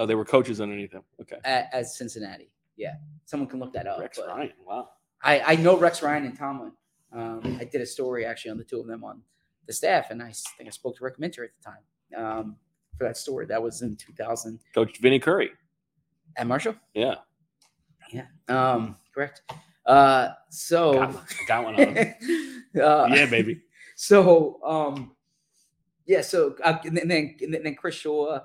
Oh, 0.00 0.06
they 0.06 0.14
were 0.14 0.24
coaches 0.24 0.60
underneath 0.60 0.92
him. 0.92 1.02
Okay. 1.20 1.38
at, 1.44 1.68
at 1.72 1.88
Cincinnati. 1.88 2.50
Yeah. 2.76 2.94
Someone 3.24 3.48
can 3.48 3.58
look 3.58 3.72
that 3.72 3.88
up. 3.88 3.98
Rex 3.98 4.20
Ryan. 4.24 4.52
Wow. 4.64 4.90
I, 5.20 5.40
I 5.40 5.56
know 5.56 5.76
Rex 5.76 6.02
Ryan 6.02 6.24
and 6.26 6.38
Tomlin. 6.38 6.70
Um, 7.12 7.58
I 7.60 7.64
did 7.64 7.80
a 7.80 7.86
story 7.86 8.24
actually 8.26 8.50
on 8.50 8.58
the 8.58 8.64
two 8.64 8.80
of 8.80 8.86
them 8.86 9.02
on 9.04 9.22
the 9.66 9.72
staff, 9.72 10.10
and 10.10 10.22
I 10.22 10.32
think 10.56 10.68
I 10.68 10.70
spoke 10.70 10.96
to 10.96 11.04
Rick 11.04 11.18
Minter 11.18 11.44
at 11.44 11.50
the 11.58 11.70
time 11.70 12.24
um, 12.26 12.56
for 12.96 13.04
that 13.04 13.16
story. 13.16 13.46
That 13.46 13.62
was 13.62 13.82
in 13.82 13.96
2000 13.96 14.58
Coach 14.74 14.98
Vinny 15.00 15.18
Curry. 15.18 15.50
at 16.36 16.46
Marshall. 16.46 16.74
Yeah. 16.94 17.16
Yeah, 18.12 18.26
um, 18.48 18.96
correct. 19.14 19.42
Uh, 19.84 20.30
so, 20.50 20.94
Got 20.94 21.14
one, 21.14 21.24
got 21.46 21.64
one 21.64 21.74
on 21.74 21.98
uh, 22.82 23.06
yeah, 23.14 23.26
baby. 23.26 23.62
So, 24.00 24.60
um, 24.64 25.16
yeah. 26.06 26.20
So, 26.20 26.54
uh, 26.62 26.78
and 26.84 26.96
then 26.96 27.10
and 27.40 27.52
then 27.52 27.74
Chris 27.74 27.96
Shula. 27.96 28.44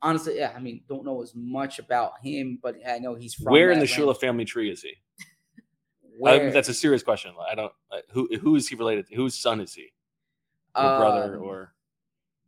Honestly, 0.00 0.38
yeah. 0.38 0.52
I 0.54 0.60
mean, 0.60 0.84
don't 0.88 1.04
know 1.04 1.20
as 1.20 1.34
much 1.34 1.80
about 1.80 2.12
him, 2.22 2.60
but 2.62 2.76
I 2.88 3.00
know 3.00 3.16
he's 3.16 3.34
from 3.34 3.52
Where 3.52 3.72
in 3.72 3.80
the 3.80 3.86
Shula 3.86 4.16
family 4.16 4.44
tree 4.44 4.70
is 4.70 4.80
he? 4.82 4.92
Where, 6.18 6.48
Uh, 6.48 6.52
that's 6.52 6.68
a 6.68 6.74
serious 6.74 7.02
question. 7.04 7.32
I 7.48 7.54
don't. 7.54 7.72
Uh, 7.90 7.98
who 8.10 8.28
who 8.40 8.56
is 8.56 8.68
he 8.68 8.74
related 8.74 9.06
to? 9.08 9.14
Whose 9.14 9.34
son 9.34 9.60
is 9.60 9.72
he? 9.72 9.92
Or 10.74 10.96
brother 10.96 11.36
um, 11.36 11.42
or 11.42 11.74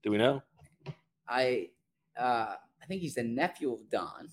do 0.02 0.11
we 0.11 0.18
know? 0.18 0.42
I 1.28 1.68
uh 2.18 2.54
I 2.83 2.87
think 2.88 3.00
he's 3.00 3.14
the 3.14 3.22
nephew 3.22 3.72
of 3.72 3.88
Don. 3.88 4.28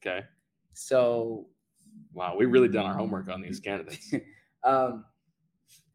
Okay. 0.00 0.26
So 0.72 1.46
Wow, 2.12 2.36
we 2.36 2.46
really 2.46 2.68
done 2.68 2.86
our 2.86 2.94
homework 2.94 3.28
on 3.28 3.40
these 3.40 3.60
candidates. 3.60 4.12
um 4.64 5.04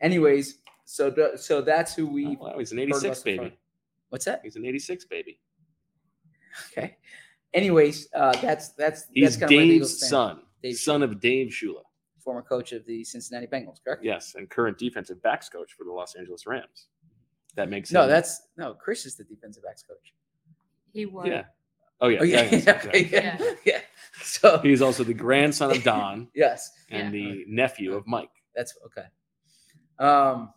anyways, 0.02 0.60
so 0.86 1.10
the, 1.10 1.38
so 1.38 1.62
that's 1.62 1.94
who 1.96 2.08
we 2.08 2.38
Oh, 2.40 2.46
wow, 2.46 2.58
he's 2.58 2.72
an 2.72 2.80
86 2.80 3.24
baby. 3.24 3.38
far. 3.38 3.52
What's 4.10 4.26
that? 4.26 4.42
He's 4.44 4.56
an 4.56 4.66
86 4.66 5.06
baby. 5.06 5.40
Okay. 6.72 6.98
Anyways, 7.54 8.08
uh 8.14 8.34
that's 8.42 8.70
that's 8.70 9.08
He's 9.14 9.24
that's 9.24 9.38
kind 9.38 9.52
of 9.52 9.58
where 9.58 9.66
the 9.66 9.74
Eagles 9.74 10.00
Dave's 10.00 10.10
son, 10.10 10.42
Dave 10.64 10.76
son 10.78 11.04
of 11.04 11.20
Dave 11.20 11.48
Shula. 11.52 11.84
Former 12.26 12.42
coach 12.42 12.72
of 12.74 12.84
the 12.86 13.04
Cincinnati 13.06 13.46
Bengals, 13.48 13.78
correct? 13.84 14.04
Yes, 14.04 14.34
and 14.36 14.50
current 14.50 14.78
defensive 14.78 15.22
backs 15.22 15.48
coach 15.48 15.72
for 15.78 15.84
the 15.86 15.92
Los 15.92 16.16
Angeles 16.16 16.46
Rams. 16.48 16.88
That 17.56 17.70
makes 17.70 17.92
No, 17.92 18.04
him- 18.04 18.10
that's 18.10 18.42
no, 18.58 18.74
Chris 18.74 19.06
is 19.06 19.16
the 19.16 19.24
defensive 19.24 19.64
backs 19.64 19.84
coach. 19.84 20.14
he 20.92 21.06
was. 21.06 21.28
yeah. 21.28 21.44
Oh 22.02 22.08
yeah, 22.10 22.20
Oh 22.20 22.24
yeah, 22.24 22.42
yeah, 22.42 22.62
yeah, 22.66 22.82
yeah, 22.94 22.98
yeah. 23.00 23.38
Yeah. 23.40 23.54
yeah. 23.66 23.82
So 24.22 24.58
He's 24.60 24.82
also 24.82 25.04
the 25.06 25.14
grandson 25.14 25.72
of 25.72 25.82
Don 25.84 26.28
yes, 26.36 26.72
and 26.90 27.14
Yeah. 27.16 27.22
the 27.22 27.46
nephew 27.48 27.94
of 27.96 28.06
Mike. 28.08 28.30
That's 28.56 28.74
okay. 28.88 29.08
Um, 30.00 30.52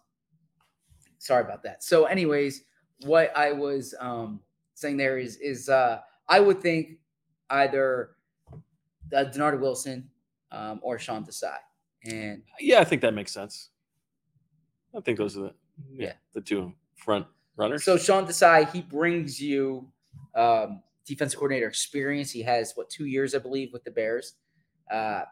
sorry 1.18 1.44
about 1.44 1.62
that. 1.64 1.84
So, 1.84 2.06
anyways, 2.06 2.62
what 3.04 3.30
I 3.36 3.52
was 3.52 3.94
um 4.00 4.40
saying 4.74 4.96
there 4.96 5.18
is 5.18 5.36
is 5.36 5.68
uh 5.68 6.00
I 6.28 6.40
would 6.40 6.60
think 6.60 6.98
either 7.50 8.10
uh, 9.14 9.24
Dennard 9.24 9.60
Wilson 9.60 10.08
um 10.52 10.80
or 10.82 10.98
Sean 10.98 11.24
Desai, 11.24 11.56
and 12.04 12.42
Yeah, 12.60 12.80
I 12.80 12.84
think 12.84 13.02
that 13.02 13.14
makes 13.14 13.32
sense. 13.32 13.70
I 14.96 15.00
think 15.00 15.18
those 15.18 15.36
are 15.36 15.40
the 15.40 15.54
yeah, 15.92 16.06
Yeah. 16.06 16.12
the 16.34 16.40
two 16.40 16.72
front 16.96 17.26
runners. 17.56 17.84
so 17.84 17.96
Sean 17.96 18.26
Desai 18.26 18.70
he 18.72 18.82
brings 18.82 19.40
you 19.40 19.90
um 20.34 20.82
defensive 21.06 21.38
coordinator 21.38 21.68
experience. 21.68 22.30
He 22.30 22.42
has 22.42 22.72
what 22.74 22.88
two 22.90 23.06
years 23.06 23.34
I 23.34 23.38
believe 23.38 23.70
with 23.72 23.84
the 23.84 23.90
Bears, 23.90 24.34
uh, 24.90 25.22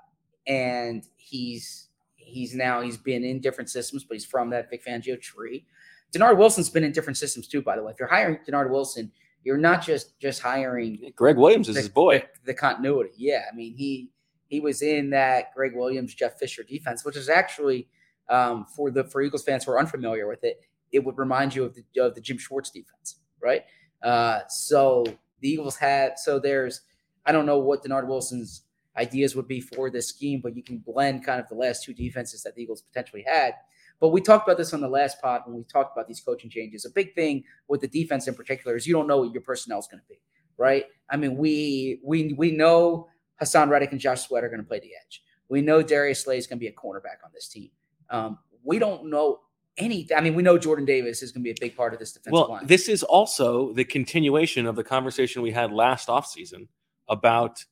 and 0.47 1.05
he's 1.17 1.89
he's 2.15 2.55
now 2.55 2.81
he's 2.81 2.97
been 2.97 3.25
in 3.25 3.41
different 3.41 3.71
systems, 3.71 4.05
but 4.05 4.15
he's 4.15 4.25
from 4.25 4.51
that 4.51 4.71
Vic 4.71 4.85
Fangio 4.85 5.21
tree. 5.21 5.67
Dennard 6.13 6.39
Wilson's 6.39 6.71
been 6.71 6.85
in 6.85 6.93
different 6.93 7.17
systems 7.17 7.47
too, 7.49 7.61
by 7.63 7.77
the 7.77 7.83
way. 7.83 7.93
If 7.93 7.99
you're 7.99 8.09
hiring 8.09 8.39
Dennard 8.49 8.71
Wilson, 8.71 9.11
you're 9.45 9.57
not 9.59 9.83
just 9.85 10.19
just 10.21 10.41
hiring 10.41 11.13
Gregg 11.15 11.37
Williams 11.37 11.69
is 11.69 11.77
his 11.77 11.89
boy. 11.89 12.19
the, 12.45 12.53
the 12.53 12.55
continuity. 12.55 13.11
Yeah, 13.17 13.43
I 13.51 13.55
mean 13.55 13.75
he 13.77 14.11
he 14.49 14.61
was 14.61 14.83
in 14.83 15.11
that 15.11 15.55
Gregg 15.55 15.75
Williams, 15.75 16.15
Jeff 16.15 16.39
Fisher 16.39 16.63
defense, 16.63 17.05
which 17.05 17.17
is 17.17 17.29
actually 17.29 17.89
um, 18.29 18.67
for 18.75 18.91
the 18.91 19.05
for 19.05 19.23
Eagles 19.23 19.45
fans 19.45 19.65
who 19.65 19.73
are 19.73 19.79
unfamiliar 19.79 20.27
with 20.29 20.45
it, 20.45 20.61
it 20.93 21.05
would 21.05 21.19
remind 21.19 21.55
you 21.55 21.65
of 21.65 21.75
the 21.75 21.85
of 22.01 22.15
the 22.15 22.21
Jim 22.21 22.39
Schwartz 22.39 22.71
defense, 22.71 23.21
right? 23.41 23.65
Uh, 24.03 24.41
so 24.49 25.05
the 25.41 25.49
Eagles 25.49 25.77
had 25.77 26.18
so 26.18 26.39
there's 26.39 26.83
I 27.25 27.33
don't 27.33 27.47
know 27.47 27.59
what 27.59 27.83
Dennard 27.83 28.07
Wilson's 28.07 28.62
ideas 28.97 29.37
would 29.37 29.49
be 29.49 29.61
for 29.61 29.91
this 29.91 30.09
scheme, 30.09 30.41
but 30.41 30.57
you 30.57 30.62
can 30.62 30.79
blend 30.79 31.25
kind 31.25 31.41
of 31.41 31.49
the 31.49 31.55
last 31.55 31.85
two 31.85 31.93
defenses 31.93 32.43
that 32.43 32.55
the 32.55 32.62
Eagles 32.62 32.83
potentially 32.83 33.25
had. 33.27 33.55
But 34.01 34.09
we 34.09 34.20
talked 34.20 34.47
about 34.47 34.59
this 34.59 34.75
on 34.75 34.81
the 34.81 34.89
last 34.89 35.20
pod 35.20 35.43
when 35.47 35.57
we 35.57 35.64
talked 35.64 35.97
about 35.97 36.07
these 36.07 36.20
coaching 36.20 36.51
changes. 36.51 36.85
A 36.85 36.91
big 36.91 37.14
thing 37.14 37.45
with 37.68 37.81
the 37.81 37.89
defense 37.89 38.29
in 38.29 38.35
particular 38.35 38.77
is 38.77 38.87
you 38.87 38.95
don't 38.95 39.07
know 39.07 39.18
what 39.18 39.33
your 39.33 39.43
personnel 39.43 39.79
is 39.79 39.87
going 39.87 40.01
to 40.01 40.09
be, 40.09 40.20
right? 40.59 40.85
I 41.09 41.16
mean, 41.16 41.37
we 41.37 42.01
we 42.05 42.35
we 42.37 42.51
know 42.51 43.09
Haason 43.43 43.68
Reddick 43.68 43.93
and 43.93 44.01
Josh 44.01 44.26
Sweat 44.26 44.45
are 44.45 44.49
going 44.49 44.61
to 44.62 44.66
play 44.66 44.80
the 44.80 44.91
edge. 45.05 45.22
We 45.49 45.61
know 45.62 45.82
Darius 45.82 46.24
Slay 46.24 46.39
is 46.39 46.47
going 46.47 46.59
to 46.59 46.61
be 46.61 46.68
a 46.68 46.72
cornerback 46.72 47.24
on 47.24 47.30
this 47.32 47.49
team. 47.49 47.70
Um, 48.11 48.39
we 48.64 48.78
don't 48.78 49.11
know 49.11 49.41
any. 49.78 50.09
I 50.16 50.20
mean, 50.20 50.34
we 50.34 50.43
know 50.43 50.59
Jordan 50.59 50.84
Davis 50.84 51.22
is 51.22 51.30
going 51.32 51.43
to 51.43 51.45
be 51.45 51.51
a 51.51 51.61
big 51.61 51.76
part 51.76 51.93
of 51.93 51.99
this 52.01 52.12
defensive 52.12 52.32
Well, 52.32 52.49
line. 52.51 52.66
this 52.66 52.89
is 52.89 53.03
also 53.03 53.72
the 53.72 53.84
continuation 53.84 54.66
of 54.66 54.74
the 54.76 54.82
conversation 54.84 55.43
we 55.43 55.51
had 55.53 55.70
last 55.72 56.09
offseason 56.09 56.68
about 57.09 57.64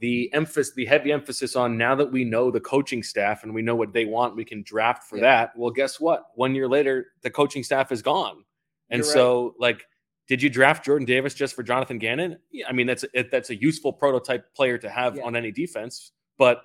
the 0.00 0.32
emphasis, 0.34 0.74
the 0.74 0.86
heavy 0.86 1.12
emphasis 1.12 1.54
on 1.54 1.78
now 1.78 1.94
that 1.94 2.10
we 2.10 2.24
know 2.24 2.50
the 2.50 2.60
coaching 2.60 3.02
staff 3.02 3.44
and 3.44 3.54
we 3.54 3.62
know 3.62 3.76
what 3.76 3.92
they 3.92 4.04
want, 4.04 4.34
we 4.36 4.44
can 4.44 4.62
draft 4.62 5.04
for 5.04 5.16
Yeah. 5.16 5.22
that. 5.22 5.52
Well, 5.56 5.70
guess 5.70 6.00
what? 6.00 6.24
One 6.34 6.54
year 6.54 6.68
later, 6.68 7.06
the 7.22 7.30
coaching 7.30 7.62
staff 7.62 7.92
is 7.92 8.02
gone, 8.02 8.44
and 8.90 8.98
You're 8.98 9.06
right. 9.08 9.12
so 9.14 9.54
like. 9.58 9.86
Did 10.26 10.42
you 10.42 10.48
draft 10.48 10.84
Jordan 10.84 11.04
Davis 11.06 11.34
just 11.34 11.54
for 11.54 11.62
Jonathan 11.62 11.98
Gannon? 11.98 12.38
Yeah, 12.50 12.66
I 12.68 12.72
mean 12.72 12.86
that's 12.86 13.04
it, 13.12 13.30
that's 13.30 13.50
a 13.50 13.56
useful 13.56 13.92
prototype 13.92 14.54
player 14.54 14.78
to 14.78 14.88
have 14.88 15.16
Yeah. 15.16 15.24
on 15.24 15.36
any 15.36 15.52
defense, 15.52 16.12
but 16.38 16.62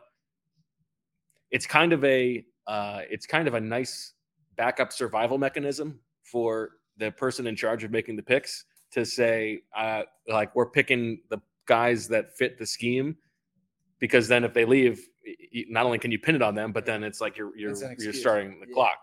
it's 1.52 1.66
kind 1.66 1.94
of 1.94 2.04
a 2.06 2.46
uh, 2.68 3.02
it's 3.10 3.26
kind 3.26 3.48
of 3.48 3.56
a 3.56 3.60
nice 3.60 4.14
backup 4.56 4.94
survival 4.94 5.38
mechanism 5.38 6.00
for 6.24 6.72
the 6.98 7.12
person 7.12 7.48
in 7.48 7.56
charge 7.56 7.84
of 7.84 7.92
making 7.92 8.16
the 8.16 8.22
picks 8.22 8.66
to 8.92 9.06
say 9.06 9.62
uh, 9.76 10.04
like 10.28 10.56
we're 10.56 10.70
picking 10.70 11.20
the 11.30 11.40
guys 11.66 12.08
that 12.08 12.36
fit 12.38 12.58
the 12.60 12.66
scheme 12.66 13.16
because 14.00 14.28
then 14.28 14.44
if 14.44 14.54
they 14.54 14.66
leave 14.66 15.08
not 15.70 15.86
only 15.86 15.98
can 16.00 16.12
you 16.12 16.20
pin 16.20 16.36
it 16.36 16.42
on 16.42 16.56
them 16.56 16.72
but 16.72 16.86
then 16.86 17.04
it's 17.04 17.22
like 17.22 17.38
you're 17.38 17.56
you're 17.58 17.76
you're 18.00 18.14
starting 18.14 18.60
the 18.60 18.68
Yeah. 18.68 18.74
clock 18.74 18.98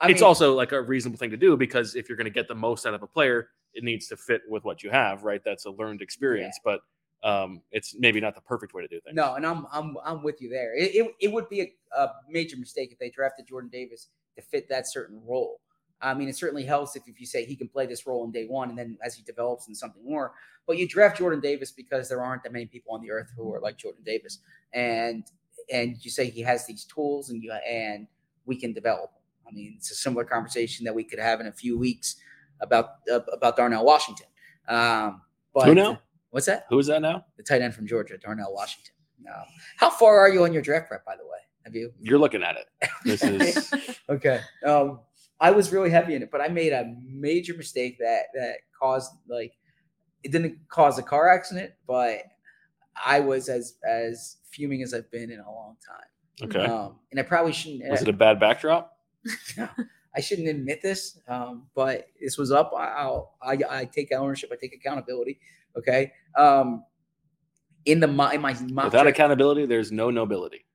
I 0.00 0.08
it's 0.10 0.20
mean, 0.20 0.26
also 0.28 0.54
like 0.54 0.72
a 0.72 0.80
reasonable 0.80 1.18
thing 1.18 1.30
to 1.30 1.36
do 1.36 1.56
because 1.56 1.94
if 1.94 2.08
you're 2.08 2.16
going 2.16 2.24
to 2.24 2.30
get 2.30 2.48
the 2.48 2.54
most 2.54 2.86
out 2.86 2.94
of 2.94 3.02
a 3.02 3.06
player 3.06 3.48
it 3.74 3.84
needs 3.84 4.08
to 4.08 4.16
fit 4.16 4.42
with 4.48 4.64
what 4.64 4.82
you 4.82 4.90
have 4.90 5.22
right 5.22 5.42
that's 5.44 5.66
a 5.66 5.70
learned 5.70 6.02
experience 6.02 6.58
but 6.64 6.80
um 7.22 7.60
it's 7.70 7.94
maybe 7.98 8.20
not 8.20 8.34
the 8.34 8.40
perfect 8.40 8.72
way 8.74 8.82
to 8.82 8.88
do 8.88 9.00
things 9.00 9.14
No, 9.14 9.34
and 9.34 9.46
I'm 9.46 9.66
I'm 9.72 9.96
I'm 10.04 10.22
with 10.22 10.40
you 10.40 10.48
there. 10.48 10.74
It 10.74 10.94
it, 10.94 11.14
it 11.20 11.32
would 11.32 11.48
be 11.48 11.60
a, 11.60 11.72
a 11.96 12.12
major 12.28 12.56
mistake 12.56 12.92
if 12.92 12.98
they 12.98 13.10
drafted 13.10 13.46
Jordan 13.46 13.70
Davis 13.70 14.08
to 14.36 14.42
fit 14.42 14.68
that 14.68 14.90
certain 14.90 15.20
role. 15.26 15.60
I 16.02 16.14
mean, 16.14 16.28
it 16.28 16.36
certainly 16.36 16.64
helps 16.64 16.96
if, 16.96 17.02
if 17.06 17.20
you 17.20 17.26
say 17.26 17.44
he 17.44 17.56
can 17.56 17.68
play 17.68 17.86
this 17.86 18.06
role 18.06 18.24
in 18.24 18.32
day 18.32 18.46
one, 18.46 18.70
and 18.70 18.78
then 18.78 18.96
as 19.04 19.14
he 19.14 19.22
develops 19.22 19.68
in 19.68 19.74
something 19.74 20.02
more. 20.04 20.32
But 20.66 20.78
you 20.78 20.88
draft 20.88 21.18
Jordan 21.18 21.40
Davis 21.40 21.72
because 21.72 22.08
there 22.08 22.22
aren't 22.22 22.42
that 22.44 22.52
many 22.52 22.66
people 22.66 22.94
on 22.94 23.02
the 23.02 23.10
earth 23.10 23.30
who 23.36 23.52
are 23.52 23.60
like 23.60 23.76
Jordan 23.76 24.02
Davis, 24.04 24.38
and 24.72 25.24
and 25.70 25.96
you 26.02 26.10
say 26.10 26.30
he 26.30 26.40
has 26.40 26.66
these 26.66 26.84
tools, 26.84 27.30
and 27.30 27.42
you 27.42 27.52
and 27.52 28.06
we 28.46 28.56
can 28.56 28.72
develop. 28.72 29.10
I 29.46 29.52
mean, 29.52 29.74
it's 29.76 29.90
a 29.90 29.94
similar 29.94 30.24
conversation 30.24 30.84
that 30.84 30.94
we 30.94 31.04
could 31.04 31.18
have 31.18 31.40
in 31.40 31.48
a 31.48 31.52
few 31.52 31.78
weeks 31.78 32.16
about 32.60 32.96
uh, 33.12 33.20
about 33.32 33.56
Darnell 33.56 33.84
Washington. 33.84 34.26
Um, 34.68 35.22
but 35.54 35.66
Who 35.66 35.74
now? 35.74 36.00
What's 36.30 36.46
that? 36.46 36.66
who 36.68 36.78
is 36.78 36.86
that 36.86 37.02
now 37.02 37.24
the 37.36 37.42
tight 37.42 37.60
end 37.62 37.74
from 37.74 37.86
Georgia, 37.86 38.16
Darnell 38.18 38.52
Washington. 38.54 38.94
Um, 39.28 39.44
how 39.76 39.90
far 39.90 40.18
are 40.18 40.28
you 40.28 40.44
on 40.44 40.52
your 40.52 40.62
draft 40.62 40.88
prep, 40.88 41.04
by 41.04 41.16
the 41.16 41.24
way? 41.24 41.38
Have 41.64 41.74
you? 41.74 41.92
you're 42.00 42.18
looking 42.18 42.42
at 42.42 42.56
it 42.56 42.88
this 43.04 43.22
is 43.22 43.70
Okay. 44.08 44.40
Um, 44.64 45.00
I 45.40 45.50
was 45.50 45.72
really 45.72 45.90
heavy 45.90 46.14
in 46.14 46.22
it, 46.22 46.30
but 46.30 46.40
I 46.40 46.48
made 46.48 46.72
a 46.72 46.94
major 47.04 47.54
mistake 47.54 47.98
that 47.98 48.24
that 48.34 48.56
caused 48.78 49.12
like 49.28 49.52
it 50.22 50.32
didn't 50.32 50.58
cause 50.68 50.98
a 50.98 51.02
car 51.02 51.28
accident, 51.28 51.72
but 51.86 52.22
I 53.04 53.20
was 53.20 53.48
as 53.48 53.74
as 53.88 54.36
fuming 54.50 54.82
as 54.82 54.94
I've 54.94 55.10
been 55.10 55.30
in 55.30 55.40
a 55.40 55.50
long 55.50 55.76
time. 55.86 56.48
okay 56.48 56.64
Um, 56.66 56.96
and 57.10 57.20
I 57.20 57.22
probably 57.22 57.52
shouldn't. 57.52 57.88
was 57.90 58.02
it 58.02 58.08
a 58.08 58.12
bad 58.12 58.38
backdrop 58.40 58.96
I 60.14 60.20
shouldn't 60.20 60.48
admit 60.48 60.82
this, 60.82 61.20
um, 61.28 61.66
but 61.74 62.08
this 62.20 62.36
was 62.36 62.50
up. 62.50 62.72
I- 62.76 62.88
I'll, 62.88 63.36
I, 63.42 63.58
I 63.68 63.84
take 63.84 64.12
ownership. 64.12 64.50
I 64.52 64.56
take 64.56 64.74
accountability. 64.74 65.38
Okay. 65.76 66.12
Um, 66.36 66.84
in 67.86 68.00
the 68.00 68.08
in 68.08 68.40
my 68.40 68.52
mock 68.52 68.86
without 68.86 68.90
draft- 68.90 69.08
accountability 69.08 69.64
there's 69.64 69.90
no 69.90 70.10
nobility 70.10 70.66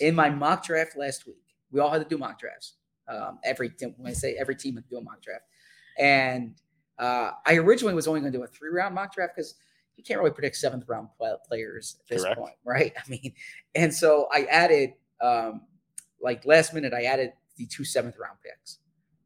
in 0.00 0.14
my 0.14 0.30
mock 0.30 0.64
draft 0.64 0.96
last 0.96 1.26
week, 1.26 1.42
we 1.70 1.80
all 1.80 1.90
had 1.90 2.02
to 2.02 2.08
do 2.08 2.18
mock 2.18 2.38
drafts. 2.38 2.74
Um, 3.08 3.38
every 3.44 3.70
team, 3.70 3.94
when 3.96 4.10
I 4.10 4.14
say 4.14 4.36
every 4.38 4.54
team 4.54 4.76
had 4.76 4.84
to 4.84 4.90
do 4.90 4.96
a 4.98 5.02
mock 5.02 5.20
draft, 5.20 5.44
and 5.98 6.54
uh, 6.98 7.32
I 7.44 7.56
originally 7.56 7.94
was 7.94 8.06
only 8.06 8.20
going 8.20 8.32
to 8.32 8.38
do 8.38 8.44
a 8.44 8.46
three 8.46 8.70
round 8.70 8.94
mock 8.94 9.12
draft 9.14 9.34
because 9.36 9.54
you 9.96 10.04
can't 10.04 10.20
really 10.20 10.30
predict 10.32 10.56
seventh 10.56 10.84
round 10.88 11.08
players 11.48 11.96
at 12.00 12.06
this 12.08 12.22
Correct. 12.22 12.38
point, 12.38 12.54
right? 12.64 12.92
I 13.04 13.10
mean, 13.10 13.34
and 13.74 13.92
so 13.92 14.28
I 14.32 14.44
added 14.44 14.94
um, 15.20 15.62
like 16.20 16.44
last 16.46 16.72
minute, 16.74 16.94
I 16.94 17.02
added 17.02 17.32
the 17.56 17.66
two 17.66 17.84
seventh 17.84 18.16
round 18.18 18.38
picks, 18.42 18.78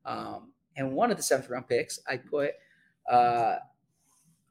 um, 0.07 0.53
and 0.77 0.93
one 0.93 1.11
of 1.11 1.17
the 1.19 1.23
seventh 1.23 1.51
round 1.51 1.69
picks 1.69 1.99
I 2.09 2.17
put 2.17 2.53
uh, 3.11 3.57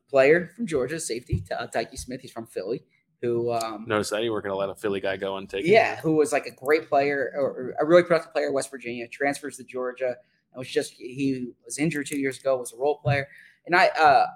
player 0.09 0.51
from 0.55 0.67
Georgia, 0.67 0.99
safety, 0.99 1.43
uh, 1.57 1.67
Tykee 1.67 1.97
Smith. 1.97 2.21
He's 2.21 2.31
from 2.31 2.45
Philly. 2.47 2.83
Who 3.21 3.51
um, 3.53 3.85
notice 3.87 4.09
that 4.11 4.23
you 4.23 4.31
were 4.31 4.41
going 4.41 4.51
to 4.51 4.57
let 4.57 4.69
a 4.69 4.75
philly 4.75 4.99
guy 4.99 5.17
go 5.17 5.37
and 5.37 5.49
take 5.49 5.65
yeah, 5.65 5.95
who 6.01 6.15
was 6.17 6.31
like 6.31 6.45
a 6.45 6.51
great 6.51 6.89
player 6.89 7.31
or, 7.35 7.47
or 7.47 7.75
a 7.79 7.85
really 7.85 8.03
productive 8.03 8.31
player 8.33 8.47
at 8.47 8.53
West 8.53 8.69
Virginia, 8.69 9.07
transfers 9.07 9.57
to 9.57 9.63
Georgia, 9.63 10.07
and 10.53 10.59
was 10.59 10.67
just 10.67 10.93
he 10.93 11.53
was 11.63 11.79
injured 11.79 12.05
two 12.05 12.19
years 12.19 12.37
ago, 12.37 12.57
was 12.57 12.73
a 12.73 12.77
role 12.77 12.99
player, 12.99 13.27
and 13.65 13.75
I 13.75 13.87
uh 13.87 14.27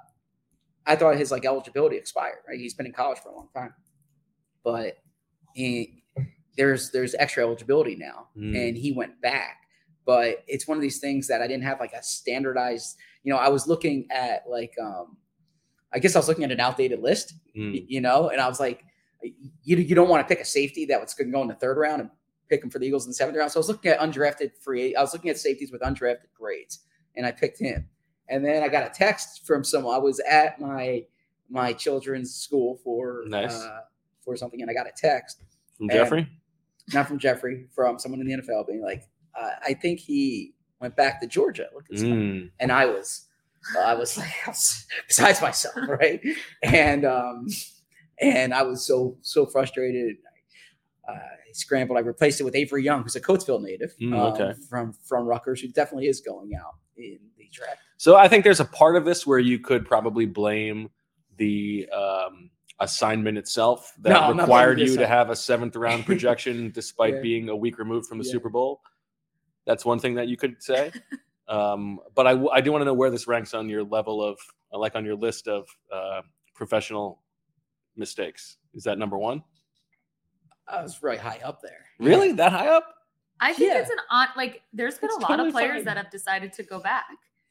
I 0.88 0.96
thought 0.96 1.18
his 1.18 1.30
like 1.30 1.46
eligibility 1.46 1.98
expired. 1.98 2.38
Right, 2.48 2.58
he's 2.58 2.74
been 2.74 2.86
in 2.88 2.94
college 2.94 3.20
for 3.20 3.30
a 3.30 3.36
long 3.36 3.50
time, 3.54 3.74
but 4.64 4.98
he, 5.54 6.02
there's 6.58 6.90
there's 6.92 7.14
extra 7.16 7.44
eligibility 7.44 7.96
now, 7.96 8.30
Mm. 8.36 8.70
and 8.70 8.78
he 8.78 8.92
went 8.92 9.22
back. 9.22 9.58
But 10.10 10.44
it's 10.48 10.68
one 10.68 10.76
of 10.76 10.82
these 10.82 11.00
things 11.00 11.28
that 11.28 11.40
I 11.44 11.48
didn't 11.48 11.66
have 11.66 11.80
like 11.80 11.94
a 11.94 12.02
standardized. 12.02 12.98
You 13.24 13.32
know, 13.32 13.38
I 13.40 13.50
was 13.50 13.68
looking 13.68 14.08
at 14.10 14.44
like 14.50 14.74
um, 14.82 15.18
I 15.94 16.00
guess 16.00 16.16
I 16.16 16.20
was 16.20 16.28
looking 16.28 16.44
at 16.46 16.52
an 16.52 16.60
outdated 16.60 17.00
list 17.00 17.34
Mm. 17.56 17.86
you 17.88 18.02
know, 18.02 18.30
and 18.30 18.40
I 18.42 18.48
was 18.48 18.60
like, 18.60 18.84
you, 19.64 19.78
you 19.78 19.94
don't 19.96 20.08
want 20.10 20.26
to 20.26 20.28
pick 20.34 20.42
a 20.42 20.46
safety 20.46 20.86
that 20.86 21.00
was 21.02 21.14
going 21.14 21.28
to 21.30 21.32
go 21.36 21.42
in 21.44 21.48
the 21.48 21.54
third 21.56 21.78
round 21.78 22.02
and 22.02 22.10
pick 22.50 22.64
him 22.64 22.70
for 22.70 22.80
the 22.80 22.86
Eagles 22.88 23.06
in 23.06 23.10
the 23.12 23.16
seventh 23.16 23.38
round. 23.38 23.52
So 23.52 23.60
I 23.60 23.62
was 23.62 23.68
looking 23.70 23.92
at 23.92 24.00
undrafted 24.00 24.52
free. 24.64 24.96
I 24.96 25.02
was 25.02 25.14
looking 25.14 25.30
at 25.30 25.38
safeties 25.38 25.72
with 25.72 25.82
undrafted 25.82 26.32
grades, 26.40 26.80
and 27.16 27.26
I 27.26 27.32
picked 27.32 27.60
him. 27.60 27.88
And 28.30 28.44
then 28.46 28.64
I 28.64 28.68
got 28.68 28.84
a 28.86 28.90
text 28.90 29.46
from 29.46 29.64
someone. 29.64 29.94
I 29.96 30.00
was 30.00 30.20
at 30.22 30.60
my 30.60 31.06
my 31.50 31.74
children's 31.74 32.34
school 32.34 32.80
for 32.84 33.24
Nice. 33.28 33.56
uh, 33.62 33.82
for 34.26 34.36
something, 34.38 34.62
and 34.62 34.72
I 34.72 34.74
got 34.74 34.88
a 34.88 34.94
text, 34.96 35.42
from 35.78 35.90
jeffrey 35.90 36.28
not 36.94 37.08
from 37.08 37.20
Jeffrey, 37.20 37.68
from 37.76 38.00
someone 38.00 38.20
in 38.22 38.26
the 38.28 38.34
NFL, 38.42 38.66
being 38.68 38.82
like, 38.82 39.04
uh, 39.40 39.50
I 39.66 39.74
think 39.74 40.00
he 40.00 40.54
went 40.80 40.96
back 40.96 41.20
to 41.22 41.28
Georgia. 41.28 41.68
Look 41.74 41.86
at 41.92 41.98
Mm. 41.98 42.52
and 42.60 42.72
I 42.72 42.86
was, 42.86 43.28
I 43.78 43.94
was 43.96 44.18
like, 44.18 44.30
I 44.46 44.50
was 44.52 44.86
besides 45.08 45.42
myself, 45.42 45.76
right? 45.88 46.22
And 46.64 47.06
um, 47.06 47.48
and 48.22 48.54
I 48.54 48.64
was 48.64 48.86
so 48.86 49.18
so 49.22 49.46
frustrated. 49.46 50.18
I, 51.08 51.12
I 51.14 51.52
scrambled. 51.54 51.98
I 51.98 52.02
replaced 52.02 52.40
it 52.40 52.44
with 52.44 52.56
Avery 52.56 52.84
Young, 52.84 53.04
who's 53.04 53.16
a 53.16 53.22
Coatesville 53.22 53.62
native, 53.62 53.94
Mm, 54.02 54.14
um, 54.54 54.62
from 54.70 54.94
from 55.08 55.26
Rutgers, 55.26 55.62
who 55.62 55.68
definitely 55.70 56.08
is 56.08 56.22
going 56.22 56.52
out 56.56 56.76
in 56.98 57.18
the 57.38 57.48
draft. 57.52 57.80
So 57.98 58.16
I 58.16 58.28
think 58.28 58.44
there's 58.44 58.60
a 58.60 58.66
part 58.66 58.96
of 58.96 59.06
this 59.06 59.26
where 59.28 59.40
you 59.40 59.60
could 59.60 59.86
probably 59.86 60.26
blame 60.26 60.90
the 61.38 61.90
um, 61.90 62.50
assignment 62.80 63.38
itself 63.38 63.94
that 64.02 64.10
No, 64.10 64.34
required 64.34 64.80
you 64.80 64.96
to 64.98 65.08
have 65.08 65.30
a 65.30 65.36
seventh 65.36 65.76
round 65.76 66.06
projection 66.06 66.72
despite 66.74 67.16
Yeah. 67.16 67.22
being 67.22 67.50
a 67.50 67.56
week 67.56 67.78
removed 67.80 68.08
from 68.08 68.20
the 68.20 68.24
Yeah. 68.26 68.32
Super 68.34 68.50
Bowl. 68.50 68.82
That's 69.70 69.86
one 69.86 70.00
thing 70.00 70.16
that 70.16 70.28
you 70.28 70.36
could 70.36 70.64
say. 70.64 70.92
um, 71.48 72.00
but 72.16 72.26
I 72.26 72.60
do 72.60 72.72
want 72.72 72.82
to 72.82 72.86
know 72.86 72.94
where 72.96 73.12
this 73.12 73.28
ranks 73.28 73.54
on 73.54 73.70
your 73.70 73.84
level 73.84 74.24
of, 74.24 74.40
like 74.74 74.96
on 74.96 75.06
your 75.06 75.14
list 75.14 75.48
of 75.48 75.68
uh, 75.94 76.22
professional 76.56 77.22
mistakes. 77.96 78.58
Is 78.74 78.84
that 78.86 78.98
number 78.98 79.16
one? 79.16 79.44
I 80.68 80.82
was 80.82 81.04
really 81.04 81.18
high 81.18 81.40
up 81.46 81.62
there. 81.62 81.86
Really? 82.00 82.32
That 82.32 82.52
high 82.52 82.70
up? 82.70 82.96
I 83.40 83.54
think 83.54 83.72
Yeah. 83.72 83.82
it's 83.82 83.92
an 83.92 83.98
on 84.10 84.30
like 84.36 84.64
there's 84.74 84.98
been 84.98 85.10
It's 85.10 85.18
a 85.18 85.22
lot 85.22 85.28
totally 85.28 85.50
of 85.50 85.54
players 85.54 85.76
fine. 85.76 85.86
that 85.86 85.98
have 85.98 86.10
decided 86.10 86.52
to 86.54 86.64
go 86.64 86.80
back. 86.80 87.06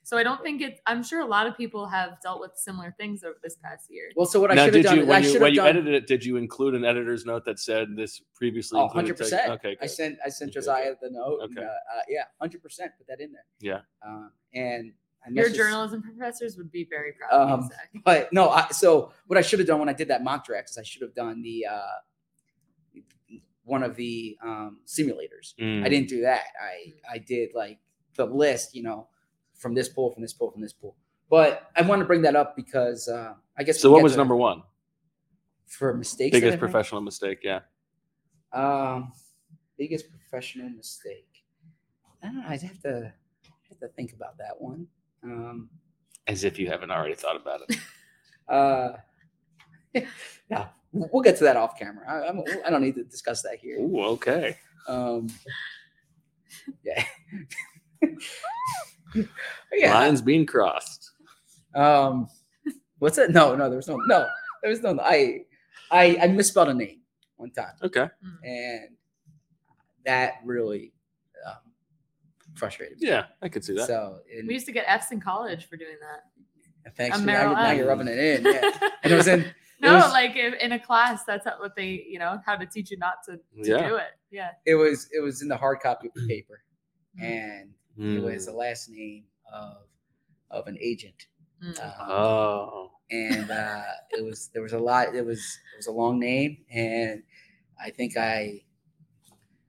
So 0.08 0.16
I 0.16 0.22
don't 0.22 0.42
think 0.42 0.62
it's 0.62 0.80
I'm 0.86 1.02
sure 1.02 1.20
a 1.20 1.26
lot 1.26 1.46
of 1.46 1.54
people 1.54 1.86
have 1.86 2.18
dealt 2.22 2.40
with 2.40 2.52
similar 2.56 2.94
things 2.96 3.22
over 3.24 3.36
this 3.42 3.56
past 3.56 3.90
year. 3.90 4.08
Well, 4.16 4.24
so 4.24 4.40
what 4.40 4.50
I 4.50 4.64
should 4.64 4.74
have 4.76 4.84
done, 4.84 4.96
you 4.96 5.02
I 5.02 5.06
when 5.06 5.22
you 5.22 5.28
should 5.32 5.42
when 5.42 5.50
have 5.50 5.54
you 5.54 5.60
done. 5.60 5.68
edited 5.68 5.94
it? 5.94 6.06
Did 6.06 6.24
you 6.24 6.36
include 6.38 6.74
an 6.74 6.82
editor's 6.82 7.26
note 7.26 7.44
that 7.44 7.58
said 7.58 7.88
this 7.94 8.22
previously? 8.34 8.80
Oh, 8.80 8.84
100 8.86 9.08
take- 9.08 9.16
percent. 9.18 9.50
Okay, 9.52 9.76
I 9.82 9.86
sent 9.86 10.16
I 10.24 10.30
sent 10.30 10.54
Good, 10.54 10.60
Josiah 10.62 10.94
the 11.02 11.10
note. 11.10 11.40
and, 11.42 11.58
Okay. 11.58 11.66
uh, 11.66 11.68
uh, 11.70 12.00
yeah, 12.08 12.22
hundred 12.40 12.62
percent. 12.62 12.92
Put 12.96 13.06
that 13.08 13.20
in 13.20 13.32
there. 13.32 13.44
Yeah. 13.60 13.80
Um, 14.02 14.32
and 14.54 14.94
and 15.26 15.36
Your 15.36 15.50
journalism 15.50 16.02
professors 16.02 16.56
would 16.56 16.72
be 16.72 16.86
very 16.88 17.12
proud 17.12 17.30
of 17.30 17.50
Um, 17.50 17.60
you, 17.64 17.68
Zach. 17.68 17.90
But 18.02 18.32
no, 18.32 18.48
I, 18.48 18.68
so 18.70 19.12
what 19.26 19.38
I 19.38 19.42
should 19.42 19.58
have 19.58 19.68
done 19.68 19.78
when 19.78 19.90
I 19.90 19.92
did 19.92 20.08
that 20.08 20.24
mock 20.24 20.46
draft 20.46 20.70
is 20.70 20.78
I 20.78 20.84
should 20.84 21.02
have 21.02 21.12
done 21.14 21.42
the 21.42 21.66
uh, 21.70 23.02
one 23.64 23.82
of 23.82 23.94
the 23.94 24.38
um, 24.42 24.78
simulators. 24.86 25.52
Mm. 25.60 25.84
I 25.84 25.90
didn't 25.90 26.08
do 26.08 26.22
that. 26.22 26.44
I 26.58 26.94
I 27.12 27.18
did 27.18 27.50
like 27.54 27.78
the 28.14 28.24
list, 28.24 28.74
you 28.74 28.82
know, 28.82 29.08
from 29.58 29.74
this 29.74 29.88
pool, 29.88 30.10
from 30.12 30.22
this 30.22 30.32
pool, 30.32 30.50
from 30.50 30.62
this 30.62 30.72
pool. 30.72 30.96
But 31.28 31.70
I 31.76 31.82
want 31.82 32.00
to 32.00 32.06
bring 32.06 32.22
that 32.22 32.34
up 32.34 32.56
because 32.56 33.08
uh, 33.08 33.34
I 33.58 33.62
guess 33.62 33.80
So 33.80 33.90
what 33.90 34.02
was 34.02 34.16
number 34.16 34.34
one? 34.34 34.62
for 35.68 35.94
mistakes? 35.94 36.32
Biggest 36.32 36.58
professional 36.58 37.00
mistake? 37.00 37.40
Yeah. 37.42 37.60
Um, 38.52 39.12
biggest 39.76 40.06
professional 40.10 40.70
mistake. 40.70 41.28
I 42.22 42.26
don't 42.26 42.36
know. 42.36 42.44
I'd 42.48 42.62
have 42.62 42.80
to 42.82 43.12
I 43.44 43.50
have 43.68 43.78
to 43.80 43.88
think 43.88 44.14
about 44.14 44.38
that 44.38 44.58
one. 44.60 44.86
Um, 45.22 45.68
As 46.26 46.44
if 46.44 46.58
you 46.58 46.68
haven't 46.68 46.90
already 46.90 47.14
thought 47.14 47.36
about 47.36 47.60
it. 47.68 47.76
uh, 48.48 48.92
yeah, 50.50 50.68
we'll 50.92 51.22
get 51.22 51.36
to 51.38 51.44
that 51.44 51.56
off 51.56 51.78
camera. 51.78 52.04
I, 52.08 52.28
I'm, 52.28 52.42
I 52.64 52.70
don't 52.70 52.82
need 52.82 52.94
to 52.96 53.04
discuss 53.04 53.42
that 53.42 53.58
here. 53.60 53.78
Ooh, 53.78 54.02
okay. 54.02 54.56
Um, 54.86 55.28
yeah. 56.84 57.04
yeah. 59.72 59.94
Lines 59.94 60.22
being 60.22 60.46
crossed. 60.46 61.10
Um, 61.74 62.28
what's 62.98 63.16
that? 63.16 63.30
No, 63.30 63.54
no, 63.54 63.68
there 63.68 63.76
was 63.76 63.88
no, 63.88 63.96
no, 64.06 64.26
there 64.62 64.70
was 64.70 64.82
no. 64.82 64.98
I, 65.02 65.42
I, 65.90 66.18
I 66.22 66.26
misspelled 66.28 66.68
a 66.68 66.74
name 66.74 67.00
one 67.36 67.50
time, 67.50 67.72
Okay. 67.82 68.08
and 68.42 68.88
that 70.04 70.34
really 70.44 70.92
um, 71.46 71.72
frustrated 72.54 73.00
me. 73.00 73.08
Yeah, 73.08 73.26
I 73.42 73.48
could 73.48 73.64
see 73.64 73.74
that. 73.74 73.86
So, 73.86 74.18
and, 74.36 74.46
We 74.48 74.54
used 74.54 74.66
to 74.66 74.72
get 74.72 74.84
F's 74.88 75.12
in 75.12 75.20
college 75.20 75.66
for 75.66 75.76
doing 75.76 75.96
that. 76.00 76.94
thanks. 76.96 77.16
a 77.16 77.20
For, 77.20 77.26
now, 77.26 77.42
you're, 77.42 77.54
now 77.54 77.70
you're 77.72 77.86
rubbing 77.88 78.08
it 78.08 78.18
in. 78.18 78.44
Yeah. 78.44 78.70
And 79.04 79.12
it 79.12 79.16
was 79.16 79.28
in. 79.28 79.44
no, 79.80 79.94
was- 79.94 80.12
like 80.12 80.32
if, 80.34 80.54
in 80.60 80.72
a 80.72 80.78
class, 80.78 81.22
that's 81.24 81.44
how, 81.46 81.58
what 81.60 81.76
they, 81.76 82.04
you 82.08 82.18
know, 82.18 82.40
how 82.44 82.56
to 82.56 82.66
teach 82.66 82.90
you 82.90 82.98
not 82.98 83.22
to, 83.26 83.36
to 83.36 83.42
Yeah. 83.62 83.88
do 83.88 83.94
it. 83.96 84.08
Yeah. 84.30 84.50
It 84.66 84.74
was. 84.74 85.08
It 85.16 85.20
was 85.20 85.40
in 85.42 85.48
the 85.48 85.56
hard 85.56 85.78
copy 85.80 86.08
of 86.08 86.14
the 86.14 86.26
paper, 86.26 86.62
Mm. 87.18 87.22
and 87.24 87.70
it 87.98 88.02
Mm. 88.02 88.22
was 88.22 88.46
the 88.46 88.52
last 88.52 88.88
name 88.90 89.24
of 89.52 89.76
of 90.50 90.66
an 90.66 90.78
agent. 90.80 91.26
Mm. 91.62 91.78
Um, 91.84 92.10
Oh. 92.10 92.90
and 93.10 93.50
uh, 93.50 93.82
it 94.12 94.24
was 94.24 94.48
there 94.54 94.62
was 94.62 94.72
a 94.72 94.78
lot. 94.78 95.14
It 95.14 95.24
was 95.26 95.38
it 95.74 95.76
was 95.76 95.86
a 95.88 95.92
long 95.92 96.18
name, 96.18 96.58
and 96.70 97.22
I 97.82 97.90
think 97.90 98.16
I, 98.16 98.62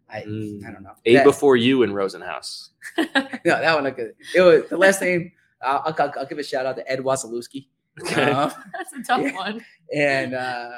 I 0.10 0.22
Mm. 0.22 0.66
I 0.66 0.72
don't 0.72 0.84
know. 0.84 0.96
A 1.06 1.16
That- 1.16 1.24
before 1.26 1.56
you 1.58 1.84
in 1.84 1.92
Rosenhaus. 1.92 2.70
no, 2.98 3.06
that 3.44 3.76
one. 3.76 3.84
Look 3.84 4.00
It 4.00 4.42
was 4.42 4.70
the 4.70 4.78
last 4.78 5.02
name. 5.02 5.32
I'll, 5.62 5.84
I'll, 5.86 6.14
I'll 6.18 6.26
give 6.26 6.38
a 6.40 6.44
shout 6.44 6.66
out 6.66 6.78
to 6.78 6.90
Ed 6.90 7.00
Wasilewski. 7.00 7.68
Okay. 8.02 8.32
Uh, 8.32 8.50
That's 8.78 8.94
a 8.94 9.04
tough 9.04 9.22
Yeah. 9.22 9.36
one. 9.36 9.66
and 9.94 10.34
uh, 10.34 10.72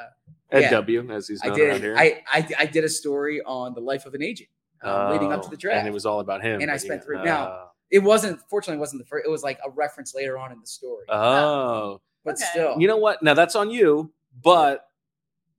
Ed 0.50 0.60
yeah. 0.62 0.70
W, 0.70 1.10
as 1.12 1.28
he's 1.28 1.40
I 1.44 1.48
known 1.48 1.60
around 1.60 1.70
did. 1.74 1.82
here. 1.82 1.96
I, 1.96 2.22
I 2.32 2.48
I 2.60 2.66
did 2.66 2.84
a 2.84 2.88
story 2.88 3.40
on 3.42 3.74
the 3.74 3.80
life 3.80 4.06
of 4.06 4.14
an 4.14 4.22
agent 4.22 4.48
um, 4.82 5.12
leading 5.12 5.32
up 5.32 5.42
to 5.42 5.48
Oh, 5.48 5.50
the 5.50 5.56
draft. 5.56 5.78
And 5.78 5.88
it 5.88 5.92
was 5.94 6.06
all 6.06 6.20
about 6.20 6.42
him. 6.42 6.60
And 6.60 6.70
I 6.70 6.74
but 6.74 6.80
he- 6.80 6.86
spent 6.88 7.04
three- 7.04 7.22
now- 7.22 7.46
Oh. 7.48 7.68
it 7.90 8.00
wasn't 8.00 8.40
fortunately 8.48 8.76
it 8.78 8.80
wasn't 8.80 9.02
the 9.02 9.06
first. 9.06 9.26
It 9.26 9.30
was 9.30 9.42
like 9.42 9.58
a 9.64 9.70
reference 9.70 10.14
later 10.14 10.38
on 10.38 10.52
in 10.52 10.60
the 10.60 10.66
story. 10.66 11.04
Oh. 11.08 12.00
but 12.24 12.34
okay. 12.34 12.44
still, 12.50 12.74
You 12.78 12.88
know 12.88 12.96
what? 12.98 13.22
Now 13.22 13.34
that's 13.34 13.54
on 13.56 13.70
you, 13.70 14.12
but 14.42 14.86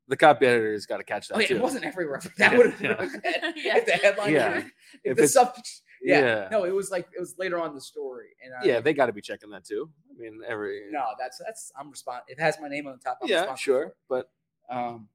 the 0.08 0.18
copy 0.18 0.46
editor's 0.46 0.86
got 0.86 0.98
to 0.98 1.04
catch 1.04 1.28
that 1.30 1.36
I 1.36 1.40
mean, 1.40 1.48
too. 1.48 1.54
Oh, 1.56 1.58
it 1.58 1.64
wasn't 1.64 1.86
every 1.86 2.06
reference. 2.06 2.36
That 2.40 2.52
Yeah, 2.52 2.58
would 2.58 2.72
have 2.72 2.82
yeah. 2.82 2.96
been 2.96 3.54
Yeah. 3.56 3.78
if 3.78 3.86
the 3.86 3.92
headline. 3.94 4.34
Yeah. 4.34 4.58
If, 4.58 4.66
If 5.04 5.18
the 5.18 5.24
it's- 5.24 5.34
sub, 5.34 5.56
yeah. 6.02 6.20
yeah. 6.20 6.48
No, 6.52 6.66
it 6.66 6.72
was 6.76 6.92
like 6.92 7.08
it 7.16 7.20
was 7.20 7.36
later 7.38 7.58
on 7.60 7.70
in 7.70 7.76
the 7.76 7.82
story. 7.82 8.30
And 8.44 8.54
I, 8.54 8.64
Yeah, 8.66 8.82
they 8.82 8.94
got 8.94 9.06
to 9.06 9.14
be 9.14 9.22
checking 9.22 9.50
that 9.52 9.64
too. 9.64 9.90
I 10.12 10.20
mean, 10.22 10.42
every 10.48 10.84
no, 10.92 11.06
that's 11.18 11.38
that's 11.46 11.72
I'm 11.80 11.90
respond. 11.90 12.24
It 12.28 12.40
has 12.40 12.58
my 12.62 12.68
name 12.68 12.88
on 12.88 12.94
the 12.94 13.00
top. 13.04 13.20
I'm 13.22 13.30
yeah, 13.30 13.56
sure, 13.56 13.94
but. 14.10 14.30
Um, 14.70 15.08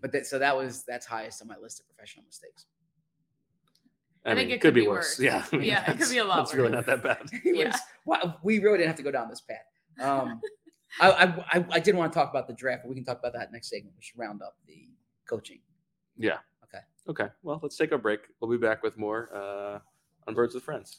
but 0.00 0.12
that, 0.12 0.26
so 0.26 0.38
that 0.38 0.56
was 0.56 0.84
that's 0.84 1.04
highest 1.06 1.42
on 1.42 1.48
my 1.48 1.56
list 1.60 1.80
of 1.80 1.86
professional 1.88 2.24
mistakes. 2.24 2.66
I, 4.26 4.30
I 4.30 4.34
mean, 4.34 4.44
think 4.48 4.52
it 4.56 4.60
could 4.60 4.74
be 4.74 4.86
worse. 4.86 5.18
worse. 5.18 5.20
Yeah, 5.20 5.44
I 5.52 5.56
mean, 5.58 5.66
Yeah, 5.66 5.90
it 5.90 5.98
could 5.98 6.10
be 6.10 6.18
a 6.18 6.24
lot 6.24 6.36
That's 6.38 6.54
really 6.54 6.70
not 6.70 6.86
that 6.86 7.02
bad. 7.02 7.18
It 7.32 7.42
Yeah. 7.56 7.66
was- 7.68 7.80
wow, 8.04 8.36
we 8.42 8.58
really 8.58 8.78
didn't 8.78 8.88
have 8.88 8.96
to 8.96 9.02
go 9.02 9.10
down 9.10 9.28
this 9.28 9.40
path. 9.40 9.58
Um, 10.00 10.40
I, 11.00 11.10
I, 11.10 11.24
I 11.58 11.66
I 11.72 11.80
did 11.80 11.94
want 11.94 12.12
to 12.12 12.18
talk 12.18 12.30
about 12.30 12.46
the 12.46 12.54
draft, 12.54 12.82
but 12.82 12.88
we 12.88 12.94
can 12.94 13.04
talk 13.04 13.18
about 13.18 13.32
that 13.34 13.52
next 13.52 13.68
segment. 13.68 13.94
We 13.96 14.02
should 14.02 14.18
round 14.18 14.42
up 14.42 14.56
the 14.66 14.88
coaching. 15.28 15.58
Yeah. 16.16 16.38
Okay. 16.64 16.82
Okay. 17.08 17.32
Well, 17.42 17.60
let's 17.62 17.76
take 17.76 17.92
a 17.92 17.98
break. 17.98 18.20
We'll 18.40 18.50
be 18.50 18.56
back 18.56 18.82
with 18.82 18.96
more 18.96 19.28
uh, 19.34 19.78
on 20.26 20.34
Birds 20.34 20.54
with 20.54 20.64
Friends. 20.64 20.98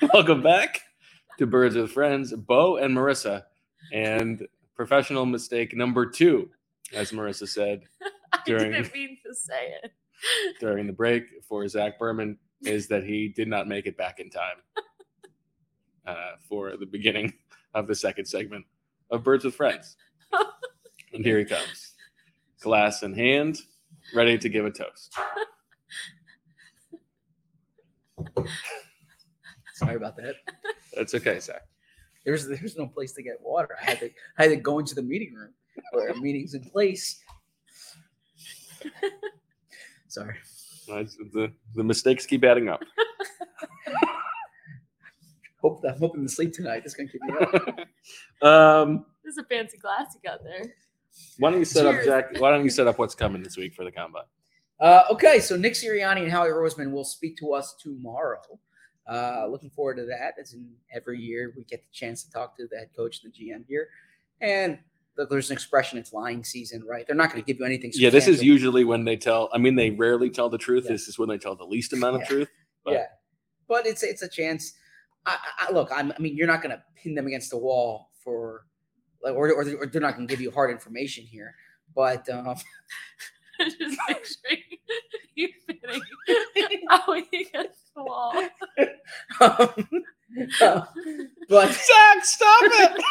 Welcome 0.00 0.42
back 0.42 0.82
to 1.38 1.46
Birds 1.46 1.74
with 1.74 1.90
Friends, 1.90 2.32
Bo 2.32 2.76
and 2.76 2.96
Marissa, 2.96 3.44
and 3.92 4.46
professional 4.76 5.26
mistake 5.26 5.74
number 5.74 6.06
two, 6.06 6.50
as 6.94 7.10
Marissa 7.12 7.48
said 7.48 7.82
I 8.32 8.38
During- 8.46 8.72
didn't 8.72 8.92
mean 8.94 9.18
to 9.26 9.34
say 9.34 9.72
it. 9.82 9.92
during 10.60 10.86
the 10.86 10.92
break 10.92 11.24
for 11.48 11.66
Zach 11.68 11.98
Berman, 11.98 12.38
is 12.62 12.88
that 12.88 13.04
he 13.04 13.28
did 13.28 13.46
not 13.48 13.68
make 13.68 13.86
it 13.86 13.96
back 13.96 14.18
in 14.18 14.30
time 14.30 14.56
uh, 16.06 16.32
for 16.48 16.76
the 16.76 16.86
beginning 16.86 17.32
of 17.74 17.86
the 17.86 17.94
second 17.94 18.24
segment 18.26 18.64
of 19.10 19.22
Birds 19.24 19.44
with 19.44 19.54
Friends. 19.54 19.96
And 21.14 21.24
here 21.24 21.38
he 21.38 21.46
comes, 21.46 21.94
glass 22.60 23.02
in 23.02 23.14
hand, 23.14 23.56
ready 24.14 24.36
to 24.36 24.48
give 24.50 24.66
a 24.66 24.70
toast. 24.70 25.14
Sorry 29.78 29.94
about 29.94 30.16
that. 30.16 30.34
That's 30.96 31.14
okay, 31.14 31.38
Zach. 31.38 31.62
There's 32.24 32.46
there's 32.48 32.76
no 32.76 32.86
place 32.86 33.12
to 33.12 33.22
get 33.22 33.36
water. 33.40 33.76
I 33.80 33.84
had 33.90 34.00
to 34.00 34.10
I 34.38 34.42
had 34.42 34.48
to 34.50 34.56
go 34.56 34.78
into 34.80 34.94
the 34.94 35.02
meeting 35.02 35.34
room 35.34 35.52
where 35.92 36.08
a 36.08 36.16
meeting's 36.20 36.54
in 36.54 36.62
place. 36.64 37.22
Sorry. 40.08 40.34
The, 40.86 41.52
the 41.74 41.84
mistakes 41.84 42.24
keep 42.26 42.42
adding 42.44 42.68
up. 42.68 42.80
Hope 45.60 45.82
I'm 45.86 45.98
hoping 45.98 46.22
to 46.22 46.28
sleep 46.32 46.52
tonight. 46.52 46.82
This 46.84 46.92
is 46.92 46.96
gonna 46.96 47.08
keep 47.08 47.20
me 47.22 47.32
up. 47.40 48.46
Um, 48.48 49.04
This 49.24 49.32
is 49.32 49.38
a 49.38 49.44
fancy 49.44 49.76
glass 49.78 50.14
you 50.14 50.20
got 50.28 50.42
there. 50.44 50.72
why 51.38 51.50
don't 51.50 51.58
you 51.58 51.64
set 51.64 51.84
up, 51.86 51.94
Cheers. 51.94 52.06
Zach? 52.06 52.40
Why 52.40 52.50
don't 52.50 52.64
you 52.64 52.70
set 52.70 52.86
up 52.86 52.98
what's 52.98 53.14
coming 53.14 53.42
this 53.42 53.56
week 53.56 53.74
for 53.74 53.84
the 53.84 53.90
combine? 53.92 54.22
Uh, 54.80 55.02
okay, 55.10 55.40
so 55.40 55.56
Nick 55.56 55.72
Sirianni 55.74 56.22
and 56.22 56.30
Howie 56.30 56.48
Roseman 56.50 56.92
will 56.92 57.04
speak 57.04 57.36
to 57.38 57.52
us 57.52 57.74
tomorrow. 57.82 58.40
Uh, 59.08 59.46
looking 59.50 59.70
forward 59.70 59.96
to 59.96 60.04
that. 60.04 60.34
As 60.40 60.52
in 60.52 60.68
every 60.92 61.18
year, 61.18 61.52
we 61.56 61.64
get 61.64 61.82
the 61.82 61.88
chance 61.92 62.24
to 62.24 62.30
talk 62.30 62.56
to 62.58 62.66
the 62.70 62.76
head 62.76 62.90
coach 62.94 63.20
and 63.24 63.32
the 63.32 63.36
GM 63.50 63.64
here. 63.66 63.88
And 64.40 64.78
there's 65.30 65.50
an 65.50 65.54
expression: 65.54 65.98
it's 65.98 66.12
lying 66.12 66.44
season, 66.44 66.84
right? 66.86 67.06
They're 67.06 67.16
not 67.16 67.32
going 67.32 67.42
to 67.42 67.46
give 67.46 67.58
you 67.58 67.64
anything. 67.66 67.90
Yeah, 67.94 68.10
this 68.10 68.28
is 68.28 68.42
usually 68.42 68.84
when 68.84 69.04
they 69.04 69.16
tell. 69.16 69.48
I 69.52 69.58
mean, 69.58 69.74
they 69.76 69.90
rarely 69.90 70.30
tell 70.30 70.48
the 70.48 70.58
truth. 70.58 70.84
Yeah. 70.84 70.92
This 70.92 71.08
is 71.08 71.18
when 71.18 71.28
they 71.28 71.38
tell 71.38 71.56
the 71.56 71.64
least 71.64 71.92
amount 71.92 72.16
of 72.16 72.22
Yeah. 72.22 72.28
truth. 72.28 72.48
but- 72.84 72.92
yeah, 72.94 73.06
but 73.66 73.86
it's 73.86 74.02
it's 74.02 74.22
a 74.22 74.28
chance. 74.28 74.74
I, 75.26 75.36
I 75.60 75.66
I- 75.68 75.72
look. 75.72 75.90
I'm, 75.92 76.12
I 76.12 76.18
mean, 76.20 76.36
you're 76.36 76.46
not 76.46 76.62
going 76.62 76.76
to 76.76 76.82
pin 76.94 77.14
them 77.14 77.26
against 77.26 77.50
the 77.50 77.58
wall 77.58 78.10
for, 78.22 78.66
like, 79.22 79.34
or, 79.34 79.48
or, 79.52 79.62
or 79.76 79.86
they're 79.86 80.00
not 80.00 80.16
going 80.16 80.28
to 80.28 80.32
give 80.32 80.40
you 80.40 80.50
hard 80.50 80.70
information 80.70 81.24
here. 81.24 81.54
But 81.94 82.28
um, 82.28 82.54
Just 83.60 83.98
picturing 84.06 84.62
you 85.34 85.48
fitting 85.66 86.82
Howie 86.88 87.26
against 87.32 87.86
the 87.86 87.87
wall. 88.04 88.32
uh, 89.40 89.66
but 91.48 91.72
Zach, 91.72 92.24
stop 92.24 92.62
it! 92.62 93.02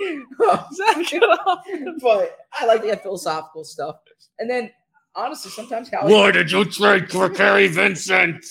Zach, 0.74 1.06
get 1.08 1.22
off. 1.22 1.64
But 2.00 2.38
I 2.52 2.66
like 2.66 2.82
to 2.82 2.88
get 2.88 3.02
philosophical 3.02 3.64
stuff, 3.64 3.96
and 4.38 4.48
then 4.48 4.70
honestly, 5.14 5.50
sometimes 5.50 5.90
Howie. 5.90 6.12
Why 6.12 6.30
did 6.30 6.50
you 6.50 6.64
trade 6.64 7.10
for 7.10 7.28
Kerry 7.28 7.68
Vincent? 7.68 8.44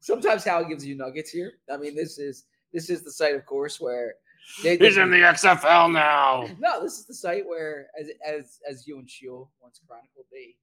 Sometimes 0.00 0.44
Howie 0.44 0.68
gives 0.68 0.84
you 0.84 0.96
nuggets 0.96 1.30
here. 1.30 1.54
I 1.72 1.76
mean, 1.76 1.94
this 1.94 2.18
is 2.18 2.44
this 2.72 2.90
is 2.90 3.02
the 3.02 3.10
site, 3.10 3.34
of 3.34 3.46
course, 3.46 3.80
where 3.80 4.14
they, 4.62 4.76
He's 4.76 4.96
in 4.96 5.10
the 5.10 5.18
XFL 5.18 5.92
now. 5.92 6.46
No, 6.58 6.82
this 6.82 6.98
is 6.98 7.06
the 7.06 7.14
site 7.14 7.46
where, 7.46 7.88
as 7.98 8.08
as 8.26 8.58
as 8.68 8.86
you 8.86 8.98
and 8.98 9.08
Shield 9.08 9.48
once 9.62 9.80
chronicled, 9.86 10.26
they 10.30 10.56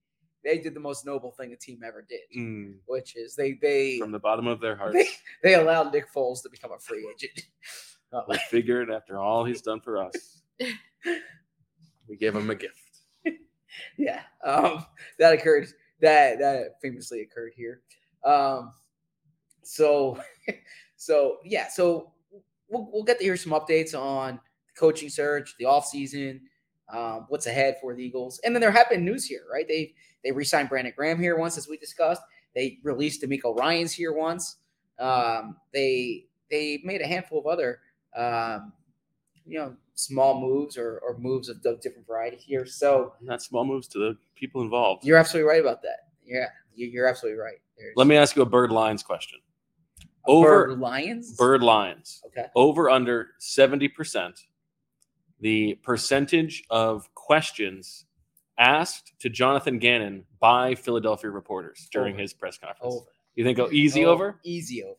they 0.43 0.57
did 0.59 0.73
the 0.73 0.79
most 0.79 1.05
noble 1.05 1.31
thing 1.31 1.53
a 1.53 1.55
team 1.55 1.81
ever 1.85 2.01
did, 2.07 2.21
Mm, 2.37 2.75
which 2.87 3.15
is 3.15 3.35
they 3.35 3.53
they 3.61 3.99
from 3.99 4.11
the 4.11 4.19
bottom 4.19 4.47
of 4.47 4.59
their 4.59 4.75
hearts, 4.77 4.93
they, 4.95 5.07
they 5.43 5.55
allowed 5.55 5.93
Nick 5.93 6.11
Foles 6.13 6.41
to 6.43 6.49
become 6.49 6.71
a 6.71 6.79
free 6.79 7.07
agent. 7.13 7.45
Uh, 8.13 8.23
we 8.27 8.37
figured 8.49 8.91
after 8.91 9.17
all 9.17 9.45
he's 9.45 9.61
done 9.61 9.79
for 9.79 9.97
us, 9.97 10.41
we 12.09 12.17
gave 12.17 12.35
him 12.35 12.49
a 12.49 12.55
gift. 12.55 12.75
yeah, 13.97 14.23
um, 14.43 14.85
that 15.17 15.31
occurred. 15.31 15.69
That 16.01 16.37
that 16.39 16.71
famously 16.81 17.21
occurred 17.21 17.53
here. 17.55 17.83
Um, 18.25 18.73
so 19.63 20.19
so 20.97 21.37
yeah, 21.45 21.69
so 21.69 22.11
we'll 22.67 22.89
we'll 22.91 23.03
get 23.03 23.17
to 23.19 23.23
hear 23.23 23.37
some 23.37 23.53
updates 23.53 23.97
on 23.97 24.41
the 24.67 24.73
coaching 24.77 25.07
search, 25.07 25.55
the 25.57 25.63
offseason, 25.63 26.41
um, 26.89 27.25
what's 27.29 27.47
ahead 27.47 27.75
for 27.81 27.95
the 27.95 28.03
Eagles, 28.03 28.39
and 28.43 28.53
then 28.55 28.61
there 28.61 28.71
have 28.71 28.89
been 28.89 29.03
news 29.05 29.25
here, 29.25 29.43
right? 29.51 29.67
They 29.67 29.93
they 30.23 30.31
re-signed 30.31 30.69
Brandon 30.69 30.93
Graham 30.95 31.19
here 31.19 31.37
once, 31.37 31.57
as 31.57 31.67
we 31.67 31.77
discussed. 31.77 32.21
They 32.53 32.79
released 32.83 33.21
DeMeco 33.23 33.57
Ryans 33.57 33.93
here 33.93 34.13
once. 34.13 34.57
Um, 34.99 35.57
they 35.73 36.25
they 36.49 36.81
made 36.83 37.01
a 37.01 37.07
handful 37.07 37.39
of 37.39 37.47
other 37.47 37.79
um, 38.15 38.73
you 39.45 39.57
know 39.57 39.75
small 39.95 40.39
moves 40.41 40.77
or, 40.77 40.99
or 40.99 41.17
moves 41.17 41.47
of, 41.47 41.61
different 41.61 42.07
variety 42.07 42.37
here. 42.37 42.65
So 42.65 43.13
Not 43.21 43.41
small 43.41 43.63
moves 43.65 43.87
to 43.89 43.99
the 43.99 44.17
people 44.35 44.61
involved. 44.61 45.05
you're 45.05 45.17
absolutely 45.17 45.47
right 45.49 45.61
about 45.61 45.81
that. 45.83 46.07
Yeah, 46.25 46.47
you- 46.73 46.87
you're 46.87 47.07
absolutely 47.07 47.39
right. 47.39 47.57
There's, 47.77 47.93
Let 47.95 48.07
me 48.07 48.15
ask 48.17 48.35
you 48.35 48.41
a 48.41 48.45
bird 48.45 48.71
lines 48.71 49.03
question. 49.03 49.39
Over 50.25 50.67
Bird 50.67 50.79
Lions. 50.79 51.35
Bird 51.35 51.61
Lions. 51.63 52.21
Okay. 52.27 52.47
Over 52.55 52.89
under 52.89 53.29
70%. 53.39 54.43
The 55.41 55.75
percentage 55.83 56.63
of 56.69 57.13
questions 57.15 58.05
asked 58.57 59.13
to 59.19 59.29
Jonathan 59.29 59.79
Gannon 59.79 60.25
by 60.39 60.75
Philadelphia 60.75 61.29
reporters 61.31 61.87
during 61.91 62.13
Over. 62.13 62.21
his 62.21 62.33
press 62.33 62.57
conference. 62.57 62.95
Over. 62.95 63.05
You 63.35 63.43
think 63.43 63.57
go 63.57 63.69
easy 63.71 64.05
Oh, 64.05 64.11
over? 64.11 64.39
Easy 64.43 64.83
over. 64.83 64.95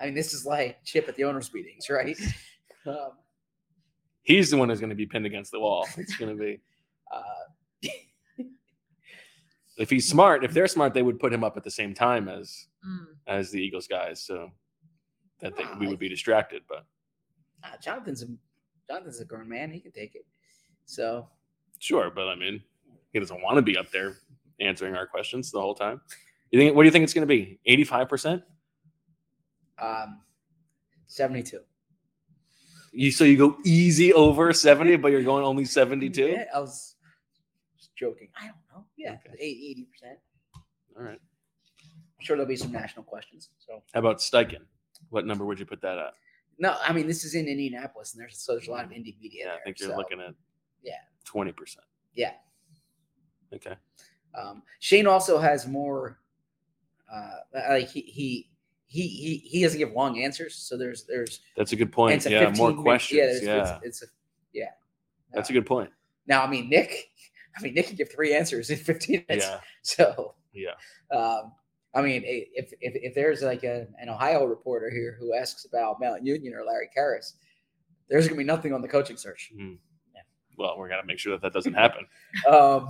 I 0.00 0.06
mean, 0.06 0.14
this 0.14 0.32
is 0.34 0.44
like 0.46 0.84
Chip 0.84 1.08
at 1.08 1.16
the 1.16 1.24
owners' 1.24 1.52
meetings, 1.52 1.90
right? 1.90 2.16
Um, 2.86 3.10
He's 4.22 4.48
the 4.52 4.56
one 4.56 4.68
who's 4.68 4.78
going 4.78 4.90
to 4.90 4.96
be 4.96 5.06
pinned 5.06 5.26
against 5.26 5.50
the 5.50 5.58
wall. 5.58 5.88
It's 5.96 6.16
going 6.16 6.36
to 6.36 6.40
be. 6.40 6.60
uh, 7.12 7.88
If 9.78 9.90
he's 9.90 10.08
smart, 10.08 10.42
if 10.44 10.52
they're 10.52 10.68
smart, 10.68 10.94
they 10.94 11.02
would 11.02 11.18
put 11.20 11.32
him 11.32 11.44
up 11.44 11.56
at 11.56 11.64
the 11.64 11.70
same 11.70 11.94
time 11.94 12.28
as 12.28 12.66
Mm. 12.86 13.06
as 13.26 13.50
the 13.50 13.58
Eagles 13.60 13.88
guys. 13.88 14.22
So 14.22 14.52
that 15.40 15.56
they, 15.56 15.64
we 15.80 15.88
would 15.88 15.98
be 15.98 16.08
distracted. 16.08 16.62
But 16.68 16.86
uh, 17.64 17.76
Jonathan's 17.82 18.22
a 18.22 18.26
Jonathan's 18.88 19.20
a 19.20 19.24
grown 19.24 19.48
man; 19.48 19.70
he 19.70 19.80
can 19.80 19.92
take 19.92 20.14
it. 20.14 20.24
So 20.84 21.28
sure, 21.78 22.10
but 22.14 22.28
I 22.28 22.34
mean, 22.36 22.62
he 23.12 23.18
doesn't 23.18 23.42
want 23.42 23.56
to 23.56 23.62
be 23.62 23.76
up 23.76 23.90
there 23.90 24.16
answering 24.60 24.94
our 24.96 25.06
questions 25.06 25.50
the 25.50 25.60
whole 25.60 25.74
time. 25.74 26.00
You 26.50 26.60
think? 26.60 26.76
What 26.76 26.82
do 26.82 26.86
you 26.86 26.92
think 26.92 27.04
it's 27.04 27.14
going 27.14 27.26
to 27.26 27.34
be? 27.34 27.58
Eighty 27.66 27.84
five 27.84 28.08
percent? 28.08 28.42
um, 29.78 30.20
seventy-two. 31.06 31.60
You 32.92 33.10
so 33.10 33.24
you 33.24 33.36
go 33.36 33.58
easy 33.64 34.12
over 34.14 34.52
seventy, 34.52 34.96
but 34.96 35.12
you're 35.12 35.22
going 35.22 35.44
only 35.44 35.64
seventy 35.64 36.08
two. 36.08 36.28
Yeah, 36.28 36.44
I 36.54 36.60
was 36.60 36.94
just 37.78 37.94
joking. 37.96 38.28
I 38.40 38.46
don't 38.46 38.56
know. 38.72 38.84
Yeah, 38.96 39.16
Okay. 39.26 39.36
eighty 39.38 39.86
percent. 39.92 40.18
All 40.96 41.02
right. 41.02 41.20
I'm 42.18 42.24
sure 42.24 42.36
there'll 42.36 42.48
be 42.48 42.56
some 42.56 42.72
national 42.72 43.04
questions. 43.04 43.50
So 43.58 43.82
How 43.92 44.00
about 44.00 44.18
Steichen? 44.18 44.62
What 45.10 45.26
number 45.26 45.44
would 45.44 45.58
you 45.60 45.66
put 45.66 45.82
that 45.82 45.98
at? 45.98 46.14
No, 46.58 46.76
I 46.82 46.92
mean 46.92 47.06
this 47.06 47.24
is 47.24 47.34
in 47.34 47.46
Indianapolis, 47.48 48.12
and 48.14 48.20
there's 48.20 48.38
so 48.38 48.52
there's 48.52 48.68
a 48.68 48.70
lot 48.70 48.84
of 48.84 48.90
indie 48.90 49.18
media. 49.20 49.46
Yeah, 49.46 49.54
I 49.54 49.58
think 49.64 49.78
you're 49.80 49.90
so, 49.90 49.96
looking 49.96 50.20
at 50.20 50.34
yeah. 50.82 50.94
twenty 51.24 51.52
percent. 51.52 51.84
Yeah. 52.14 52.32
Okay. 53.54 53.74
Um, 54.34 54.62
Shane 54.80 55.06
also 55.06 55.38
has 55.38 55.66
more. 55.66 56.18
Uh, 57.12 57.36
like 57.70 57.88
he 57.88 58.00
he 58.00 58.50
he 58.88 59.06
he 59.08 59.36
he 59.48 59.62
doesn't 59.62 59.78
give 59.78 59.92
long 59.92 60.20
answers, 60.22 60.54
so 60.56 60.76
there's 60.76 61.04
there's 61.04 61.40
That's 61.56 61.72
a 61.72 61.76
good 61.76 61.92
point. 61.92 62.16
it's 62.16 62.26
a 62.26 62.30
Yeah, 62.30 62.40
15 62.46 62.58
more 62.58 62.70
minute- 62.70 62.82
questions. 62.82 63.42
Yeah, 63.42 63.54
Yeah, 63.54 63.60
it's, 63.60 63.70
it's, 63.70 63.80
it's 63.84 64.02
a 64.02 64.06
yeah. 64.52 64.70
that's 65.32 65.48
a 65.50 65.52
Uh, 65.52 65.54
good 65.54 65.66
point. 65.66 65.90
Now, 66.26 66.42
I 66.42 66.50
mean, 66.50 66.68
Nick, 66.68 67.10
I 67.56 67.62
mean, 67.62 67.74
Nick 67.74 67.86
can 67.86 67.96
give 67.96 68.10
three 68.10 68.34
answers 68.34 68.70
in 68.70 68.76
15 68.78 69.24
minutes. 69.28 69.46
Yeah, 69.46 69.60
So, 69.82 70.34
yeah. 70.52 70.72
um, 71.16 71.52
I 71.96 72.02
mean, 72.02 72.22
if, 72.26 72.74
if 72.80 72.92
if 72.94 73.14
there's 73.14 73.40
like 73.40 73.64
a, 73.64 73.86
an 73.98 74.10
Ohio 74.10 74.44
reporter 74.44 74.90
here 74.90 75.16
who 75.18 75.34
asks 75.34 75.64
about 75.64 75.98
Mount 75.98 76.26
Union 76.26 76.52
or 76.52 76.62
Larry 76.62 76.90
Kehres, 76.96 77.32
there's 78.10 78.28
gonna 78.28 78.36
be 78.36 78.44
nothing 78.44 78.74
on 78.74 78.82
the 78.82 78.88
coaching 78.88 79.16
search. 79.16 79.50
Mm. 79.56 79.78
Well, 80.58 80.76
we're 80.76 80.90
gonna 80.90 81.06
make 81.06 81.18
sure 81.18 81.32
that 81.32 81.40
that 81.40 81.54
doesn't 81.54 81.74
happen. 81.74 82.06
Um, 82.48 82.88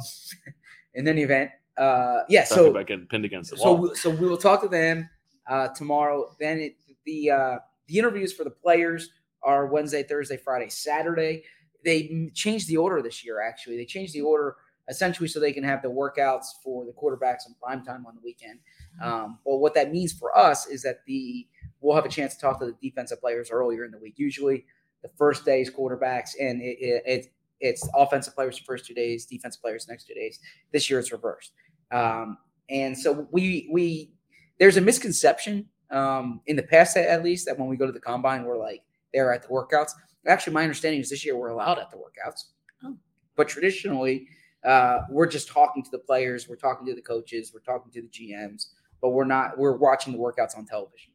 in 0.94 1.06
any 1.06 1.22
event, 1.22 1.50
uh, 1.78 2.22
yeah. 2.28 2.44
So 2.44 2.70
about 2.70 2.88
getting 2.88 3.06
pinned 3.06 3.24
against 3.24 3.50
the 3.52 3.58
so 3.58 3.74
wall. 3.74 3.76
we, 3.76 3.94
so 3.94 4.10
we 4.10 4.26
will 4.26 4.36
talk 4.36 4.60
to 4.62 4.68
them 4.68 5.08
uh, 5.48 5.68
tomorrow. 5.68 6.34
Then 6.40 6.58
it, 6.58 6.76
the 7.04 7.30
uh, 7.30 7.58
the 7.86 7.98
interviews 7.98 8.32
for 8.32 8.42
the 8.42 8.50
players 8.50 9.10
are 9.42 9.66
Wednesday, 9.66 10.02
Thursday, 10.02 10.36
Friday, 10.36 10.68
Saturday. 10.68 11.44
They 11.84 12.30
changed 12.34 12.66
the 12.66 12.78
order 12.78 13.02
this 13.02 13.24
year. 13.24 13.40
Actually, 13.40 13.76
they 13.76 13.84
changed 13.84 14.14
the 14.14 14.22
order 14.22 14.56
essentially 14.88 15.28
so 15.28 15.40
they 15.40 15.52
can 15.52 15.64
have 15.64 15.82
the 15.82 15.88
workouts 15.88 16.46
for 16.62 16.84
the 16.84 16.92
quarterbacks 16.92 17.46
on 17.46 17.54
prime 17.62 17.84
time 17.84 18.06
on 18.06 18.14
the 18.14 18.20
weekend. 18.24 18.58
Um, 19.02 19.38
well, 19.44 19.58
what 19.58 19.74
that 19.74 19.92
means 19.92 20.12
for 20.12 20.36
us 20.36 20.66
is 20.66 20.82
that 20.82 20.98
the 21.06 21.46
we'll 21.80 21.94
have 21.94 22.06
a 22.06 22.08
chance 22.10 22.34
to 22.34 22.40
talk 22.40 22.58
to 22.60 22.66
the 22.66 22.76
defensive 22.80 23.20
players 23.20 23.50
earlier 23.50 23.84
in 23.84 23.90
the 23.90 23.98
week. 23.98 24.14
Usually, 24.16 24.64
the 25.02 25.10
first 25.16 25.44
day 25.44 25.60
is 25.60 25.70
quarterbacks, 25.70 26.30
and 26.40 26.60
it, 26.62 26.78
it, 26.80 27.02
it 27.06 27.26
it's 27.60 27.88
offensive 27.94 28.34
players 28.34 28.58
the 28.58 28.64
first 28.64 28.84
two 28.86 28.94
days, 28.94 29.26
defensive 29.26 29.60
players 29.62 29.86
the 29.86 29.92
next 29.92 30.06
two 30.06 30.14
days. 30.14 30.38
This 30.72 30.88
year, 30.90 30.98
it's 30.98 31.12
reversed. 31.12 31.52
Um, 31.90 32.38
and 32.68 32.96
so 32.96 33.28
we 33.30 33.68
we 33.72 34.12
there's 34.58 34.76
a 34.76 34.80
misconception 34.80 35.66
um, 35.90 36.40
in 36.46 36.56
the 36.56 36.62
past 36.62 36.96
at 36.96 37.22
least 37.22 37.46
that 37.46 37.58
when 37.58 37.68
we 37.68 37.76
go 37.76 37.86
to 37.86 37.92
the 37.92 38.00
combine 38.00 38.44
we're 38.44 38.58
like 38.58 38.82
they're 39.12 39.32
at 39.32 39.42
the 39.42 39.48
workouts. 39.48 39.92
Actually, 40.26 40.54
my 40.54 40.62
understanding 40.62 41.00
is 41.00 41.10
this 41.10 41.24
year 41.24 41.36
we're 41.36 41.48
allowed 41.48 41.78
at 41.78 41.90
the 41.90 41.96
workouts, 41.96 42.46
Oh. 42.84 42.96
but 43.36 43.46
traditionally 43.48 44.26
uh, 44.64 45.00
we're 45.10 45.26
just 45.26 45.48
talking 45.48 45.82
to 45.82 45.90
the 45.90 45.98
players, 45.98 46.48
we're 46.48 46.56
talking 46.56 46.86
to 46.86 46.94
the 46.94 47.02
coaches, 47.02 47.52
we're 47.54 47.60
talking 47.60 47.92
to 47.92 48.02
the 48.02 48.08
GMs, 48.08 48.68
but 49.00 49.10
we're 49.10 49.24
not 49.24 49.58
we're 49.58 49.76
watching 49.76 50.12
the 50.12 50.18
workouts 50.18 50.56
on 50.56 50.66
television. 50.66 51.12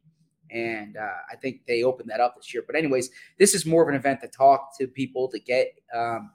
And 0.51 0.97
uh, 0.97 1.09
I 1.31 1.35
think 1.37 1.61
they 1.65 1.83
opened 1.83 2.09
that 2.09 2.19
up 2.19 2.35
this 2.35 2.53
year. 2.53 2.63
But 2.65 2.75
anyways, 2.75 3.09
this 3.39 3.55
is 3.55 3.65
more 3.65 3.83
of 3.83 3.89
an 3.89 3.95
event 3.95 4.19
to 4.21 4.27
talk 4.27 4.77
to 4.79 4.87
people 4.87 5.29
to 5.29 5.39
get 5.39 5.79
um, 5.95 6.31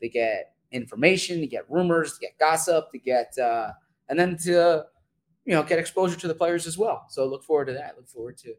to 0.00 0.08
get 0.08 0.54
information, 0.72 1.40
to 1.40 1.46
get 1.46 1.70
rumors, 1.70 2.14
to 2.14 2.20
get 2.20 2.38
gossip, 2.38 2.90
to 2.92 2.98
get 2.98 3.36
uh, 3.38 3.70
and 4.08 4.18
then 4.18 4.36
to 4.38 4.84
you 5.44 5.54
know 5.54 5.62
get 5.62 5.78
exposure 5.78 6.16
to 6.16 6.28
the 6.28 6.34
players 6.34 6.66
as 6.66 6.76
well. 6.76 7.06
So 7.08 7.26
look 7.26 7.44
forward 7.44 7.66
to 7.66 7.72
that. 7.74 7.94
Look 7.96 8.08
forward 8.08 8.36
to 8.38 8.54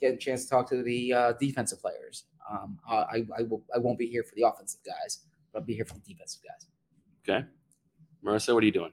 getting 0.00 0.16
a 0.16 0.20
chance 0.20 0.44
to 0.44 0.50
talk 0.50 0.68
to 0.70 0.82
the 0.82 1.12
uh, 1.12 1.32
defensive 1.40 1.80
players. 1.80 2.24
Um, 2.50 2.78
I, 2.88 3.24
I 3.36 3.42
will 3.42 3.62
I 3.74 3.78
won't 3.78 3.98
be 3.98 4.06
here 4.06 4.22
for 4.22 4.34
the 4.34 4.42
offensive 4.42 4.80
guys, 4.84 5.20
but 5.52 5.60
I'll 5.60 5.64
be 5.64 5.74
here 5.74 5.84
for 5.84 5.94
the 5.94 6.00
defensive 6.00 6.42
guys. 6.42 6.66
Okay. 7.28 7.44
Marissa, 8.24 8.54
what 8.54 8.62
are 8.62 8.66
you 8.66 8.72
doing? 8.72 8.92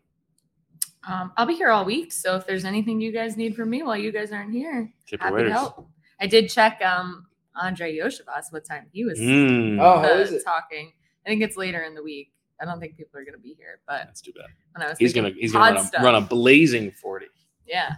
Um, 1.07 1.31
I'll 1.38 1.45
be 1.45 1.55
here 1.55 1.69
all 1.69 1.84
week, 1.86 2.13
so 2.13 2.36
if 2.38 2.45
there's 2.47 2.63
anything 2.65 3.01
you 3.01 3.11
guys 3.11 3.36
need 3.36 3.55
from 3.55 3.69
me 3.69 3.84
while 3.84 3.97
you 3.97 4.11
guys 4.11 4.31
aren't 4.31 4.53
here, 4.53 4.91
Tip 5.05 5.21
your 5.21 5.29
happy 5.31 5.43
to 5.43 5.51
help. 5.51 5.88
I 6.21 6.27
did 6.27 6.49
check 6.49 6.81
um 6.81 7.25
Andrei 7.61 7.97
Iosivas 7.97 8.51
what 8.51 8.65
time 8.65 8.88
he 8.91 9.03
was 9.03 9.19
Mm, 9.19 9.79
Oh, 9.81 9.99
how 10.01 10.13
uh, 10.13 10.17
is 10.17 10.31
it? 10.31 10.43
talking. 10.45 10.93
I 11.25 11.29
think 11.29 11.41
it's 11.41 11.57
later 11.57 11.81
in 11.84 11.93
the 11.93 12.01
week. 12.03 12.31
I 12.61 12.65
don't 12.65 12.79
think 12.79 12.95
people 12.95 13.19
are 13.19 13.23
going 13.25 13.34
to 13.36 13.39
be 13.41 13.53
here, 13.57 13.79
but 13.88 14.03
that's 14.05 14.21
too 14.21 14.31
bad. 14.34 14.45
when 14.73 14.86
I 14.86 14.89
was 14.89 14.97
He's 14.97 15.11
gonna 15.13 15.31
he's 15.38 15.51
gonna 15.51 15.75
run 15.75 15.89
a, 15.93 16.03
run 16.03 16.15
a 16.15 16.21
blazing 16.21 16.91
forty. 16.91 17.25
yeah. 17.67 17.95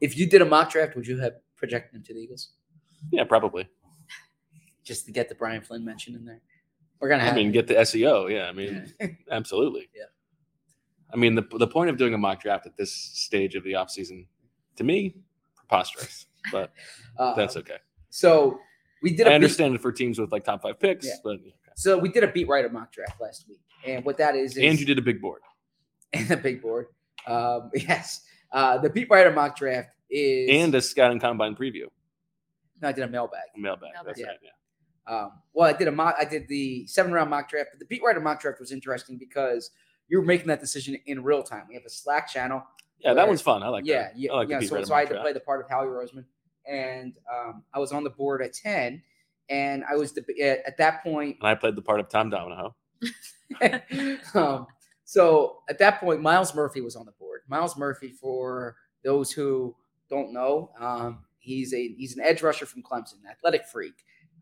If 0.00 0.16
you 0.16 0.26
did 0.26 0.40
a 0.40 0.46
mock 0.46 0.70
draft, 0.70 0.96
would 0.96 1.06
you 1.06 1.18
have 1.18 1.34
projected 1.56 1.94
him 1.96 2.02
to 2.04 2.14
the 2.14 2.20
Eagles 2.20 2.52
Yeah, 3.10 3.24
probably. 3.24 3.68
just 4.82 5.04
to 5.06 5.12
get 5.12 5.28
the 5.28 5.34
Brian 5.34 5.60
Flynn 5.60 5.84
mention 5.84 6.14
in 6.14 6.24
there? 6.24 6.40
We're 7.00 7.08
gonna 7.08 7.22
I 7.22 7.26
have. 7.26 7.34
mean, 7.36 7.50
get 7.52 7.66
the 7.66 7.74
SEO. 7.74 8.30
Yeah, 8.30 8.44
I 8.44 8.52
mean, 8.52 8.92
absolutely. 9.30 9.88
Yeah. 9.96 10.04
I 11.12 11.16
mean, 11.16 11.34
the 11.34 11.42
the 11.58 11.66
point 11.66 11.90
of 11.90 11.96
doing 11.96 12.14
a 12.14 12.18
mock 12.18 12.40
draft 12.42 12.66
at 12.66 12.76
this 12.76 12.92
stage 12.92 13.54
of 13.56 13.64
the 13.64 13.74
off 13.74 13.90
season, 13.90 14.26
to 14.76 14.84
me, 14.84 15.16
preposterous. 15.56 16.26
But 16.52 16.72
uh, 17.18 17.34
that's 17.34 17.56
okay. 17.56 17.78
So 18.10 18.58
we 19.02 19.10
did. 19.16 19.26
I 19.26 19.30
a 19.30 19.32
beat- 19.32 19.34
understand 19.36 19.74
it 19.74 19.80
for 19.80 19.92
teams 19.92 20.18
with 20.18 20.30
like 20.32 20.44
top 20.44 20.62
five 20.62 20.78
picks, 20.78 21.06
Yeah. 21.06 21.14
but 21.24 21.34
okay. 21.36 21.54
So 21.76 21.96
we 21.98 22.10
did 22.10 22.22
a 22.24 22.28
beat 22.30 22.48
writer 22.48 22.68
mock 22.68 22.92
draft 22.92 23.20
last 23.20 23.46
week, 23.48 23.60
and 23.86 24.04
what 24.04 24.18
that 24.18 24.36
is 24.36 24.56
is 24.56 24.62
and 24.62 24.78
you 24.78 24.84
did 24.86 24.98
a 24.98 25.02
big 25.02 25.20
board. 25.20 25.40
and 26.12 26.30
a 26.30 26.36
big 26.36 26.60
board. 26.60 26.86
Um, 27.26 27.70
yes, 27.74 28.22
uh, 28.52 28.78
the 28.78 28.90
beat 28.90 29.08
writer 29.10 29.32
mock 29.32 29.56
draft 29.56 29.90
is 30.10 30.50
and 30.50 30.74
a 30.74 30.80
scouting 30.82 31.20
combine 31.20 31.54
preview 31.54 31.86
no, 32.82 32.88
I 32.88 32.92
did 32.92 33.04
a 33.04 33.08
mailbag. 33.08 33.40
mailbag. 33.56 33.90
Mailbag. 33.94 34.06
That's 34.06 34.20
Yeah. 34.20 34.26
right. 34.28 34.38
Yeah. 34.42 34.50
Um, 35.10 35.32
well, 35.52 35.68
I 35.68 35.76
did 35.76 35.88
a 35.88 35.92
mock. 35.92 36.14
I 36.18 36.24
did 36.24 36.46
the 36.46 36.86
seven 36.86 37.12
round 37.12 37.30
mock 37.30 37.50
draft, 37.50 37.70
but 37.72 37.80
the 37.80 37.86
beat 37.86 38.02
writer 38.02 38.20
mock 38.20 38.40
draft 38.40 38.60
was 38.60 38.70
interesting 38.70 39.18
because 39.18 39.72
you 40.08 40.18
were 40.18 40.24
making 40.24 40.46
that 40.46 40.60
decision 40.60 40.96
in 41.06 41.24
real 41.24 41.42
time. 41.42 41.64
We 41.68 41.74
have 41.74 41.84
a 41.84 41.90
Slack 41.90 42.28
channel. 42.28 42.62
Yeah, 43.00 43.14
that 43.14 43.26
one's 43.26 43.42
fun. 43.42 43.62
I 43.62 43.68
like 43.68 43.84
yeah, 43.84 44.02
that. 44.02 44.18
yeah, 44.18 44.32
I 44.32 44.36
like 44.36 44.48
yeah. 44.48 44.60
So, 44.60 44.82
so 44.84 44.94
I 44.94 45.00
had 45.00 45.08
to 45.08 45.20
play 45.20 45.32
the 45.32 45.40
part 45.40 45.64
of 45.64 45.68
Howie 45.68 45.86
Roseman, 45.86 46.24
and 46.64 47.14
um, 47.32 47.64
I 47.74 47.80
was 47.80 47.90
on 47.92 48.04
the 48.04 48.10
board 48.10 48.40
at 48.40 48.52
ten, 48.52 49.02
and 49.48 49.84
I 49.90 49.96
was 49.96 50.12
deb- 50.12 50.26
at 50.40 50.76
that 50.76 51.02
point. 51.02 51.38
And 51.40 51.48
I 51.48 51.56
played 51.56 51.74
the 51.74 51.82
part 51.82 51.98
of 51.98 52.08
Tom 52.08 52.30
Domino. 52.30 52.76
um, 54.34 54.66
so 55.04 55.58
at 55.68 55.78
that 55.78 55.98
point, 55.98 56.20
Myles 56.20 56.54
Murphy 56.54 56.82
was 56.82 56.94
on 56.94 57.04
the 57.04 57.12
board. 57.12 57.40
Myles 57.48 57.76
Murphy, 57.76 58.12
for 58.12 58.76
those 59.02 59.32
who 59.32 59.74
don't 60.08 60.32
know, 60.32 60.70
um, 60.78 61.24
he's 61.40 61.74
a 61.74 61.94
he's 61.96 62.16
an 62.16 62.22
edge 62.22 62.42
rusher 62.42 62.66
from 62.66 62.82
Clemson, 62.82 63.14
athletic 63.28 63.66
freak. 63.66 63.94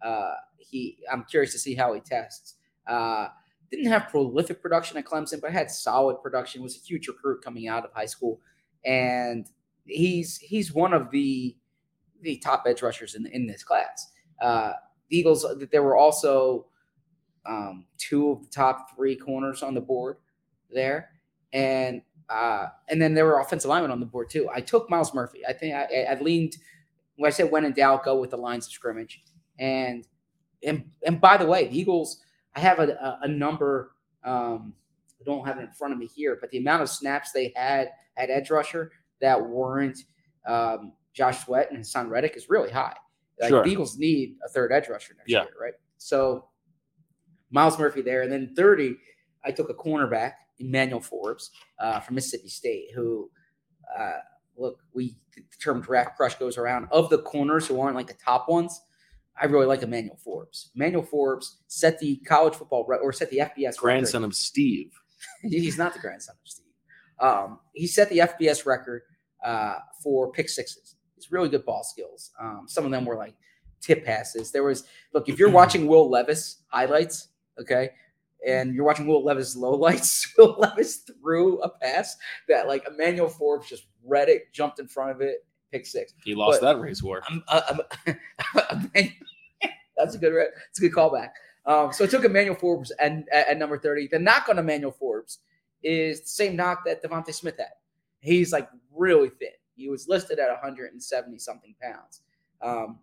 Uh, 0.03 0.35
he, 0.59 0.99
I'm 1.11 1.25
curious 1.25 1.53
to 1.53 1.59
see 1.59 1.75
how 1.75 1.93
he 1.95 2.01
tests. 2.01 2.57
Uh, 2.87 3.29
didn't 3.71 3.91
have 3.91 4.09
prolific 4.09 4.63
production 4.63 4.97
at 4.97 5.05
Clemson, 5.05 5.41
but 5.41 5.53
had 5.53 5.71
solid 5.71 6.23
production. 6.23 6.63
Was 6.63 6.77
a 6.77 6.81
huge 6.81 7.09
recruit 7.09 7.43
coming 7.43 7.69
out 7.69 7.85
of 7.85 7.93
high 7.93 8.07
school, 8.07 8.41
and 8.85 9.47
he's 9.85 10.39
he's 10.39 10.73
one 10.73 10.95
of 10.95 11.11
the 11.11 11.57
the 12.23 12.39
top 12.39 12.65
edge 12.67 12.83
rushers 12.83 13.15
in 13.15 13.27
in 13.27 13.47
this 13.47 13.63
class. 13.63 14.11
Uh, 14.41 14.73
the 15.11 15.19
Eagles. 15.19 15.47
There 15.71 15.83
were 15.83 15.97
also 15.97 16.67
um, 17.47 17.87
two 17.99 18.31
of 18.31 18.43
the 18.43 18.49
top 18.49 18.95
three 18.95 19.17
corners 19.17 19.63
on 19.63 19.75
the 19.75 19.81
board 19.81 20.17
there, 20.71 21.11
and 21.53 22.03
uh, 22.29 22.69
and 22.89 23.01
then 23.01 23.15
there 23.15 23.25
were 23.25 23.41
offensive 23.41 23.69
linemen 23.69 23.91
on 23.91 24.01
the 24.01 24.07
board 24.07 24.31
too. 24.31 24.49
I 24.53 24.61
took 24.61 24.89
Myles 24.91 25.15
Murphy. 25.15 25.41
I 25.47 25.53
think 25.53 25.75
I, 25.75 26.07
I 26.11 26.21
leaned 26.21 26.57
when 27.17 27.29
I 27.29 27.33
said 27.33 27.51
when 27.51 27.65
in 27.65 27.73
doubt, 27.73 28.05
go 28.05 28.19
with 28.19 28.31
the 28.31 28.37
lines 28.37 28.67
of 28.67 28.73
scrimmage. 28.73 29.23
And 29.59 30.07
and 30.63 30.85
and 31.05 31.21
by 31.21 31.37
the 31.37 31.47
way, 31.47 31.69
the 31.69 31.79
Eagles. 31.79 32.21
I 32.57 32.61
have 32.61 32.79
a, 32.81 32.89
a, 32.89 33.21
a 33.23 33.29
number. 33.29 33.93
Um, 34.25 34.75
I 35.21 35.25
don't 35.25 35.47
have 35.47 35.59
it 35.59 35.63
in 35.63 35.71
front 35.73 35.93
of 35.93 35.99
me 35.99 36.07
here, 36.07 36.39
but 36.41 36.51
the 36.51 36.59
amount 36.59 36.83
of 36.83 36.89
snaps 36.89 37.31
they 37.33 37.53
had 37.55 37.91
at 38.17 38.31
edge 38.31 38.51
rusher 38.51 38.91
that 39.21 39.41
weren't 39.41 39.99
um, 40.47 40.93
Josh 41.13 41.45
Sweat 41.45 41.71
and 41.71 41.81
Haason 41.81 42.09
Reddick 42.09 42.37
is 42.37 42.49
really 42.49 42.71
high. 42.71 42.97
Like 43.41 43.51
Sure. 43.51 43.63
the 43.65 43.71
Eagles 43.71 43.97
need 43.99 44.37
a 44.45 44.49
third 44.49 44.73
edge 44.73 44.89
rusher 44.89 45.15
next 45.17 45.29
Yeah. 45.31 45.43
year, 45.43 45.53
right? 45.61 45.75
So 45.99 46.49
Myles 47.51 47.79
Murphy 47.79 48.03
there, 48.03 48.23
and 48.23 48.33
then 48.33 48.55
30, 48.57 48.97
I 49.45 49.51
took 49.53 49.71
a 49.71 49.75
cornerback, 49.75 50.33
Emmanuel 50.59 51.01
Forbes 51.01 51.51
uh, 51.79 52.01
from 52.01 52.17
Mississippi 52.17 52.49
State, 52.49 52.89
who 52.95 53.31
uh, 53.97 54.19
look, 54.57 54.81
we 54.93 55.17
the 55.37 55.43
term 55.63 55.81
draft 55.81 56.17
crush 56.17 56.35
goes 56.35 56.59
around. 56.59 56.89
Of 56.91 57.09
the 57.11 57.19
corners 57.19 57.67
who 57.67 57.81
aren't 57.81 57.95
like 57.97 58.09
the 58.09 58.15
top 58.15 58.49
ones, 58.49 58.81
I 59.41 59.47
really 59.47 59.67
like 59.67 59.83
Emmanuel 59.83 60.19
Forbes. 60.23 60.71
Emmanuel 60.75 61.03
Forbes 61.03 61.59
set 61.67 61.99
the 61.99 62.17
college 62.27 62.55
football 62.55 62.85
re- 62.87 62.99
or 63.03 63.13
set 63.13 63.31
the 63.31 63.39
FBS 63.39 63.65
record. 63.65 63.79
Grandson 63.81 64.25
of 64.25 64.35
Steve. 64.35 64.93
He's 65.43 65.79
not 65.79 65.93
the 65.95 65.99
grandson 66.01 66.37
of 66.43 66.49
Steve. 66.49 66.65
Um, 67.21 67.59
he 67.75 67.87
set 67.89 68.09
the 68.11 68.19
FBS 68.19 68.65
record 68.65 69.03
uh, 69.45 69.75
for 70.03 70.31
pick 70.31 70.49
sixes. 70.49 70.95
He's 71.17 71.33
really 71.33 71.49
good 71.49 71.65
ball 71.65 71.83
skills. 71.83 72.31
Um, 72.41 72.65
some 72.69 72.85
of 72.85 72.91
them 72.93 73.05
were 73.05 73.17
like 73.17 73.35
tip 73.81 74.05
passes. 74.05 74.53
There 74.53 74.63
was 74.63 74.85
look 75.13 75.29
if 75.29 75.39
you're 75.39 75.51
watching 75.61 75.87
Will 75.89 76.09
Levis 76.09 76.63
highlights, 76.69 77.29
okay, 77.61 77.91
and 78.47 78.73
you're 78.75 78.85
watching 78.85 79.07
Will 79.09 79.25
Levis 79.25 79.57
lowlights. 79.57 80.29
Will 80.39 80.57
Levis 80.59 80.99
threw 80.99 81.61
a 81.63 81.69
pass 81.69 82.17
that 82.49 82.69
like 82.69 82.87
Emmanuel 82.89 83.29
Forbes 83.29 83.69
just 83.69 83.87
read 84.05 84.29
it, 84.29 84.53
jumped 84.53 84.79
in 84.79 84.87
front 84.87 85.11
of 85.11 85.21
it, 85.21 85.45
pick 85.73 85.87
six. 85.87 86.15
He 86.25 86.35
lost 86.37 86.61
But- 86.61 86.75
that 86.75 86.81
race 86.81 87.03
war. 87.03 87.23
I'm, 87.29 87.43
uh, 87.49 87.75
I'm, 88.71 88.93
that's 89.99 90.15
a 90.15 90.19
good. 90.19 90.33
It's 90.71 90.79
a 90.79 90.83
good 90.83 90.93
callback. 90.93 91.31
Um, 91.67 91.93
so 91.93 92.05
I 92.05 92.07
took 92.07 92.25
Emmanuel 92.25 92.55
Forbes 92.55 92.91
and 92.93 93.29
at, 93.33 93.49
at 93.49 93.59
number 93.59 93.79
thirty. 93.79 94.07
The 94.07 94.19
knock 94.19 94.49
on 94.49 94.59
Emmanuel 94.59 94.93
Forbes 94.93 95.41
is 95.83 96.23
the 96.23 96.29
same 96.29 96.57
knock 96.57 96.85
that 96.87 97.03
DeVonta 97.03 97.33
Smith 97.35 97.57
had. 97.59 97.67
He's 98.21 98.53
like 98.53 98.69
really 98.95 99.29
thin. 99.29 99.51
He 99.77 99.89
was 99.89 100.09
listed 100.09 100.39
at 100.39 100.49
170 100.49 101.39
something 101.39 101.75
pounds. 101.81 102.23
Um, 102.61 102.99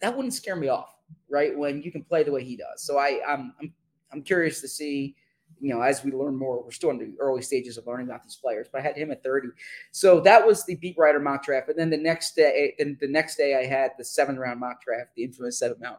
that 0.00 0.16
wouldn't 0.16 0.32
scare 0.32 0.56
me 0.56 0.68
off, 0.68 0.96
right? 1.28 1.56
When 1.56 1.82
you 1.82 1.92
can 1.92 2.02
play 2.02 2.22
the 2.22 2.32
way 2.32 2.42
he 2.42 2.56
does. 2.56 2.82
So 2.82 2.98
I, 2.98 3.20
I'm, 3.28 3.52
I'm, 3.60 3.72
I'm 4.10 4.22
curious 4.22 4.60
to 4.62 4.68
see. 4.68 5.14
You 5.62 5.72
know, 5.72 5.80
as 5.80 6.02
we 6.02 6.10
learn 6.10 6.36
more, 6.36 6.60
we're 6.60 6.72
still 6.72 6.90
in 6.90 6.98
the 6.98 7.14
early 7.20 7.40
stages 7.40 7.78
of 7.78 7.86
learning 7.86 8.08
about 8.08 8.24
these 8.24 8.34
players. 8.34 8.66
But 8.70 8.80
I 8.80 8.82
had 8.84 8.96
him 8.96 9.12
at 9.12 9.22
30. 9.22 9.48
So 9.92 10.18
that 10.20 10.44
was 10.44 10.66
the 10.66 10.74
beat 10.74 10.96
writer 10.98 11.20
mock 11.20 11.44
draft, 11.44 11.68
and 11.68 11.78
then 11.78 11.88
the 11.88 11.96
next 11.96 12.34
day, 12.34 12.74
then 12.78 12.98
the 13.00 13.06
next 13.06 13.36
day 13.36 13.54
I 13.54 13.64
had 13.64 13.92
the 13.96 14.04
seven 14.04 14.36
round 14.38 14.58
mock 14.58 14.82
draft, 14.82 15.10
the 15.14 15.22
infamous 15.22 15.60
seven 15.60 15.76
round 15.80 15.98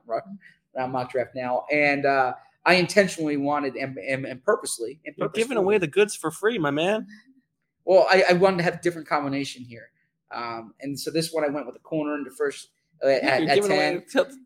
round 0.75 0.91
mock 0.91 1.11
draft 1.13 1.31
now, 1.33 1.63
and 1.71 2.05
uh, 2.05 2.33
I 2.65 2.73
intentionally 2.73 3.37
wanted 3.37 3.75
and, 3.75 3.97
and, 3.97 4.25
and 4.25 4.43
purposely 4.43 4.99
and 5.05 5.15
You're 5.17 5.29
giving 5.29 5.57
away 5.57 5.77
the 5.77 5.87
goods 5.87 6.13
for 6.13 6.29
free, 6.29 6.57
my 6.57 6.71
man. 6.71 7.07
Well, 7.85 8.05
I, 8.09 8.25
I 8.31 8.33
wanted 8.33 8.57
to 8.57 8.63
have 8.63 8.75
a 8.75 8.81
different 8.81 9.07
combination 9.07 9.63
here, 9.63 9.91
um, 10.35 10.73
and 10.81 10.99
so 10.99 11.09
this 11.09 11.31
one 11.31 11.45
I 11.45 11.47
went 11.47 11.67
with 11.67 11.75
the 11.75 11.81
corner 11.81 12.15
in 12.15 12.25
the 12.25 12.31
first 12.31 12.67
at, 13.07 13.43
at 13.43 13.63
ten, 13.63 13.71
away. 13.71 14.03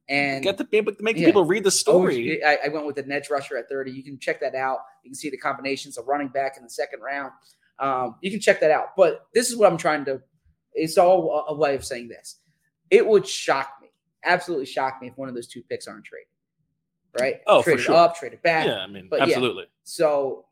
And 0.09 0.43
get 0.43 0.57
the 0.57 0.65
people, 0.65 0.93
make 0.99 1.17
yeah. 1.17 1.25
people 1.25 1.45
read 1.45 1.63
the 1.63 1.71
story. 1.71 2.41
Oh, 2.43 2.47
I, 2.47 2.59
I 2.65 2.67
went 2.69 2.85
with 2.85 2.95
the 2.95 3.07
edge 3.13 3.29
rusher 3.29 3.57
at 3.57 3.69
30. 3.69 3.91
You 3.91 4.03
can 4.03 4.17
check 4.19 4.39
that 4.41 4.55
out. 4.55 4.79
You 5.03 5.11
can 5.11 5.15
see 5.15 5.29
the 5.29 5.37
combinations 5.37 5.97
of 5.97 6.07
running 6.07 6.29
back 6.29 6.57
in 6.57 6.63
the 6.63 6.69
second 6.69 7.01
round. 7.01 7.31
Um, 7.79 8.15
you 8.21 8.31
can 8.31 8.39
check 8.39 8.59
that 8.61 8.71
out. 8.71 8.95
But 8.95 9.27
this 9.33 9.49
is 9.49 9.57
what 9.57 9.71
I'm 9.71 9.77
trying 9.77 10.05
to. 10.05 10.21
It's 10.73 10.97
all 10.97 11.45
a, 11.47 11.55
way 11.55 11.75
of 11.75 11.83
saying 11.83 12.07
this. 12.07 12.37
It 12.89 13.05
would 13.05 13.27
shock 13.27 13.73
me, 13.81 13.89
absolutely 14.23 14.65
shock 14.65 15.01
me, 15.01 15.07
if 15.07 15.17
one 15.17 15.27
of 15.27 15.35
those 15.35 15.47
two 15.47 15.63
picks 15.63 15.87
aren't 15.87 16.05
traded. 16.05 16.27
Right? 17.19 17.41
Oh, 17.47 17.63
traded 17.63 17.85
sure. 17.85 17.95
up, 17.95 18.15
traded 18.15 18.41
back. 18.43 18.67
yeah, 18.67 18.77
I 18.77 18.87
mean, 18.87 19.07
but 19.09 19.19
yeah. 19.19 19.25
absolutely. 19.25 19.65
So 19.83 20.45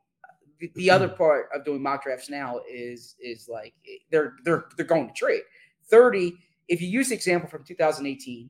the, 0.59 0.71
the 0.75 0.89
other 0.89 1.07
part 1.17 1.49
of 1.53 1.63
doing 1.63 1.81
mock 1.81 2.03
drafts 2.03 2.29
now 2.29 2.59
is 2.69 3.15
is 3.21 3.47
like 3.47 3.73
they're 4.11 4.35
they're 4.43 4.65
they're 4.75 4.85
going 4.85 5.07
to 5.07 5.13
trade. 5.13 5.41
30, 5.87 6.33
if 6.67 6.81
you 6.81 6.87
use 6.87 7.09
the 7.09 7.15
example 7.15 7.49
from 7.49 7.63
2018, 7.63 8.49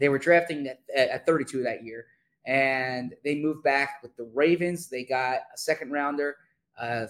they 0.00 0.08
were 0.08 0.18
drafting 0.18 0.66
at, 0.66 0.80
at 0.96 1.26
32 1.26 1.62
that 1.62 1.84
year, 1.84 2.06
and 2.46 3.14
they 3.24 3.36
moved 3.36 3.62
back 3.62 4.00
with 4.02 4.16
the 4.16 4.28
Ravens. 4.34 4.88
They 4.88 5.04
got 5.04 5.40
a 5.54 5.58
second 5.58 5.92
rounder, 5.92 6.36
uh, 6.78 7.06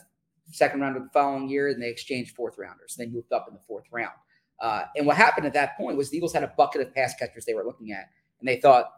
second 0.50 0.80
rounder 0.80 1.00
the 1.00 1.10
following 1.12 1.48
year, 1.48 1.68
and 1.68 1.82
they 1.82 1.88
exchanged 1.88 2.34
fourth 2.36 2.58
rounders. 2.58 2.94
They 2.96 3.06
moved 3.06 3.32
up 3.32 3.46
in 3.48 3.54
the 3.54 3.60
fourth 3.66 3.86
round. 3.90 4.14
Uh, 4.60 4.84
and 4.96 5.06
what 5.06 5.16
happened 5.16 5.46
at 5.46 5.54
that 5.54 5.76
point 5.76 5.96
was 5.96 6.10
the 6.10 6.16
Eagles 6.16 6.32
had 6.32 6.44
a 6.44 6.52
bucket 6.56 6.82
of 6.82 6.94
pass 6.94 7.14
catchers 7.14 7.44
they 7.44 7.54
were 7.54 7.64
looking 7.64 7.92
at, 7.92 8.10
and 8.40 8.48
they 8.48 8.60
thought 8.60 8.90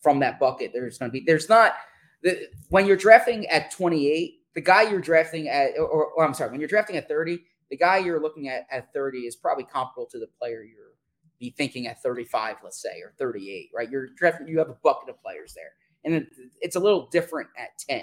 from 0.00 0.18
that 0.20 0.38
bucket 0.38 0.70
there's 0.72 0.98
going 0.98 1.10
to 1.10 1.12
be 1.12 1.24
there's 1.26 1.48
not 1.48 1.74
the, 2.22 2.48
when 2.70 2.86
you're 2.86 2.96
drafting 2.96 3.46
at 3.46 3.70
28, 3.70 4.40
the 4.54 4.60
guy 4.60 4.82
you're 4.82 5.00
drafting 5.00 5.48
at, 5.48 5.78
or, 5.78 6.06
or 6.06 6.24
I'm 6.24 6.34
sorry, 6.34 6.50
when 6.50 6.58
you're 6.58 6.68
drafting 6.68 6.96
at 6.96 7.06
30, 7.06 7.38
the 7.70 7.76
guy 7.76 7.98
you're 7.98 8.20
looking 8.20 8.48
at 8.48 8.66
at 8.70 8.92
30 8.92 9.20
is 9.20 9.36
probably 9.36 9.64
comparable 9.64 10.06
to 10.10 10.18
the 10.18 10.28
player 10.38 10.62
you're 10.62 10.94
be 11.38 11.50
thinking 11.50 11.86
at 11.86 12.02
35, 12.02 12.56
let's 12.62 12.80
say, 12.80 13.00
or 13.02 13.12
38, 13.18 13.70
right? 13.74 13.90
You're 13.90 14.08
drafting, 14.16 14.48
you 14.48 14.58
have 14.58 14.70
a 14.70 14.76
bucket 14.82 15.08
of 15.08 15.20
players 15.20 15.54
there, 15.54 15.72
and 16.04 16.14
it, 16.14 16.28
it's 16.60 16.76
a 16.76 16.80
little 16.80 17.08
different 17.10 17.48
at 17.58 17.76
10. 17.78 18.02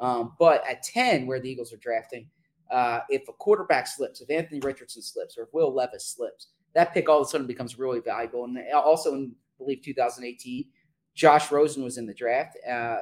Um, 0.00 0.32
but 0.38 0.64
at 0.68 0.82
10, 0.82 1.26
where 1.26 1.40
the 1.40 1.50
Eagles 1.50 1.72
are 1.72 1.78
drafting, 1.78 2.28
uh, 2.70 3.00
if 3.08 3.28
a 3.28 3.32
quarterback 3.32 3.86
slips, 3.86 4.20
if 4.20 4.30
Anthony 4.30 4.60
Richardson 4.60 5.02
slips, 5.02 5.36
or 5.36 5.44
if 5.44 5.48
Will 5.52 5.72
Levis 5.72 6.06
slips, 6.06 6.48
that 6.74 6.94
pick 6.94 7.08
all 7.08 7.20
of 7.20 7.26
a 7.26 7.30
sudden 7.30 7.46
becomes 7.46 7.78
really 7.78 8.00
valuable. 8.00 8.44
And 8.44 8.58
also 8.74 9.14
in, 9.14 9.32
I 9.34 9.58
believe, 9.58 9.82
2018, 9.82 10.64
Josh 11.14 11.52
Rosen 11.52 11.84
was 11.84 11.98
in 11.98 12.06
the 12.06 12.14
draft. 12.14 12.56
Uh, 12.68 13.00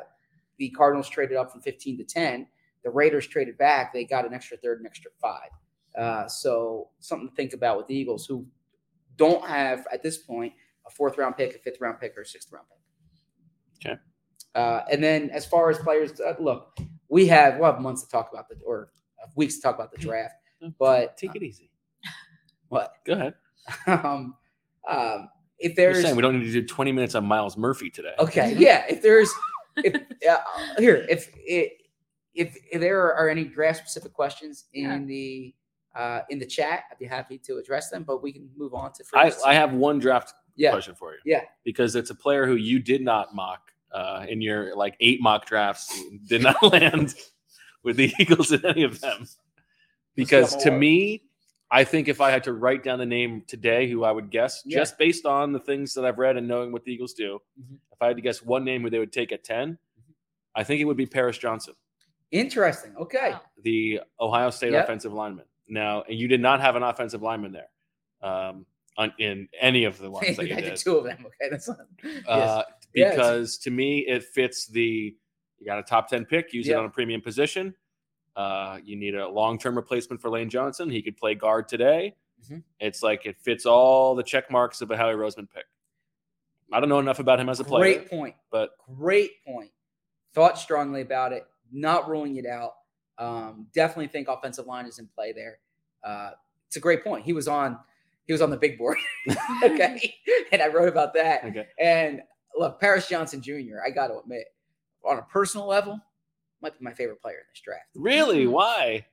the 0.58 0.70
Cardinals 0.70 1.08
traded 1.08 1.36
up 1.36 1.52
from 1.52 1.60
15 1.60 1.98
to 1.98 2.04
10. 2.04 2.46
The 2.82 2.90
Raiders 2.90 3.26
traded 3.28 3.56
back. 3.56 3.92
They 3.92 4.04
got 4.04 4.26
an 4.26 4.34
extra 4.34 4.56
third, 4.56 4.80
an 4.80 4.86
extra 4.86 5.12
five. 5.22 5.50
Uh, 5.96 6.26
so 6.28 6.88
something 7.00 7.28
to 7.28 7.34
think 7.34 7.52
about 7.52 7.76
with 7.76 7.86
the 7.86 7.94
Eagles, 7.94 8.26
who 8.26 8.46
don't 9.16 9.44
have 9.46 9.86
at 9.92 10.02
this 10.02 10.18
point 10.18 10.52
a 10.86 10.90
fourth 10.90 11.18
round 11.18 11.36
pick, 11.36 11.54
a 11.54 11.58
fifth 11.58 11.80
round 11.80 12.00
pick, 12.00 12.16
or 12.16 12.22
a 12.22 12.26
sixth 12.26 12.52
round 12.52 12.66
pick. 12.68 13.92
Okay. 13.92 14.00
Uh, 14.54 14.82
and 14.90 15.02
then 15.02 15.30
as 15.30 15.46
far 15.46 15.70
as 15.70 15.78
players, 15.78 16.20
uh, 16.20 16.34
look, 16.38 16.76
we 17.08 17.26
have 17.26 17.58
we'll 17.58 17.70
have 17.70 17.80
months 17.80 18.02
to 18.04 18.10
talk 18.10 18.30
about 18.32 18.48
the 18.48 18.56
or 18.64 18.90
uh, 19.22 19.26
weeks 19.36 19.56
to 19.56 19.62
talk 19.62 19.74
about 19.74 19.92
the 19.92 19.98
draft. 19.98 20.34
But 20.78 21.16
take 21.16 21.34
it 21.34 21.42
easy. 21.42 21.70
What? 22.68 22.94
Go 23.04 23.14
ahead. 23.14 23.34
um, 23.88 24.36
um, 24.88 25.28
if 25.58 25.76
You're 25.76 25.92
there's 25.92 26.04
saying 26.04 26.14
we 26.14 26.22
don't 26.22 26.38
need 26.38 26.46
to 26.46 26.52
do 26.52 26.64
20 26.64 26.92
minutes 26.92 27.16
on 27.16 27.24
Myles 27.24 27.56
Murphy 27.56 27.90
today. 27.90 28.14
Okay, 28.20 28.54
yeah. 28.56 28.84
If 28.88 29.02
there's, 29.02 29.28
if 29.78 29.94
uh, 30.30 30.38
here, 30.78 31.04
if 31.08 31.30
if 31.36 31.72
if, 32.32 32.56
if 32.70 32.80
there 32.80 33.12
are 33.12 33.28
any 33.28 33.44
draft 33.44 33.80
specific 33.80 34.12
questions 34.12 34.66
in 34.72 34.84
Yeah. 34.84 34.98
the 35.04 35.54
uh, 35.94 36.20
in 36.30 36.38
the 36.38 36.46
chat, 36.46 36.84
I'd 36.90 36.98
be 36.98 37.06
happy 37.06 37.38
to 37.38 37.58
address 37.58 37.90
them. 37.90 38.04
But 38.04 38.22
we 38.22 38.32
can 38.32 38.48
move 38.56 38.74
on 38.74 38.92
to 38.92 39.04
I. 39.14 39.32
I 39.44 39.54
have 39.54 39.72
one 39.72 39.98
draft 39.98 40.32
yeah, 40.56 40.70
question 40.72 40.94
for 40.94 41.12
you 41.12 41.18
yeah. 41.24 41.42
because 41.64 41.96
it's 41.96 42.10
a 42.10 42.14
player 42.14 42.46
who 42.46 42.54
you 42.56 42.78
did 42.78 43.02
not 43.02 43.34
mock 43.34 43.72
uh, 43.92 44.24
in 44.28 44.40
your 44.40 44.76
like 44.76 44.96
eight 45.00 45.20
mock 45.20 45.46
drafts, 45.46 45.98
did 46.26 46.42
not 46.42 46.62
land 46.72 47.14
with 47.82 47.96
the 47.96 48.12
Eagles 48.18 48.52
in 48.52 48.64
any 48.64 48.82
of 48.84 49.00
them. 49.00 49.26
Because 50.14 50.56
to 50.56 50.70
me, 50.70 51.22
I 51.70 51.84
think 51.84 52.08
if 52.08 52.20
I 52.20 52.30
had 52.30 52.44
to 52.44 52.52
write 52.52 52.82
down 52.82 52.98
the 52.98 53.06
name 53.06 53.42
today, 53.46 53.88
who 53.88 54.04
I 54.04 54.10
would 54.12 54.30
guess, 54.30 54.62
Yeah. 54.66 54.78
just 54.78 54.98
based 54.98 55.24
on 55.24 55.52
the 55.52 55.60
things 55.60 55.94
that 55.94 56.04
I've 56.04 56.18
read 56.18 56.36
and 56.36 56.46
knowing 56.48 56.72
what 56.72 56.84
the 56.84 56.92
Eagles 56.92 57.14
do, 57.14 57.40
Mhm. 57.60 57.78
if 57.92 58.02
I 58.02 58.08
had 58.08 58.16
to 58.16 58.22
guess 58.22 58.42
one 58.42 58.64
name 58.64 58.82
who 58.82 58.90
they 58.90 58.98
would 58.98 59.12
take 59.12 59.30
at 59.32 59.44
10, 59.44 59.78
I 60.54 60.64
think 60.64 60.80
it 60.80 60.84
would 60.84 60.96
be 60.96 61.06
Paris 61.06 61.38
Johnson, 61.38 61.74
Interesting. 62.32 62.94
Okay. 62.96 63.30
Wow. 63.32 63.40
the 63.62 64.00
Ohio 64.20 64.50
State 64.50 64.72
Yep. 64.72 64.84
offensive 64.84 65.12
lineman. 65.12 65.46
Now, 65.70 66.02
and 66.02 66.18
you 66.18 66.28
did 66.28 66.40
not 66.40 66.60
have 66.60 66.76
an 66.76 66.82
offensive 66.82 67.22
lineman 67.22 67.52
there 67.52 67.68
um, 68.22 68.66
on, 68.98 69.12
in 69.18 69.48
any 69.58 69.84
of 69.84 69.98
the 69.98 70.10
ones 70.16 70.36
that 70.36 70.46
you 70.48 70.54
I 70.56 70.60
did 70.60 70.76
two 70.76 70.96
of 70.96 71.04
them. 71.04 71.24
Okay, 71.26 71.48
that's 71.50 71.68
not. 71.68 71.78
Uh, 72.26 72.62
it's- 72.66 72.74
because 72.92 73.58
to 73.58 73.70
me 73.70 74.00
it 74.00 74.24
fits 74.24 74.66
the 74.66 75.14
you 75.60 75.66
got 75.66 75.78
a 75.78 75.82
top 75.84 76.08
10 76.08 76.24
pick 76.24 76.52
use 76.52 76.66
it 76.66 76.76
on 76.76 76.86
a 76.86 76.90
premium 76.90 77.20
position 77.20 77.72
uh, 78.34 78.78
you 78.82 78.96
need 78.96 79.14
a 79.14 79.28
long-term 79.28 79.76
replacement 79.76 80.20
for 80.20 80.28
lane 80.28 80.50
johnson 80.50 80.90
he 80.90 81.00
could 81.00 81.16
play 81.16 81.36
guard 81.36 81.68
today 81.68 82.16
Mhm. 82.50 82.64
it's 82.80 83.00
like 83.00 83.26
it 83.26 83.36
fits 83.36 83.64
all 83.64 84.16
the 84.16 84.24
check 84.24 84.50
marks 84.50 84.80
of 84.80 84.90
a 84.90 84.96
howie 84.96 85.12
roseman 85.14 85.46
pick 85.54 85.66
i 86.72 86.80
don't 86.80 86.88
know 86.88 86.98
enough 86.98 87.20
about 87.20 87.38
him 87.38 87.48
as 87.48 87.60
a 87.60 87.64
player 87.64 87.80
Great 87.94 88.10
point. 88.10 88.34
but 88.50 88.70
Great 88.96 89.44
point. 89.46 89.70
Thought 90.34 90.58
strongly 90.58 91.02
about 91.02 91.32
it. 91.32 91.44
Not 91.70 92.08
ruling 92.08 92.36
it 92.36 92.46
out. 92.46 92.72
Um, 93.20 93.66
definitely 93.74 94.08
think 94.08 94.28
offensive 94.28 94.66
line 94.66 94.86
is 94.86 94.98
in 94.98 95.06
play 95.14 95.32
there. 95.32 95.58
Uh, 96.02 96.30
it's 96.66 96.76
a 96.76 96.80
great 96.80 97.04
point. 97.04 97.24
He 97.24 97.32
was 97.32 97.46
on. 97.48 97.78
He 98.26 98.32
was 98.32 98.42
on 98.42 98.50
the 98.50 98.56
big 98.56 98.78
board. 98.78 98.96
okay, 99.64 100.14
and 100.52 100.62
I 100.62 100.68
wrote 100.68 100.88
about 100.88 101.12
that. 101.14 101.44
okay 101.44 101.66
And 101.78 102.22
look, 102.56 102.80
Paris 102.80 103.08
Johnson 103.08 103.42
Jr. 103.42 103.78
I 103.84 103.90
got 103.90 104.08
to 104.08 104.18
admit, 104.18 104.44
on 105.04 105.18
a 105.18 105.22
personal 105.22 105.66
level, 105.66 106.00
might 106.62 106.78
be 106.78 106.84
my 106.84 106.92
favorite 106.92 107.20
player 107.20 107.36
in 107.36 107.42
this 107.52 107.60
draft. 107.60 107.86
really 107.94 108.46
why 108.46 109.04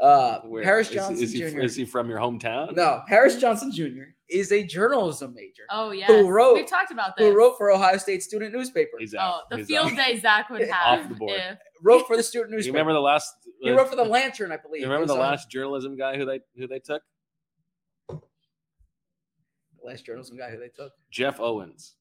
Uh, 0.00 0.40
Where- 0.40 0.62
Paris 0.62 0.90
Johnson 0.90 1.16
is, 1.22 1.32
he, 1.32 1.38
Jr. 1.40 1.60
is 1.60 1.74
he 1.74 1.84
from 1.86 2.08
your 2.10 2.18
hometown 2.18 2.74
no, 2.76 3.02
Paris 3.08 3.36
Johnson 3.40 3.72
Jr. 3.72 4.10
is 4.28 4.52
a 4.52 4.62
journalism 4.62 5.32
major 5.34 5.62
Oh 5.70 5.90
yeah, 5.92 6.06
who 6.06 6.28
wrote- 6.28 6.54
We've 6.56 6.66
talked 6.66 6.90
about 6.92 7.16
this. 7.16 7.26
who 7.26 7.36
wrote 7.38 7.56
for 7.56 7.70
Ohio 7.70 7.96
State 7.96 8.22
student 8.22 8.52
newspaper. 8.52 8.98
he's 8.98 9.14
Oh, 9.14 9.18
out 9.18 9.48
the 9.50 9.56
He's 9.58 9.66
field 9.68 9.92
out. 9.92 9.96
day 9.96 10.18
Zach 10.20 10.50
would 10.50 10.60
have 10.60 10.70
Off 10.84 10.98
have. 11.00 11.08
the 11.08 11.14
board. 11.14 11.40
if- 11.40 11.58
Wrote 11.82 12.06
for 12.06 12.16
the 12.16 12.22
student 12.22 12.50
news. 12.52 12.66
you 12.66 12.72
remember 12.72 12.92
the 12.92 13.00
last 13.00 13.34
he 13.60 13.70
uh, 13.70 13.74
wrote 13.76 13.88
for 13.88 13.96
the 13.96 14.04
Lantern, 14.04 14.52
I 14.52 14.56
believe. 14.56 14.80
you 14.82 14.86
He 14.86 14.92
remember 14.92 15.02
was 15.02 15.08
the 15.16 15.22
on- 15.22 15.30
last 15.30 15.50
journalism 15.50 15.96
guy 15.96 16.16
who 16.16 16.24
they 16.24 16.40
who 16.56 16.66
they 16.66 16.78
took 16.78 17.02
last 19.82 20.04
journalism 20.04 20.36
guy 20.36 20.50
who 20.50 20.58
they 20.58 20.68
took. 20.68 20.92
Jeff 21.10 21.38
Owens. 21.40 21.94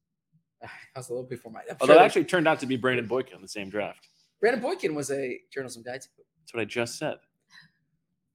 That 0.62 0.70
was 1.02 1.10
a 1.10 1.14
little 1.14 1.28
before 1.28 1.52
my. 1.52 1.60
I'm 1.70 1.78
Although 1.82 1.94
sure 1.94 2.02
it 2.02 2.06
actually 2.06 2.24
turned 2.26 2.48
out 2.48 2.60
to 2.62 2.66
be 2.66 2.76
Brandon 2.78 3.06
Boykin 3.06 3.36
in 3.36 3.42
the 3.42 3.48
same 3.48 3.70
draft. 3.70 4.08
Brandon 4.42 4.62
Boykin 4.62 4.96
was 4.96 5.12
a 5.12 5.40
journalism 5.54 5.84
guy 5.84 5.98
too. 5.98 6.10
That's 6.42 6.54
what 6.54 6.62
I 6.62 6.66
just 6.66 6.98
said. 6.98 7.18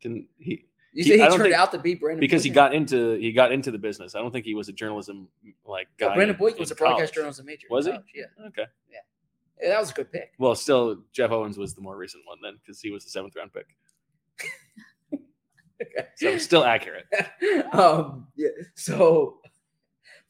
Didn't 0.02 0.28
he? 0.38 0.66
You 0.92 1.02
He- 1.04 1.10
think 1.10 1.22
he 1.22 1.28
turned 1.28 1.42
think- 1.42 1.54
out 1.54 1.72
to 1.72 1.78
be 1.78 1.94
Brandon 1.96 2.20
Because 2.20 2.44
he 2.44 2.50
got 2.50 2.72
into 2.74 3.14
he 3.14 3.32
got 3.32 3.50
into 3.50 3.70
the 3.72 3.78
business. 3.78 4.14
I 4.14 4.20
don't 4.20 4.30
think 4.30 4.44
he 4.44 4.54
was 4.54 4.68
a 4.68 4.72
journalism 4.72 5.28
like 5.64 5.88
guy. 5.98 6.08
No, 6.08 6.14
Brandon 6.14 6.34
in- 6.36 6.38
Boykin 6.38 6.60
was 6.60 6.70
in 6.70 6.76
a 6.76 6.78
broadcast 6.78 7.14
journalism 7.14 7.46
major. 7.46 7.66
Was 7.70 7.86
he? 7.86 7.92
college, 7.92 8.06
Yeah. 8.14 8.46
Okay. 8.46 8.66
yeah, 8.88 8.98
that 9.62 9.80
was 9.80 9.90
a 9.90 9.94
good 9.94 10.12
pick. 10.12 10.32
Well, 10.38 10.54
still, 10.54 11.02
Jeff 11.12 11.30
Owens 11.30 11.58
was 11.58 11.74
the 11.74 11.80
more 11.80 11.96
recent 11.96 12.24
one 12.26 12.38
then 12.42 12.58
because 12.60 12.80
he 12.80 12.90
was 12.90 13.04
the 13.04 13.10
seventh 13.10 13.36
round 13.36 13.52
pick. 13.52 13.66
So 16.16 16.36
still 16.38 16.64
accurate. 16.64 17.06
um, 17.72 18.26
yeah. 18.36 18.48
So 18.74 19.38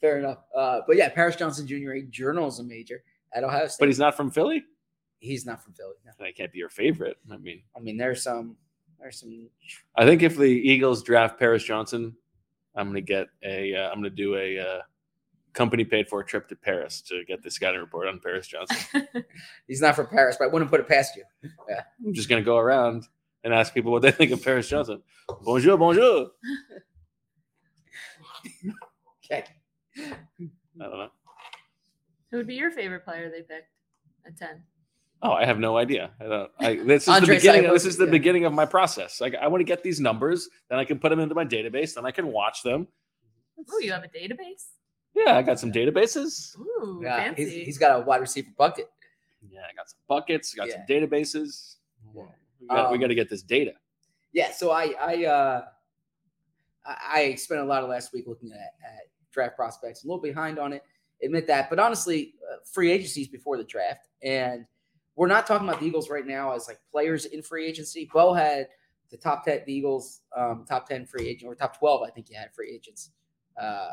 fair 0.01 0.19
enough. 0.19 0.39
Uh, 0.57 0.81
but 0.87 0.97
yeah, 0.97 1.09
Paris 1.09 1.37
Johnson 1.37 1.67
Jr., 1.67 1.93
a 1.93 2.03
journalism 2.03 2.69
major 2.69 3.03
at 3.33 3.45
Ohio 3.45 3.67
State. 3.67 3.81
But 3.81 3.89
he's 3.89 3.99
not 3.99 4.17
from 4.17 4.31
Philly. 4.31 4.65
he's 5.19 5.47
not 5.47 5.63
from 5.63 5.75
Philly. 5.75 5.95
no. 6.05 6.13
That 6.19 6.37
can't 6.37 6.53
be 6.53 6.59
your 6.59 6.69
favorite. 6.69 7.17
I 7.31 7.37
mean, 7.37 7.63
I 7.77 7.81
mean, 7.81 7.97
there's 7.97 8.23
some, 8.23 8.57
there's 9.01 9.21
some. 9.21 9.49
I 9.97 10.05
think 10.05 10.23
if 10.23 10.37
the 10.37 10.45
Eagles 10.45 11.03
draft 11.03 11.39
Paris 11.39 11.65
Johnson, 11.65 12.17
I'm 12.75 12.87
gonna 12.89 13.01
get 13.01 13.27
a. 13.43 13.75
Uh, 13.75 13.91
I'm 13.91 13.97
gonna 13.97 14.11
do 14.11 14.37
a 14.37 14.59
uh, 14.59 14.81
company 15.53 15.85
paid 15.85 16.09
for 16.09 16.21
a 16.21 16.25
trip 16.25 16.49
to 16.49 16.57
Paris 16.57 17.01
to 17.03 17.25
get 17.27 17.43
the 17.43 17.51
scouting 17.51 17.81
report 17.81 18.09
on 18.09 18.21
Paris 18.21 18.47
Johnson. 18.47 19.07
He's 19.67 19.81
not 19.81 19.97
from 19.97 20.07
Paris, 20.07 20.37
but 20.39 20.47
I 20.47 20.49
wouldn't 20.49 20.71
put 20.71 20.81
it 20.81 20.89
past 20.89 21.17
you. 21.17 21.25
Yeah. 21.69 21.83
I'm 22.05 22.15
just 22.15 22.29
gonna 22.29 22.43
go 22.43 22.57
around 22.57 23.09
and 23.45 23.55
ask 23.55 23.75
people 23.75 23.93
what 23.93 24.03
they 24.03 24.11
think 24.11 24.31
of 24.33 24.43
Paris 24.45 24.69
Johnson. 24.69 25.03
Bonjour, 25.43 25.77
bonjour. 25.77 26.31
Okay. 29.33 29.45
I 29.99 30.17
don't 30.79 30.99
know. 30.99 31.09
Who 32.31 32.39
would 32.39 32.47
be 32.47 32.55
your 32.55 32.71
favorite 32.71 33.05
player 33.05 33.31
they 33.31 33.43
picked 33.43 33.69
at 34.27 34.37
10? 34.37 34.63
Oh, 35.23 35.33
I 35.33 35.45
have 35.45 35.59
no 35.59 35.77
idea. 35.77 36.11
I 36.21 36.25
don't. 36.25 36.51
I, 36.59 36.77
this 36.77 37.07
is 37.07 37.21
the 37.21 37.27
beginning. 37.27 37.63
Cycles, 37.63 37.83
This 37.83 37.85
is 37.85 37.99
the 37.99 38.07
yeah. 38.07 38.11
beginning 38.11 38.45
of 38.47 38.53
my 38.53 38.65
process. 38.65 39.21
Like, 39.21 39.35
I 39.35 39.47
want 39.49 39.61
to 39.61 39.65
get 39.65 39.83
these 39.83 40.01
numbers, 40.01 40.49
then 40.71 40.79
I 40.79 40.85
can 40.85 40.99
put 40.99 41.11
them 41.11 41.21
into 41.21 41.35
my 41.35 41.45
database, 41.45 41.95
then 41.95 42.07
I 42.07 42.11
can 42.11 42.29
watch 42.29 42.63
them. 42.63 42.89
Oh, 43.71 43.79
you 43.81 43.93
have 43.93 44.05
a 44.05 44.09
database? 44.09 44.65
Yeah, 45.15 45.37
I 45.37 45.43
got 45.43 45.59
some 45.59 45.73
databases. 45.73 46.57
Ooh, 46.59 47.01
Yeah, 47.03 47.17
fancy. 47.17 47.45
he's, 47.45 47.67
he's 47.67 47.79
got 47.79 48.01
a 48.01 48.05
wide 48.05 48.21
receiver 48.21 48.51
bucket. 48.57 48.89
Yeah, 49.51 49.61
I 49.71 49.75
got 49.75 49.89
some 49.91 49.99
buckets. 50.09 50.55
Got 50.55 50.71
some 50.71 50.81
Yeah. 50.89 51.01
databases. 51.01 51.77
We 52.61 52.67
got, 52.69 52.91
we 52.91 52.97
Um, 52.97 53.01
got 53.01 53.07
to 53.09 53.15
get 53.15 53.29
this 53.31 53.43
data. 53.43 53.73
Yeah, 54.33 54.53
so 54.53 54.71
I 54.71 54.95
I 55.01 55.25
uh 55.25 55.65
I 56.85 57.21
I 57.23 57.35
spent 57.35 57.61
a 57.61 57.65
lot 57.65 57.83
of 57.83 57.89
last 57.91 58.13
week 58.13 58.27
looking 58.27 58.53
at, 58.53 58.75
at 58.87 59.01
draft 59.33 59.57
prospects, 59.57 60.05
a 60.05 60.07
little 60.07 60.21
behind 60.23 60.59
on 60.59 60.73
it, 60.73 60.83
admit 61.23 61.47
that. 61.49 61.69
But 61.71 61.79
honestly, 61.79 62.35
uh, 62.51 62.57
free 62.65 62.91
agencies 62.93 63.29
before 63.29 63.57
the 63.57 63.65
draft, 63.65 64.09
and 64.23 64.67
we're 65.17 65.27
not 65.27 65.47
talking 65.47 65.69
about 65.69 65.81
the 65.81 65.87
Eagles 65.87 66.09
right 66.11 66.27
now 66.27 66.53
as 66.53 66.69
like 66.69 66.79
players 66.91 67.25
in 67.27 67.43
free 67.43 67.67
agency. 67.67 68.09
Bo 68.13 68.33
had 68.33 68.69
the 69.11 69.17
top 69.17 69.45
ten, 69.45 69.63
the 69.67 69.73
Eagles 69.73 70.21
um, 70.37 70.65
top 70.69 70.89
ten 70.89 71.07
free 71.07 71.27
agent 71.29 71.51
or 71.51 71.55
top 71.57 71.77
twelve, 71.79 72.03
I 72.07 72.11
think 72.11 72.29
he 72.29 72.35
had 72.35 72.55
free 72.55 72.71
agents. 72.73 73.11
Uh, 73.61 73.91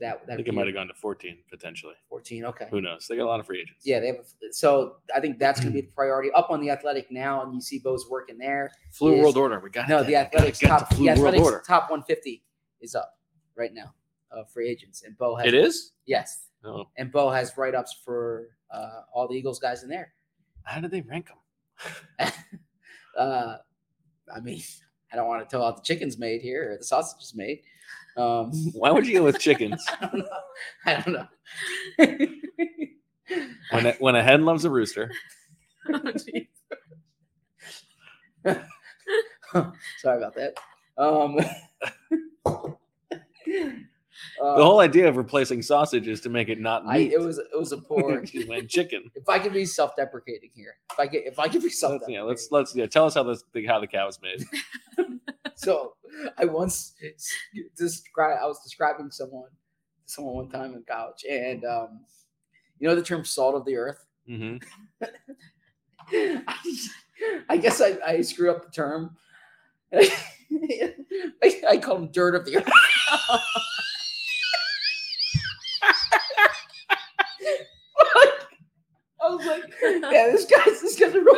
that 0.00 0.20
I 0.30 0.36
think 0.36 0.48
it 0.48 0.54
might 0.54 0.66
have 0.66 0.74
gone 0.74 0.88
to 0.88 0.94
14 0.94 1.38
potentially. 1.50 1.94
fourteen. 2.08 2.44
Okay, 2.44 2.66
Who 2.70 2.80
knows? 2.80 3.06
They 3.08 3.16
got 3.16 3.24
a 3.24 3.26
lot 3.26 3.40
of 3.40 3.46
free 3.46 3.60
agents. 3.60 3.84
yeah, 3.84 4.00
they 4.00 4.08
have. 4.08 4.24
So 4.52 4.96
I 5.14 5.20
think 5.20 5.38
that's 5.38 5.60
going 5.60 5.72
to 5.72 5.74
be 5.74 5.86
the 5.86 5.92
priority 5.94 6.30
up 6.32 6.50
on 6.50 6.60
the 6.60 6.70
athletic 6.70 7.10
now, 7.10 7.42
and 7.42 7.54
you 7.54 7.60
see 7.60 7.78
Bo's 7.78 8.08
working 8.10 8.38
there. 8.38 8.70
Flu 8.92 9.14
is- 9.14 9.22
World 9.22 9.36
Order. 9.36 9.60
We 9.60 9.70
got 9.70 9.88
No, 9.88 9.98
that. 9.98 10.06
the 10.06 10.16
athletics 10.16 10.58
top 10.60 10.88
the 10.90 10.96
the 10.96 11.08
athletics 11.10 11.66
top 11.66 11.90
150 11.90 12.42
is 12.80 12.94
up 12.94 13.18
right 13.56 13.72
now 13.72 13.94
of 14.30 14.50
free 14.50 14.68
agents, 14.68 15.02
and 15.02 15.16
Bo 15.16 15.34
has 15.36 15.46
It 15.46 15.54
is. 15.54 15.92
yes, 16.06 16.48
Oh, 16.64 16.88
and 16.96 17.10
Bo 17.12 17.30
has 17.30 17.52
write 17.56 17.74
ups 17.74 17.96
for 18.04 18.48
uh, 18.70 19.02
all 19.12 19.28
the 19.28 19.34
Eagles 19.34 19.58
guys 19.58 19.82
in 19.82 19.88
there. 19.88 20.12
how 20.64 20.80
did 20.80 20.90
they 20.90 21.00
rank 21.02 21.28
them? 21.28 21.38
uh, 23.18 23.56
I 24.34 24.40
mean, 24.40 24.60
I 25.12 25.16
don't 25.16 25.28
want 25.28 25.48
to 25.48 25.50
tell 25.50 25.64
how 25.64 25.72
the 25.72 25.82
chicken's 25.82 26.18
made 26.18 26.42
here 26.42 26.72
or 26.72 26.76
the 26.78 26.84
sausage 26.84 27.22
is 27.22 27.34
made. 27.34 27.62
Um, 28.16 28.50
Why 28.72 28.90
would 28.90 29.06
you 29.06 29.18
go 29.18 29.24
with 29.24 29.38
chickens? 29.38 29.84
I 30.00 30.06
don't 30.06 30.18
know. 30.20 30.28
I 30.86 30.94
don't 30.94 31.12
know. 31.12 31.26
when 33.72 33.86
a, 33.86 33.92
when 33.98 34.14
a 34.16 34.22
hen 34.22 34.44
loves 34.44 34.64
a 34.64 34.70
rooster. 34.70 35.10
Oh, 35.88 36.00
geez. 36.12 36.48
Sorry 39.98 40.18
about 40.18 40.34
that. 40.34 40.54
Um, 40.98 41.38
The 44.40 44.64
whole 44.64 44.80
idea 44.80 45.08
of 45.08 45.16
replacing 45.16 45.62
sausage 45.62 46.08
is 46.08 46.20
to 46.22 46.28
make 46.28 46.48
it 46.48 46.58
not 46.60 46.84
Uh, 46.84 46.88
I, 46.88 46.98
meat. 46.98 47.12
it 47.12 47.20
was 47.20 47.38
it 47.38 47.46
was 47.56 47.72
a 47.72 47.78
poor. 47.78 48.22
Chicken. 48.24 49.10
if 49.14 49.28
I 49.28 49.38
could 49.38 49.52
be 49.52 49.64
self-deprecating 49.64 50.50
here, 50.54 50.74
if 50.92 50.98
I 50.98 51.06
could, 51.06 51.20
if 51.24 51.38
I 51.38 51.48
could 51.48 51.62
be 51.62 51.68
self-deprecating, 51.70 52.14
yeah, 52.16 52.22
let's 52.22 52.48
let's 52.50 52.74
yeah. 52.74 52.86
Tell 52.86 53.04
us 53.06 53.14
how 53.14 53.22
this 53.22 53.44
how 53.66 53.78
the 53.80 53.86
cow 53.86 54.06
was 54.06 54.18
made. 54.20 54.44
So 55.58 55.94
I 56.36 56.44
once 56.44 56.92
described 57.76 58.40
I 58.42 58.46
was 58.46 58.60
describing 58.62 59.10
someone 59.10 59.48
someone 60.04 60.34
one 60.34 60.50
time 60.50 60.74
in 60.74 60.84
college, 60.84 61.24
and 61.28 61.64
um, 61.64 62.00
you 62.78 62.86
know 62.86 62.94
the 62.94 63.02
term 63.02 63.24
"salt 63.24 63.54
of 63.54 63.64
the 63.64 63.76
earth." 63.76 64.04
hmm 64.26 64.58
I, 66.12 66.66
I 67.48 67.56
guess 67.56 67.80
I, 67.80 67.96
I 68.06 68.20
screw 68.20 68.50
up 68.50 68.64
the 68.64 68.70
term. 68.70 69.16
I, 69.94 71.62
I 71.68 71.78
call 71.78 71.96
them 71.96 72.10
dirt 72.12 72.34
of 72.34 72.44
the 72.44 72.58
earth. 72.58 72.70
I 79.22 79.28
was 79.28 79.46
like, 79.46 79.74
yeah, 79.82 80.28
this 80.30 80.44
guy's 80.44 80.80
this 80.80 80.98
guy's 80.98 81.14
a 81.14 81.20
real. 81.20 81.36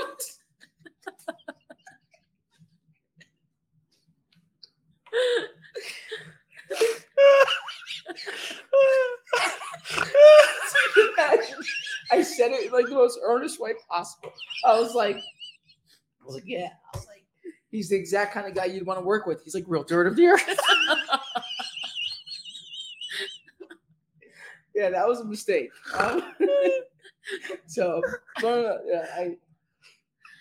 I 12.10 12.22
said 12.22 12.52
it 12.52 12.72
like 12.72 12.86
the 12.86 12.94
most 12.94 13.18
earnest 13.22 13.60
way 13.60 13.74
possible. 13.88 14.32
I 14.64 14.78
was 14.78 14.94
like, 14.94 15.16
I 15.16 16.24
was 16.24 16.36
like, 16.36 16.44
yeah. 16.46 16.70
I 16.94 16.96
was 16.96 17.06
like, 17.06 17.24
he's 17.70 17.90
the 17.90 17.96
exact 17.96 18.32
kind 18.34 18.46
of 18.46 18.54
guy 18.54 18.64
you'd 18.66 18.86
want 18.86 18.98
to 18.98 19.04
work 19.04 19.26
with. 19.26 19.42
He's 19.44 19.54
like 19.54 19.64
real 19.66 19.82
dirt 19.84 20.06
of 20.06 20.16
the 20.16 20.26
earth. 20.26 20.42
yeah, 24.74 24.90
that 24.90 25.06
was 25.06 25.20
a 25.20 25.24
mistake. 25.24 25.70
Um, 25.96 26.22
so, 27.66 28.02
yeah, 28.42 29.06
I, 29.14 29.36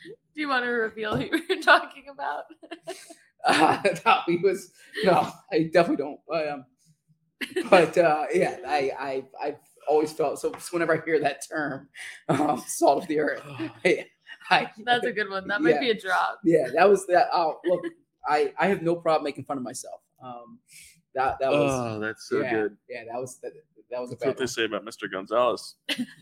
Do 0.04 0.42
you 0.42 0.48
want 0.48 0.64
to 0.66 0.70
reveal 0.70 1.16
who 1.16 1.38
you're 1.50 1.62
talking 1.62 2.06
about? 2.12 2.46
uh, 3.48 3.82
no, 4.06 4.20
he 4.28 4.38
was 4.38 4.72
no, 5.04 5.32
I 5.52 5.70
definitely 5.74 5.98
don't. 6.06 6.20
Um, 6.54 6.66
but 7.70 7.98
uh, 7.98 8.26
yeah, 8.34 8.58
I, 8.68 8.92
I, 9.00 9.26
I've 9.42 9.58
always 9.88 10.12
felt 10.12 10.40
so. 10.40 10.52
Whenever 10.72 11.00
I 11.00 11.06
hear 11.06 11.20
that 11.22 11.44
term, 11.48 11.90
um, 12.30 12.64
"salt 12.68 13.04
of 13.04 13.08
the 13.08 13.20
earth," 13.20 13.42
I, 13.86 14.08
I 14.50 14.72
That's 14.86 15.06
a 15.06 15.12
good 15.12 15.30
one. 15.30 15.48
That 15.48 15.62
might 15.62 15.76
Yeah. 15.76 15.80
be 15.80 15.90
a 15.92 16.00
drop. 16.00 16.40
yeah, 16.44 16.68
that 16.76 16.90
was 16.90 17.06
that. 17.08 17.28
Oh, 17.34 17.60
look, 17.66 17.84
I, 18.28 18.54
I 18.60 18.68
have 18.68 18.82
no 18.82 18.96
problem 18.96 19.24
making 19.24 19.46
fun 19.46 19.58
of 19.58 19.64
myself. 19.64 20.02
Um, 20.24 20.60
that 21.16 21.38
that 21.40 21.52
was 21.52 21.72
Oh, 21.74 22.00
that's 22.00 22.28
so 22.30 22.42
yeah, 22.42 22.50
good. 22.52 22.78
Yeah, 22.90 23.04
that 23.12 23.20
was 23.20 23.40
that, 23.42 23.54
that 23.92 24.02
was 24.02 24.12
a 24.12 24.14
That's 24.14 24.22
bad 24.24 24.28
what 24.30 24.38
they 24.38 24.42
one. 24.44 24.48
say 24.48 24.66
about 24.66 24.86
Mr. 24.86 25.10
Gonzalez. 25.12 25.76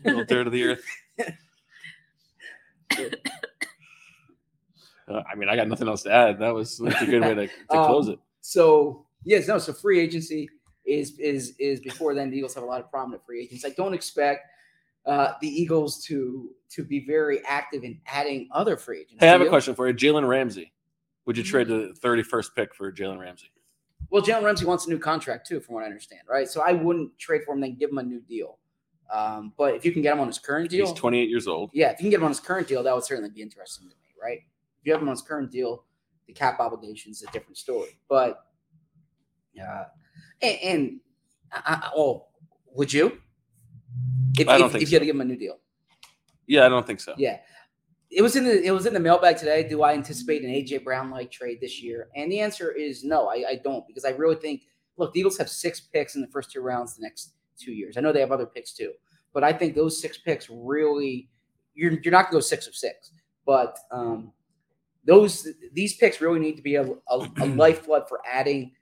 Little 0.04 0.24
dirt 0.24 0.46
of 0.46 0.52
the 0.52 0.64
earth. 0.64 0.84
Uh, 5.08 5.22
I 5.30 5.34
mean, 5.36 5.48
I 5.48 5.56
got 5.56 5.68
nothing 5.68 5.88
else 5.88 6.02
to 6.02 6.12
add. 6.12 6.38
That 6.40 6.54
was 6.54 6.78
that's 6.78 7.02
a 7.02 7.06
good 7.06 7.22
way 7.22 7.34
to, 7.34 7.46
to 7.46 7.52
close 7.68 8.08
Um, 8.08 8.14
it. 8.14 8.18
So 8.40 9.06
yes, 9.24 9.46
no. 9.48 9.58
So 9.58 9.72
free 9.72 10.00
agency 10.00 10.48
is 10.84 11.18
is 11.18 11.54
is 11.58 11.80
before 11.80 12.14
then. 12.14 12.30
The 12.30 12.36
Eagles 12.38 12.54
have 12.54 12.64
a 12.64 12.66
lot 12.66 12.80
of 12.80 12.90
prominent 12.90 13.24
free 13.24 13.42
agents. 13.42 13.64
I 13.64 13.70
don't 13.70 13.94
expect 13.94 14.46
uh, 15.04 15.32
the 15.40 15.48
Eagles 15.48 16.04
to 16.06 16.50
to 16.70 16.84
be 16.84 17.04
very 17.06 17.44
active 17.46 17.84
in 17.84 18.00
adding 18.06 18.48
other 18.52 18.76
free 18.76 19.00
agents. 19.00 19.16
Hey, 19.20 19.28
I 19.28 19.32
have 19.32 19.40
a 19.40 19.48
question 19.48 19.74
for 19.74 19.86
you. 19.88 19.94
Jalen 19.94 20.26
Ramsey. 20.26 20.72
Would 21.26 21.36
you 21.36 21.42
trade 21.42 21.66
the 21.66 21.92
31st 22.00 22.54
pick 22.54 22.72
for 22.74 22.92
Jalen 22.92 23.18
Ramsey? 23.18 23.50
Well, 24.10 24.22
Jalen 24.22 24.44
Ramsey 24.44 24.64
wants 24.64 24.86
a 24.86 24.90
new 24.90 24.98
contract 24.98 25.48
too, 25.48 25.58
from 25.58 25.74
what 25.74 25.82
I 25.82 25.86
understand, 25.86 26.20
right? 26.28 26.48
So 26.48 26.60
I 26.62 26.70
wouldn't 26.72 27.18
trade 27.18 27.42
for 27.44 27.52
him, 27.54 27.60
then 27.60 27.74
give 27.74 27.90
him 27.90 27.98
a 27.98 28.02
new 28.04 28.20
deal. 28.20 28.58
Um, 29.12 29.52
but 29.58 29.74
if 29.74 29.84
you 29.84 29.90
can 29.90 30.02
get 30.02 30.12
him 30.12 30.20
on 30.20 30.28
his 30.28 30.38
current 30.38 30.70
deal, 30.70 30.86
He's 30.86 30.94
28 30.94 31.28
years 31.28 31.48
old. 31.48 31.70
yeah, 31.72 31.90
if 31.90 31.98
you 31.98 32.04
can 32.04 32.10
get 32.10 32.16
him 32.18 32.24
on 32.24 32.30
his 32.30 32.38
current 32.38 32.68
deal, 32.68 32.84
that 32.84 32.94
would 32.94 33.02
certainly 33.02 33.30
be 33.30 33.42
interesting 33.42 33.88
to 33.88 33.94
me, 33.96 34.06
right? 34.22 34.40
You 34.86 34.92
have 34.92 35.02
him 35.02 35.08
on 35.08 35.14
his 35.14 35.22
current 35.22 35.50
deal, 35.50 35.84
the 36.28 36.32
cap 36.32 36.60
obligation 36.60 37.10
is 37.10 37.22
a 37.22 37.30
different 37.32 37.58
story. 37.58 37.98
But 38.08 38.44
uh, 39.60 39.84
and, 40.40 40.58
and 40.62 41.00
I, 41.52 41.60
I, 41.66 41.90
oh, 41.96 42.26
would 42.72 42.92
you? 42.92 43.18
If, 44.38 44.48
I 44.48 44.58
don't 44.58 44.66
if, 44.66 44.72
think 44.72 44.82
if 44.84 44.92
you 44.92 44.96
had 44.96 45.00
to 45.00 45.06
give 45.06 45.16
him 45.16 45.22
a 45.22 45.24
new 45.24 45.36
deal, 45.36 45.58
Yeah, 46.46 46.66
I 46.66 46.68
don't 46.68 46.86
think 46.86 47.00
so. 47.00 47.14
yeah. 47.18 47.38
It 48.10 48.22
was 48.22 48.36
in 48.36 48.44
the 48.44 48.62
it 48.62 48.70
was 48.70 48.86
in 48.86 48.94
the 48.94 49.00
mailbag 49.00 49.36
today. 49.36 49.68
Do 49.68 49.82
I 49.82 49.92
anticipate 49.92 50.44
an 50.44 50.50
AJ 50.50 50.84
Brown 50.84 51.10
like 51.10 51.32
trade 51.32 51.58
this 51.60 51.82
year? 51.82 52.08
And 52.14 52.30
the 52.30 52.38
answer 52.38 52.70
is 52.70 53.02
no. 53.02 53.28
I, 53.28 53.44
I 53.48 53.60
don't 53.64 53.84
because 53.88 54.04
I 54.04 54.10
really 54.10 54.36
think 54.36 54.62
look, 54.96 55.12
the 55.12 55.18
Eagles 55.20 55.36
have 55.38 55.48
six 55.48 55.80
picks 55.80 56.14
in 56.14 56.20
the 56.20 56.28
first 56.28 56.52
two 56.52 56.60
rounds 56.60 56.96
the 56.96 57.02
next 57.02 57.32
two 57.58 57.72
years. 57.72 57.96
I 57.96 58.00
know 58.00 58.12
they 58.12 58.20
have 58.20 58.30
other 58.30 58.46
picks 58.46 58.72
too, 58.72 58.92
but 59.34 59.42
I 59.42 59.52
think 59.52 59.74
those 59.74 60.00
six 60.00 60.18
picks 60.18 60.48
really 60.48 61.28
you're 61.74 61.94
you're 62.02 62.12
not 62.12 62.26
gonna 62.26 62.34
go 62.34 62.40
six 62.40 62.68
of 62.68 62.76
six, 62.76 63.10
but 63.44 63.76
um, 63.90 64.32
those 65.06 65.46
these 65.72 65.96
picks 65.96 66.20
really 66.20 66.38
need 66.40 66.56
to 66.56 66.62
be 66.62 66.74
a, 66.76 66.82
a, 66.84 67.18
a 67.40 67.46
lifeblood 67.56 68.08
for 68.08 68.20
adding 68.30 68.72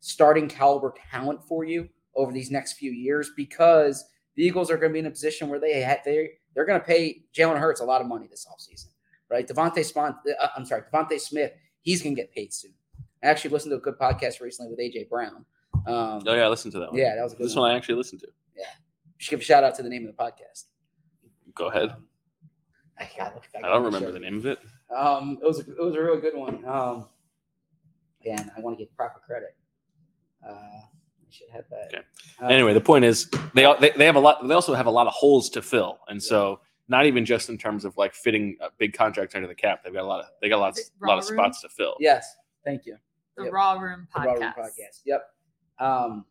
starting 0.00 0.48
caliber 0.48 0.94
talent 1.10 1.42
for 1.44 1.64
you 1.64 1.88
over 2.14 2.32
these 2.32 2.50
next 2.50 2.74
few 2.74 2.92
years 2.92 3.30
because 3.36 4.04
the 4.36 4.44
Eagles 4.44 4.70
are 4.70 4.76
going 4.76 4.90
to 4.90 4.92
be 4.92 4.98
in 5.00 5.06
a 5.06 5.10
position 5.10 5.48
where 5.48 5.58
they 5.60 5.80
had 5.80 6.00
they 6.04 6.30
they're 6.54 6.66
going 6.66 6.78
to 6.80 6.86
pay 6.86 7.22
Jalen 7.36 7.58
Hurts 7.58 7.80
a 7.80 7.84
lot 7.84 8.00
of 8.00 8.06
money 8.06 8.26
this 8.28 8.46
offseason, 8.46 8.86
right? 9.28 9.46
DeVonta 9.46 9.84
Spon, 9.84 10.14
uh, 10.40 10.48
I'm 10.56 10.64
sorry, 10.64 10.82
DeVonta 10.92 11.18
Smith, 11.20 11.52
he's 11.80 12.00
going 12.02 12.14
to 12.14 12.20
get 12.22 12.32
paid 12.32 12.52
soon. 12.52 12.72
I 13.22 13.26
actually 13.26 13.50
listened 13.50 13.72
to 13.72 13.76
a 13.76 13.80
good 13.80 13.98
podcast 13.98 14.40
recently 14.40 14.70
with 14.70 14.78
AJ 14.78 15.08
Brown. 15.08 15.44
Um, 15.86 16.22
Oh 16.26 16.34
yeah, 16.34 16.46
listen 16.46 16.70
to 16.72 16.78
that 16.78 16.90
one. 16.92 16.98
yeah, 17.00 17.16
that 17.16 17.22
was 17.24 17.32
a 17.32 17.36
good 17.36 17.46
This 17.46 17.56
one. 17.56 17.62
one 17.62 17.70
I 17.72 17.76
actually 17.76 17.96
listened 17.96 18.20
to. 18.20 18.28
Yeah, 18.56 18.66
should 19.18 19.30
give 19.30 19.40
a 19.40 19.42
shout 19.42 19.64
out 19.64 19.74
to 19.76 19.82
the 19.82 19.88
name 19.88 20.06
of 20.06 20.16
the 20.16 20.22
podcast. 20.22 20.64
Go 21.54 21.68
ahead. 21.70 21.90
Um, 21.90 22.06
I, 22.98 23.04
back 23.04 23.42
I 23.56 23.68
don't 23.68 23.82
remember 23.84 24.12
the 24.12 24.20
name 24.20 24.36
of 24.38 24.46
it. 24.46 24.58
Um, 24.94 25.38
it 25.42 25.46
was 25.46 25.58
a, 25.58 25.70
it 25.70 25.78
was 25.84 25.94
a 25.94 26.00
really 26.00 26.20
good 26.20 26.36
one. 26.36 26.64
Um, 26.64 27.06
and 28.26 28.50
I 28.56 28.60
want 28.60 28.78
to 28.78 28.84
give 28.84 28.94
proper 28.96 29.20
credit. 29.24 29.54
Uh, 30.46 30.52
I 30.52 31.30
should 31.30 31.48
have 31.50 31.64
that. 31.70 31.86
Okay. 31.88 32.02
Uh, 32.42 32.46
anyway, 32.48 32.74
the 32.74 32.80
point 32.80 33.04
is 33.04 33.28
they, 33.54 33.64
al- 33.64 33.78
they 33.80 33.90
they 33.90 34.06
have 34.06 34.16
a 34.16 34.20
lot. 34.20 34.46
They 34.46 34.54
also 34.54 34.74
have 34.74 34.86
a 34.86 34.90
lot 34.90 35.06
of 35.06 35.12
holes 35.12 35.50
to 35.50 35.62
fill, 35.62 35.98
and 36.08 36.22
so 36.22 36.60
not 36.88 37.06
even 37.06 37.24
just 37.24 37.48
in 37.48 37.56
terms 37.58 37.84
of 37.84 37.96
like 37.96 38.14
fitting 38.14 38.56
uh, 38.62 38.68
big 38.78 38.92
contracts 38.92 39.34
under 39.34 39.48
the 39.48 39.54
cap. 39.54 39.82
They've 39.84 39.92
got 39.92 40.02
a 40.04 40.06
lot 40.06 40.20
of 40.20 40.26
they 40.42 40.48
got 40.48 40.60
lots 40.60 40.78
Is 40.78 40.86
it 40.88 40.92
a 41.02 41.06
lot 41.06 41.18
of 41.18 41.28
Room? 41.30 41.38
spots 41.38 41.60
to 41.62 41.68
fill. 41.70 41.96
Yes, 41.98 42.36
thank 42.64 42.86
you. 42.86 42.96
The 43.36 43.44
Yep. 43.44 43.52
Raw 43.52 43.72
Room 43.80 44.06
The. 44.14 44.20
Raw 44.20 44.32
Room 44.34 44.52
podcast. 44.56 45.00
Yep. 45.06 45.22
Um, 45.80 46.24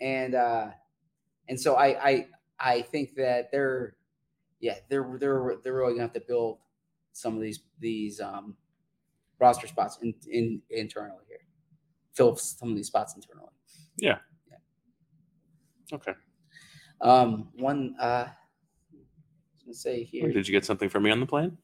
and 0.00 0.34
uh, 0.34 0.66
and 1.48 1.58
so 1.58 1.76
I 1.76 2.08
I 2.08 2.26
I 2.58 2.82
think 2.82 3.14
that 3.14 3.50
they're 3.50 3.96
yeah 4.60 4.74
they're 4.88 5.16
they're 5.18 5.56
they're 5.62 5.74
really 5.74 5.92
gonna 5.92 6.02
have 6.02 6.12
to 6.14 6.20
build 6.20 6.58
some 7.12 7.34
of 7.34 7.42
these 7.42 7.60
these 7.78 8.20
um 8.20 8.56
roster 9.38 9.66
spots 9.66 9.98
in, 10.02 10.14
in 10.30 10.62
internally 10.70 11.24
here, 11.28 11.38
fill 12.12 12.36
some 12.36 12.70
of 12.70 12.76
these 12.76 12.86
spots 12.86 13.14
internally. 13.14 13.52
Yeah. 13.96 14.18
Okay. 15.92 16.12
Um, 17.00 17.48
one 17.54 17.94
uh, 18.00 18.04
I 18.04 18.32
was 19.56 19.64
gonna 19.64 19.74
say 19.74 20.04
here. 20.04 20.30
Did 20.32 20.46
you 20.46 20.52
get 20.52 20.64
something 20.64 20.88
for 20.88 21.00
me 21.00 21.10
on 21.10 21.20
the 21.20 21.26
plane? 21.26 21.56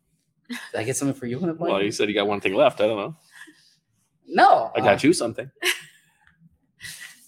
Did 0.49 0.81
I 0.81 0.85
get 0.85 0.97
something 0.97 1.15
for 1.15 1.27
you 1.27 1.41
on 1.41 1.49
the 1.49 1.55
plane? 1.55 1.73
Well, 1.73 1.83
you 1.83 1.93
said 1.93 2.09
you 2.09 2.15
got 2.15 2.27
one 2.27 2.41
thing 2.41 2.55
left. 2.55 2.81
I 2.81 2.87
don't 2.87 2.97
know. 2.97 3.17
no, 4.27 4.73
I 4.75 4.81
got 4.81 5.05
you 5.05 5.13
something. 5.13 5.51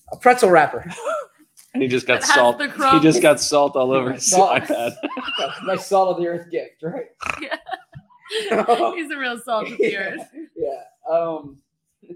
a 0.12 0.16
pretzel 0.16 0.50
wrapper. 0.50 0.90
And 1.74 1.82
he 1.82 1.88
just 1.88 2.06
got 2.06 2.22
It 2.22 2.26
salt. 2.26 2.60
He 2.60 3.00
just 3.00 3.20
got 3.20 3.40
salt 3.40 3.76
all 3.76 3.92
over 3.92 4.12
his 4.12 4.30
Salt. 4.30 4.50
iPad. 4.62 4.94
my 5.64 5.76
salt 5.76 6.16
of 6.16 6.22
the 6.22 6.28
earth 6.28 6.50
gift, 6.50 6.82
right? 6.82 7.06
He's 8.96 9.10
a 9.10 9.16
real 9.18 9.38
salt 9.38 9.70
of 9.70 9.78
the 9.78 9.84
yeah, 9.90 9.98
earth. 9.98 10.28
yeah. 10.56 10.82
Um, 11.10 11.58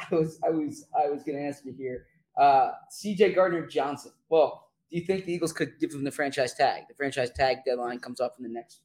I 0.00 0.14
was, 0.14 0.38
I 0.44 0.50
was, 0.50 0.86
I 0.96 1.08
was 1.08 1.22
going 1.22 1.38
to 1.38 1.44
ask 1.44 1.64
you 1.64 1.72
here. 1.72 2.06
Uh, 2.36 2.70
C.J. 2.90 3.34
Gardner 3.34 3.66
Johnson. 3.66 4.12
Well, 4.28 4.68
do 4.90 4.98
you 4.98 5.04
think 5.04 5.24
the 5.24 5.32
Eagles 5.32 5.52
could 5.52 5.78
give 5.80 5.92
him 5.92 6.04
the 6.04 6.10
franchise 6.10 6.54
tag? 6.54 6.84
The 6.88 6.94
franchise 6.94 7.30
tag 7.30 7.58
deadline 7.66 7.98
comes 7.98 8.20
up 8.20 8.36
in 8.38 8.44
the 8.44 8.48
next. 8.48 8.80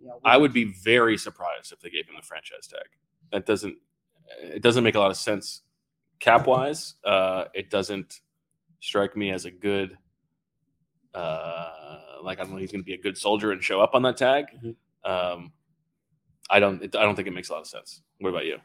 You 0.00 0.08
know, 0.08 0.20
I 0.24 0.36
would 0.36 0.52
be 0.52 0.64
very 0.64 1.16
surprised 1.18 1.72
if 1.72 1.80
they 1.80 1.90
gave 1.90 2.08
him 2.08 2.14
the 2.16 2.26
franchise 2.26 2.66
tag. 2.66 2.86
That 3.32 3.46
doesn't 3.46 3.76
it 4.42 4.62
doesn't 4.62 4.84
make 4.84 4.94
a 4.94 5.00
lot 5.00 5.10
of 5.10 5.16
sense 5.16 5.62
cap 6.20 6.46
wise. 6.46 6.94
Uh, 7.04 7.44
it 7.54 7.70
doesn't 7.70 8.20
strike 8.80 9.16
me 9.16 9.30
as 9.30 9.44
a 9.44 9.50
good 9.50 9.98
uh, 11.14 11.70
like 12.22 12.38
I 12.38 12.42
don't 12.42 12.52
know 12.52 12.58
he's 12.58 12.72
going 12.72 12.82
to 12.82 12.86
be 12.86 12.94
a 12.94 13.00
good 13.00 13.16
soldier 13.16 13.52
and 13.52 13.62
show 13.62 13.80
up 13.80 13.94
on 13.94 14.02
that 14.02 14.16
tag. 14.16 14.46
Mhm. 14.62 14.76
Um, 15.04 15.52
I 16.48 16.60
don't 16.60 16.82
it, 16.82 16.94
I 16.96 17.02
don't 17.02 17.14
think 17.16 17.28
it 17.28 17.32
makes 17.32 17.48
a 17.48 17.52
lot 17.52 17.60
of 17.60 17.66
sense. 17.66 18.02
What 18.18 18.30
about 18.30 18.46
you? 18.46 18.58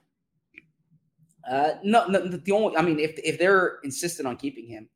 Uh, 1.50 1.76
no, 1.84 2.08
no, 2.08 2.28
the 2.28 2.52
only. 2.52 2.76
I 2.76 2.82
mean, 2.82 3.00
if 3.00 3.18
if 3.24 3.38
they're 3.38 3.80
insistent 3.84 4.28
on 4.28 4.36
keeping 4.38 4.68
him, 4.68 4.90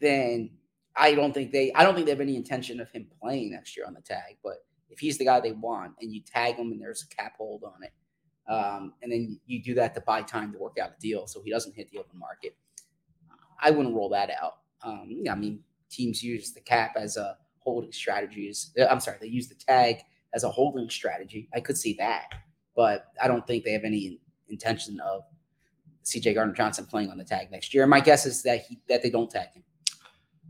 then 0.00 0.50
I 0.94 1.14
don't 1.14 1.32
think 1.32 1.50
they. 1.50 1.72
I 1.72 1.84
don't 1.84 1.94
think 1.94 2.06
they 2.06 2.12
have 2.12 2.20
any 2.20 2.36
intention 2.36 2.80
of 2.80 2.90
him 2.90 3.06
playing 3.20 3.52
next 3.52 3.76
year 3.76 3.86
on 3.86 3.94
the 3.94 4.02
tag. 4.02 4.36
But 4.44 4.64
if 4.90 4.98
he's 4.98 5.16
the 5.16 5.24
guy 5.24 5.40
they 5.40 5.52
want, 5.52 5.94
and 6.00 6.12
you 6.12 6.20
tag 6.20 6.56
him, 6.56 6.72
and 6.72 6.80
there's 6.80 7.02
a 7.02 7.14
cap 7.14 7.34
hold 7.38 7.64
on 7.64 7.82
it, 7.82 7.92
um, 8.52 8.92
and 9.02 9.10
then 9.10 9.40
you 9.46 9.62
do 9.62 9.72
that 9.74 9.94
to 9.94 10.02
buy 10.02 10.20
time 10.20 10.52
to 10.52 10.58
work 10.58 10.76
out 10.78 10.90
a 10.96 11.00
deal, 11.00 11.26
so 11.26 11.40
he 11.42 11.50
doesn't 11.50 11.74
hit 11.74 11.90
the 11.90 11.98
open 11.98 12.18
market. 12.18 12.54
I 13.58 13.70
wouldn't 13.70 13.94
roll 13.94 14.10
that 14.10 14.30
out. 14.30 14.58
Um, 14.82 15.06
yeah, 15.08 15.32
I 15.32 15.36
mean, 15.36 15.60
teams 15.92 16.22
use 16.22 16.52
the 16.52 16.60
cap 16.60 16.92
as 16.96 17.16
a 17.16 17.36
holding 17.58 17.92
strategy. 17.92 18.52
I'm 18.90 19.00
sorry, 19.00 19.18
they 19.20 19.28
use 19.28 19.48
the 19.48 19.54
tag 19.54 19.98
as 20.34 20.44
a 20.44 20.50
holding 20.50 20.88
strategy. 20.90 21.48
I 21.54 21.60
could 21.60 21.76
see 21.76 21.94
that, 21.98 22.26
but 22.74 23.06
I 23.22 23.28
don't 23.28 23.46
think 23.46 23.64
they 23.64 23.72
have 23.72 23.84
any 23.84 24.18
intention 24.48 24.98
of 25.00 25.22
CJ 26.04 26.34
Gardner 26.34 26.54
Johnson 26.54 26.86
playing 26.86 27.10
on 27.10 27.18
the 27.18 27.24
tag 27.24 27.50
next 27.50 27.72
year. 27.72 27.86
My 27.86 28.00
guess 28.00 28.26
is 28.26 28.42
that 28.42 28.62
he 28.66 28.80
that 28.88 29.02
they 29.02 29.10
don't 29.10 29.30
tag 29.30 29.52
him. 29.52 29.62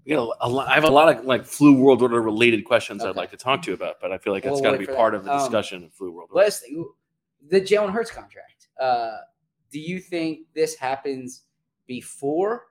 You 0.05 0.16
know, 0.16 0.34
a 0.40 0.49
lot, 0.49 0.66
I 0.68 0.74
have 0.74 0.84
a 0.84 0.90
lot 0.90 1.14
of 1.16 1.24
like 1.24 1.45
flu 1.45 1.74
world 1.76 2.03
order 2.03 2.20
related 2.20 2.64
questions 2.64 3.05
I'd 3.05 3.14
like 3.14 3.30
to 3.30 3.36
talk 3.36 3.62
to 3.62 3.70
you 3.70 3.74
about, 3.74 3.97
but 4.01 4.11
I 4.11 4.18
feel 4.18 4.32
like 4.32 4.43
that's 4.43 4.55
We'll 4.55 4.62
got 4.62 4.72
to 4.72 4.78
be 4.78 4.86
part 4.86 5.12
that. 5.12 5.18
of 5.18 5.24
the 5.24 5.32
Um, 5.32 5.38
discussion 5.38 5.84
of 5.84 5.93
flu 5.93 6.11
world 6.11 6.30
order. 6.32 6.45
Last 6.45 6.62
thing, 6.62 6.84
the 7.51 7.61
Jalen 7.61 7.93
Hurts 7.93 8.11
contract. 8.11 8.68
Uh, 8.80 9.18
do 9.70 9.78
you 9.78 10.01
think 10.01 10.40
this 10.55 10.74
happens 10.74 11.43
before 11.86 12.66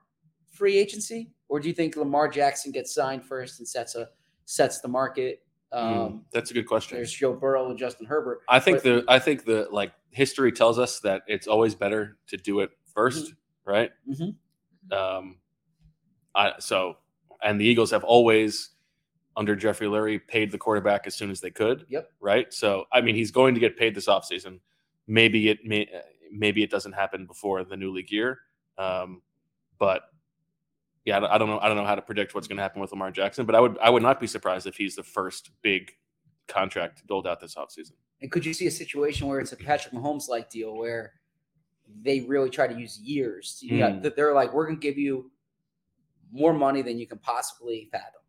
free 0.50 0.76
agency, 0.76 1.30
or 1.52 1.60
do 1.60 1.68
you 1.68 1.74
think 1.74 1.96
Lamar 1.96 2.28
Jackson 2.28 2.72
gets 2.72 2.94
signed 2.94 3.22
first 3.26 3.58
and 3.58 3.68
sets 3.68 3.94
a 3.94 4.08
sets 4.46 4.80
the 4.80 4.88
market? 4.88 5.42
Um, 5.70 5.94
Mm, 5.94 6.20
that's 6.32 6.50
a 6.50 6.54
good 6.54 6.66
question. 6.66 6.96
There's 6.96 7.12
Joe 7.12 7.34
Burrow 7.34 7.68
and 7.68 7.78
Justin 7.78 8.06
Herbert. 8.06 8.40
I 8.48 8.58
think 8.58 8.78
But- 8.78 8.84
the 8.84 9.04
I 9.06 9.18
think 9.18 9.44
the 9.44 9.68
like 9.70 9.92
history 10.08 10.50
tells 10.50 10.78
us 10.78 11.00
that 11.00 11.22
it's 11.26 11.46
always 11.46 11.74
better 11.74 12.16
to 12.28 12.38
do 12.38 12.60
it 12.60 12.70
1st 12.94 13.34
right? 13.66 13.90
Mhm. 14.08 14.34
Um, 14.90 15.38
I 16.34 16.54
so 16.58 16.96
and 17.42 17.60
the 17.60 17.66
Eagles 17.66 17.90
have 17.90 18.02
always 18.02 18.70
under 19.36 19.54
Jeffrey 19.54 19.86
Lurie 19.88 20.26
paid 20.26 20.50
the 20.52 20.58
quarterback 20.58 21.06
as 21.06 21.14
soon 21.14 21.30
as 21.30 21.40
they 21.42 21.50
could. 21.50 21.84
Yep. 21.90 22.10
Right. 22.18 22.52
So 22.52 22.86
I 22.90 23.02
mean, 23.02 23.14
he's 23.14 23.30
going 23.30 23.52
to 23.52 23.60
get 23.60 23.76
paid 23.76 23.94
this 23.94 24.06
offseason. 24.06 24.60
Maybe 25.06 25.50
it 25.50 25.66
may 25.66 25.86
maybe 26.30 26.62
it 26.62 26.70
doesn't 26.70 26.92
happen 26.92 27.26
before 27.26 27.62
the 27.62 27.76
new 27.76 27.92
league 27.92 28.10
year. 28.10 28.38
Um, 28.78 29.20
but 29.78 30.11
yeah, 31.04 31.18
I 31.28 31.38
don't- 31.38 31.48
know. 31.48 31.58
I 31.60 31.68
don't 31.68 31.76
know 31.76 31.84
how 31.84 31.94
to 31.94 32.02
predict 32.02 32.34
what's 32.34 32.46
going 32.48 32.56
to 32.56 32.62
happen 32.62 32.80
with 32.80 32.90
Lamar 32.92 33.10
Jackson, 33.10 33.44
but 33.46 33.54
I 33.54 33.60
would 33.60 33.78
I 33.78 33.90
would 33.90 34.02
not 34.02 34.20
be 34.20 34.26
surprised 34.26 34.66
if 34.66 34.76
he's 34.76 34.96
the 34.96 35.02
first 35.02 35.50
big 35.62 35.92
contract 36.48 37.06
doled 37.06 37.26
out 37.26 37.40
this 37.40 37.54
offseason. 37.54 37.92
And 38.20 38.30
could 38.30 38.44
you 38.46 38.54
see 38.54 38.66
a 38.66 38.70
situation 38.70 39.26
where 39.26 39.40
it's 39.40 39.52
a 39.52 39.56
Patrick 39.56 39.94
Mahomes 39.94 40.28
like 40.28 40.48
deal 40.50 40.76
where 40.76 41.14
they 42.02 42.20
really 42.20 42.50
try 42.50 42.66
to 42.66 42.78
use 42.78 42.98
years? 43.00 43.62
Got- 43.68 43.92
Mm. 43.92 44.02
that 44.02 44.16
they're 44.16 44.34
like, 44.34 44.52
we're 44.52 44.66
going 44.66 44.78
to 44.78 44.80
give 44.80 44.98
you 44.98 45.30
more 46.30 46.52
money 46.52 46.82
than 46.82 46.98
you 46.98 47.06
can 47.06 47.18
possibly 47.18 47.88
fathom, 47.92 48.22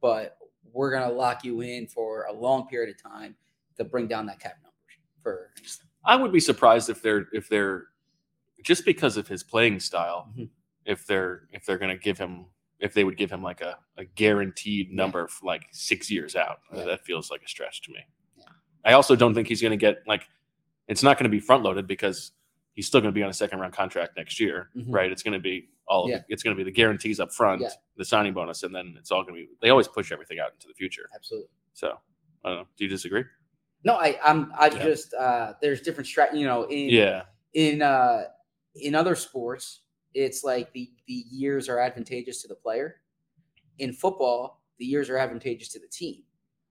but 0.00 0.38
we're 0.72 0.90
going 0.90 1.08
to 1.08 1.14
lock 1.14 1.44
you 1.44 1.60
in 1.62 1.86
for 1.86 2.24
a 2.24 2.32
long 2.32 2.68
period 2.68 2.94
of 2.94 3.02
time 3.02 3.34
to 3.76 3.84
bring 3.84 4.06
down 4.06 4.26
that 4.26 4.38
cap 4.38 4.56
number 4.62 4.76
for. 5.22 5.50
I 6.04 6.14
would 6.16 6.30
be 6.32 6.40
surprised 6.40 6.88
if 6.90 7.00
they're 7.02 7.26
if 7.32 7.48
they're 7.48 7.86
just 8.62 8.84
because 8.84 9.16
of 9.16 9.26
his 9.28 9.42
playing 9.42 9.80
style, 9.80 10.28
Mhm. 10.36 10.48
If 10.88 11.06
they're 11.06 11.42
if 11.52 11.64
they're 11.64 11.78
going 11.78 11.96
to 11.96 12.02
give 12.02 12.18
him 12.18 12.46
if 12.80 12.94
they 12.94 13.04
would 13.04 13.16
give 13.16 13.30
him 13.30 13.42
like 13.42 13.60
a, 13.60 13.76
a 13.96 14.04
guaranteed 14.04 14.92
number 14.92 15.26
for 15.28 15.46
like 15.46 15.66
six 15.72 16.10
years 16.10 16.34
out. 16.36 16.60
Yeah. 16.74 16.84
That 16.84 17.04
feels 17.04 17.30
like 17.30 17.42
a 17.42 17.48
stretch 17.48 17.82
to 17.82 17.92
me. 17.92 17.98
Yeah. 18.36 18.44
I 18.84 18.92
also 18.94 19.14
don't 19.16 19.34
think 19.34 19.48
he's 19.48 19.60
going 19.60 19.72
to 19.72 19.76
get 19.76 19.98
like 20.06 20.28
it's 20.86 21.02
not 21.02 21.18
going 21.18 21.24
to 21.24 21.30
be 21.30 21.40
front 21.40 21.62
loaded 21.64 21.86
because 21.86 22.32
he's 22.72 22.86
still 22.86 23.00
going 23.00 23.12
to 23.12 23.18
be 23.18 23.22
on 23.22 23.30
a 23.30 23.34
second 23.34 23.58
round 23.60 23.72
contract 23.74 24.16
next 24.16 24.38
year, 24.40 24.70
Mhm. 24.76 24.86
right? 24.94 25.10
It's 25.12 25.22
going 25.24 25.34
to 25.34 25.40
be 25.40 25.68
all 25.88 26.08
Yeah. 26.08 26.18
the, 26.18 26.24
it's 26.28 26.42
going 26.44 26.56
to 26.56 26.58
be 26.58 26.64
the 26.64 26.74
guarantees 26.74 27.18
up 27.20 27.32
front, 27.32 27.60
Yeah. 27.62 27.70
the 27.96 28.04
signing 28.04 28.32
bonus, 28.32 28.62
and 28.62 28.72
then 28.74 28.94
it's 28.98 29.10
all 29.10 29.22
going 29.24 29.34
to 29.34 29.40
be. 29.40 29.48
They 29.60 29.70
always 29.70 29.88
push 29.88 30.12
everything 30.12 30.38
out 30.38 30.52
into 30.52 30.68
the 30.68 30.74
future. 30.74 31.10
Absolutely. 31.14 31.48
So 31.74 31.98
I 32.44 32.48
don't 32.50 32.58
know. 32.58 32.66
Do 32.76 32.84
you 32.84 32.90
disagree? 32.90 33.24
No, 33.84 33.94
I, 33.96 34.18
I'm, 34.24 34.52
I 34.56 34.66
Yeah. 34.68 34.82
just, 34.84 35.12
uh, 35.14 35.54
there's 35.60 35.80
different 35.82 36.08
strat, 36.08 36.32
you 36.34 36.46
know, 36.46 36.62
in, 36.64 36.88
Yeah. 36.88 37.22
in 37.54 37.82
uh 37.82 38.24
in 38.76 38.94
other 38.94 39.16
sports 39.16 39.80
it's 40.24 40.42
like 40.44 40.72
the 40.72 40.90
the 41.06 41.24
years 41.30 41.68
are 41.68 41.78
advantageous 41.78 42.42
to 42.42 42.48
the 42.48 42.54
player 42.54 42.96
in 43.78 43.92
football 43.92 44.62
the 44.78 44.84
years 44.84 45.08
are 45.10 45.18
advantageous 45.18 45.68
to 45.68 45.78
the 45.78 45.86
team 45.88 46.22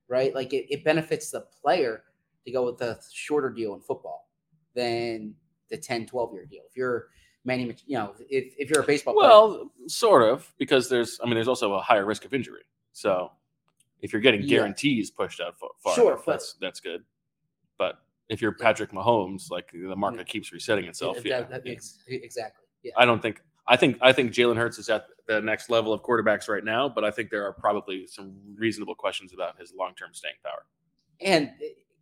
right 0.08 0.34
like 0.36 0.54
it, 0.54 0.66
it 0.70 0.84
benefits 0.84 1.32
the 1.32 1.42
player 1.62 2.04
to 2.46 2.52
go 2.52 2.66
with 2.66 2.78
the 2.78 3.00
shorter 3.12 3.50
deal 3.50 3.74
in 3.74 3.80
football 3.82 4.30
than 4.76 5.34
the 5.70 5.78
10 5.78 6.06
12 6.06 6.34
year 6.34 6.46
deal 6.46 6.64
if 6.70 6.76
you're 6.78 7.08
Manny, 7.46 7.74
you 7.86 7.98
know 7.98 8.14
if, 8.30 8.54
if 8.58 8.70
you're 8.70 8.82
a 8.82 8.86
baseball 8.86 9.14
player 9.14 9.30
Well, 9.30 9.72
sort 9.88 10.24
of, 10.24 10.52
because 10.58 10.90
there's, 10.90 11.18
I 11.24 11.26
mean, 11.28 11.36
there's 11.36 11.48
also 11.48 11.76
a 11.76 11.80
higher 11.82 12.06
risk 12.06 12.26
of 12.26 12.34
injury. 12.34 12.64
So 12.92 13.32
if 14.02 14.12
you're 14.12 14.22
getting 14.22 14.42
Yeah. 14.42 14.58
guarantees 14.58 15.12
pushed 15.12 15.40
out 15.40 15.58
fa- 15.58 15.68
far, 15.82 15.96
Sure, 15.96 16.12
enough, 16.14 16.26
that's 16.26 16.56
that's 16.60 16.82
good. 16.82 17.06
But 17.78 18.00
if 18.28 18.42
you're 18.42 18.52
Patrick 18.52 18.92
Mahomes, 18.92 19.50
like 19.50 19.72
the 19.72 19.96
market 19.96 20.28
keeps 20.28 20.52
resetting 20.52 20.86
itself, 20.86 21.24
yeah, 21.24 21.40
that- 21.40 21.50
that 21.52 21.66
yeah. 21.66 21.72
makes- 21.72 22.00
exactly 22.08 22.66
Yeah. 22.88 22.94
I 22.98 23.06
don't 23.06 23.22
think. 23.22 23.42
I 23.68 23.76
think. 23.78 23.98
I 24.02 24.14
think 24.14 24.32
Jalen 24.32 24.58
Hurts 24.58 24.80
is 24.80 24.90
at 24.90 25.06
the 25.28 25.42
next 25.42 25.70
level 25.70 25.92
of 25.94 26.02
quarterbacks 26.02 26.48
right 26.48 26.64
now, 26.64 26.88
but 26.88 27.04
I 27.04 27.12
think 27.12 27.30
there 27.30 27.46
are 27.46 27.54
probably 27.54 28.08
some 28.08 28.34
reasonable 28.56 28.96
questions 28.96 29.34
about 29.34 29.60
his 29.60 29.74
long-term 29.78 30.10
staying 30.14 30.36
power. 30.44 30.66
And 31.22 31.52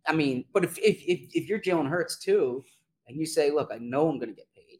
I 0.06 0.12
mean, 0.12 0.44
but 0.52 0.64
if 0.64 0.78
if 0.78 1.02
if, 1.06 1.28
if 1.34 1.48
you're 1.48 1.60
Jalen 1.60 1.88
Hurts 1.88 2.18
too, 2.18 2.64
and 3.08 3.16
you 3.18 3.26
say, 3.26 3.50
look, 3.50 3.70
I 3.72 3.78
know 3.78 4.08
I'm 4.08 4.18
going 4.18 4.28
to 4.30 4.34
get 4.34 4.46
paid. 4.54 4.78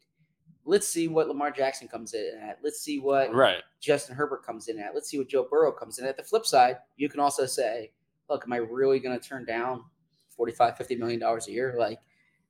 Let's 0.65 0.87
see 0.87 1.07
what 1.07 1.27
Lamar 1.27 1.51
Jackson 1.51 1.87
comes 1.87 2.13
in 2.13 2.39
at. 2.41 2.59
Let's 2.63 2.81
see 2.81 2.99
what 2.99 3.33
Right. 3.33 3.63
Justin 3.79 4.15
Herbert 4.15 4.45
comes 4.45 4.67
in 4.67 4.79
at. 4.79 4.93
Let's 4.93 5.09
see 5.09 5.17
what 5.17 5.29
Joe 5.29 5.47
Burrow 5.49 5.71
comes 5.71 5.99
in 5.99 6.05
at. 6.05 6.17
The 6.17 6.23
flip 6.23 6.45
side, 6.45 6.77
you 6.97 7.07
can 7.07 7.21
also 7.21 7.45
say, 7.45 7.91
look, 8.29 8.43
am 8.45 8.51
I 8.51 8.57
really 8.57 8.99
going 8.99 9.17
to 9.17 9.25
turn 9.25 9.45
down 9.45 9.83
45, 10.35 10.75
50 10.75 10.95
million 10.97 11.19
dollars 11.21 11.47
a 11.47 11.51
year? 11.51 11.75
Like, 11.79 11.99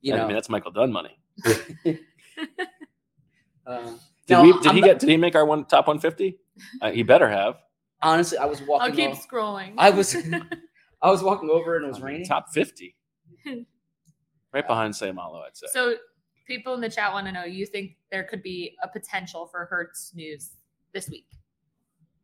you 0.01 0.13
I 0.13 0.17
know, 0.17 0.25
mean, 0.27 0.35
that's 0.35 0.49
Michael 0.49 0.71
Dunn 0.71 0.91
money. 0.91 1.19
Did 4.27 4.33
now, 4.35 4.43
we? 4.43 4.53
Did 4.53 4.67
I'm 4.67 4.75
he 4.75 4.81
get? 4.81 4.99
Did 4.99 5.09
he 5.09 5.17
make 5.17 5.35
our 5.35 5.45
one 5.45 5.65
top 5.65 5.87
150? 5.87 6.37
Uh, 6.81 6.89
he 6.91 7.03
better 7.03 7.29
have. 7.29 7.57
honestly, 8.01 8.35
I 8.37 8.45
was 8.45 8.61
walking. 8.63 8.89
I'll 8.89 8.95
keep 8.95 9.11
o- 9.11 9.13
scrolling. 9.13 9.73
I 9.77 9.91
was, 9.91 10.15
I 11.03 11.11
was 11.11 11.21
walking 11.21 11.49
over 11.51 11.75
and 11.75 11.85
it 11.85 11.87
was 11.87 11.97
I 11.97 11.99
mean, 11.99 12.05
raining. 12.07 12.25
Top 12.27 12.49
50. 12.51 12.95
right 14.53 14.67
behind 14.67 14.93
Sayamalo, 14.93 15.45
I'd 15.45 15.55
say. 15.55 15.67
so 15.71 15.95
people 16.47 16.73
in 16.73 16.81
the 16.81 16.89
chat 16.89 17.13
want 17.13 17.27
to 17.27 17.31
know 17.31 17.43
you 17.43 17.65
think 17.67 17.97
there 18.11 18.23
could 18.23 18.41
be 18.41 18.75
a 18.83 18.87
potential 18.87 19.45
for 19.45 19.65
Hurts 19.65 20.13
news 20.15 20.51
this 20.93 21.09
week? 21.09 21.27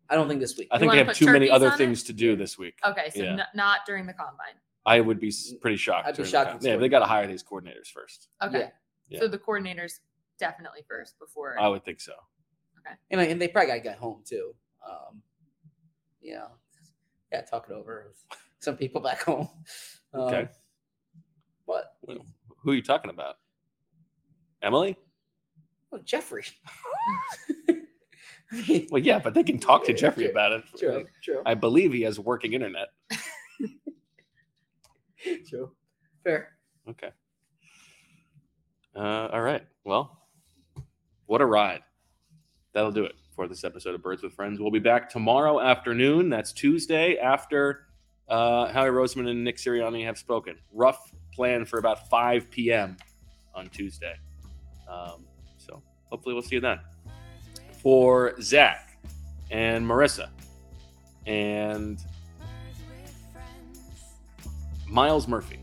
I 0.10 0.16
don't 0.16 0.28
think 0.28 0.40
this 0.42 0.58
week. 0.58 0.68
I 0.72 0.80
think 0.80 0.90
wanna 0.90 1.02
they 1.02 1.08
have 1.08 1.16
too 1.16 1.28
many 1.32 1.50
other 1.50 1.68
on 1.68 1.74
it? 1.74 1.78
things 1.78 2.02
to 2.04 2.14
do 2.14 2.36
this 2.36 2.58
week. 2.58 2.76
Okay, 2.86 3.10
so 3.16 3.22
Yeah. 3.24 3.32
n- 3.34 3.42
not 3.54 3.82
during 3.86 4.06
the 4.06 4.14
combine. 4.14 4.56
I 4.86 5.00
would 5.00 5.20
be 5.20 5.32
pretty 5.62 5.78
shocked. 5.78 6.08
I'd 6.08 6.12
be 6.12 6.24
during 6.24 6.32
the 6.32 6.38
shocked 6.52 6.64
Yeah, 6.64 6.76
they 6.78 6.90
got 6.90 7.00
to 7.00 7.06
hire 7.06 7.28
these 7.28 7.44
coordinators 7.44 7.88
first. 7.94 8.30
Okay. 8.42 8.70
Yeah. 9.10 9.20
So 9.20 9.28
the 9.28 9.38
coordinators 9.38 10.00
definitely 10.40 10.82
first 10.90 11.18
before. 11.20 11.58
I 11.60 11.68
would 11.68 11.84
think 11.86 12.00
so. 12.02 12.14
Okay. 12.86 12.96
And, 13.12 13.22
I- 13.22 13.26
and 13.26 13.42
they 13.42 13.48
probably 13.48 13.68
got 13.70 13.76
to 13.76 13.80
get 13.82 13.98
home 13.98 14.22
too. 14.26 14.54
Um, 14.88 15.22
you 16.22 16.34
know, 16.36 16.48
yeah, 17.32 17.42
talk 17.42 17.68
it 17.70 17.74
over 17.74 18.06
with 18.10 18.40
some 18.60 18.76
people 18.78 19.02
back 19.02 19.22
home. 19.24 19.50
Um, 20.14 20.22
Okay. 20.22 20.48
But 21.66 21.96
Who 22.64 22.72
are 22.72 22.76
you 22.76 22.82
talking 22.82 23.10
about? 23.10 23.36
Emily? 24.62 24.98
oh, 25.94 26.00
Jeffrey. 26.04 26.44
I 27.70 27.76
mean, 28.68 28.88
Well, 28.92 29.02
yeah, 29.02 29.20
but 29.20 29.34
they 29.34 29.44
can 29.44 29.60
talk 29.60 29.86
to 29.86 29.94
Jeffrey 29.94 30.24
true, 30.26 30.32
about 30.32 30.52
it. 30.52 30.64
true, 30.78 31.06
true, 31.24 31.42
I 31.46 31.54
believe 31.54 31.94
he 31.94 32.02
has 32.02 32.20
working 32.20 32.52
internet. 32.54 32.90
true. 35.50 35.72
Fair. 36.24 36.50
Okay. 36.90 37.10
Uh, 38.96 39.30
all 39.32 39.42
right. 39.42 39.66
Well, 39.86 40.18
what 41.26 41.42
a 41.42 41.46
ride. 41.46 41.82
That'll 42.74 42.92
do 42.92 43.06
it 43.06 43.16
for 43.36 43.48
this 43.48 43.64
episode 43.64 43.96
of 43.96 44.02
Birds 44.02 44.24
with 44.24 44.34
Friends. 44.34 44.60
We'll 44.60 44.72
be 44.72 44.80
back 44.80 45.10
tomorrow 45.10 45.60
afternoon. 45.60 46.30
That's 46.30 46.52
Tuesday 46.52 47.18
after 47.18 47.86
uh, 48.28 48.72
Howie 48.72 48.90
Roseman 48.90 49.30
and 49.30 49.44
Nick 49.44 49.58
Sirianni 49.58 50.06
have 50.06 50.18
spoken. 50.18 50.56
Rough 50.72 51.12
plan 51.34 51.66
for 51.66 51.80
about 51.80 52.10
5 52.10 52.50
p.m. 52.50 52.98
on 53.54 53.68
Tuesday. 53.68 54.16
Um, 54.90 55.26
so 55.58 55.82
hopefully 56.06 56.34
we'll 56.34 56.44
see 56.44 56.56
you 56.56 56.62
then. 56.62 56.80
For 57.82 58.40
Zach 58.42 58.98
and 59.52 59.86
Marissa 59.86 60.30
and 61.26 62.00
Myles 64.88 65.28
Murphy. 65.28 65.60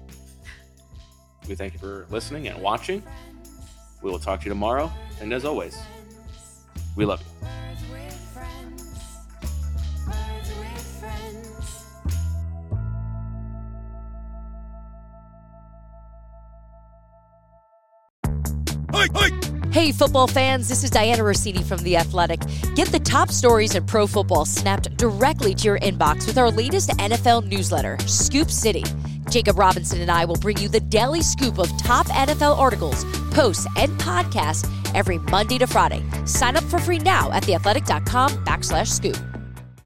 We 1.48 1.54
thank 1.54 1.72
you 1.72 1.78
for 1.78 2.06
listening 2.10 2.48
and 2.48 2.60
watching. 2.60 3.02
We 4.02 4.10
will 4.10 4.18
talk 4.18 4.40
to 4.40 4.46
you 4.46 4.50
tomorrow. 4.50 4.92
And 5.20 5.32
as 5.34 5.44
always, 5.44 5.78
we 6.96 7.04
love 7.04 7.20
you. 7.20 7.26
Hey, 19.72 19.92
football 19.92 20.26
fans, 20.26 20.68
this 20.68 20.82
is 20.82 20.90
Dianna 20.90 21.20
Russini 21.20 21.64
from 21.64 21.78
The 21.78 21.96
Athletic. 21.96 22.40
Get 22.74 22.88
the 22.88 22.98
top 22.98 23.30
stories 23.30 23.76
in 23.76 23.86
pro 23.86 24.06
football 24.06 24.44
snapped 24.44 24.96
directly 24.96 25.54
to 25.54 25.64
your 25.64 25.78
inbox 25.78 26.26
with 26.26 26.38
our 26.38 26.50
latest 26.50 26.90
NFL 26.90 27.46
newsletter, 27.46 27.96
Scoop 28.06 28.50
City. 28.50 28.82
Jacob 29.30 29.58
Robinson 29.58 30.00
and 30.00 30.10
I 30.10 30.24
will 30.24 30.36
bring 30.36 30.58
you 30.58 30.68
the 30.68 30.80
daily 30.80 31.22
scoop 31.22 31.58
of 31.58 31.68
top 31.78 32.06
NFL 32.08 32.58
articles, 32.58 33.04
posts, 33.30 33.66
and 33.76 33.92
podcasts 34.00 34.68
every 34.94 35.18
Monday 35.18 35.58
to 35.58 35.66
Friday. 35.66 36.04
Sign 36.24 36.56
up 36.56 36.64
for 36.64 36.78
free 36.78 36.98
now 36.98 37.30
at 37.32 37.42
theathletic.com 37.44 38.44
backslash 38.44 38.88
scoop. 38.88 39.29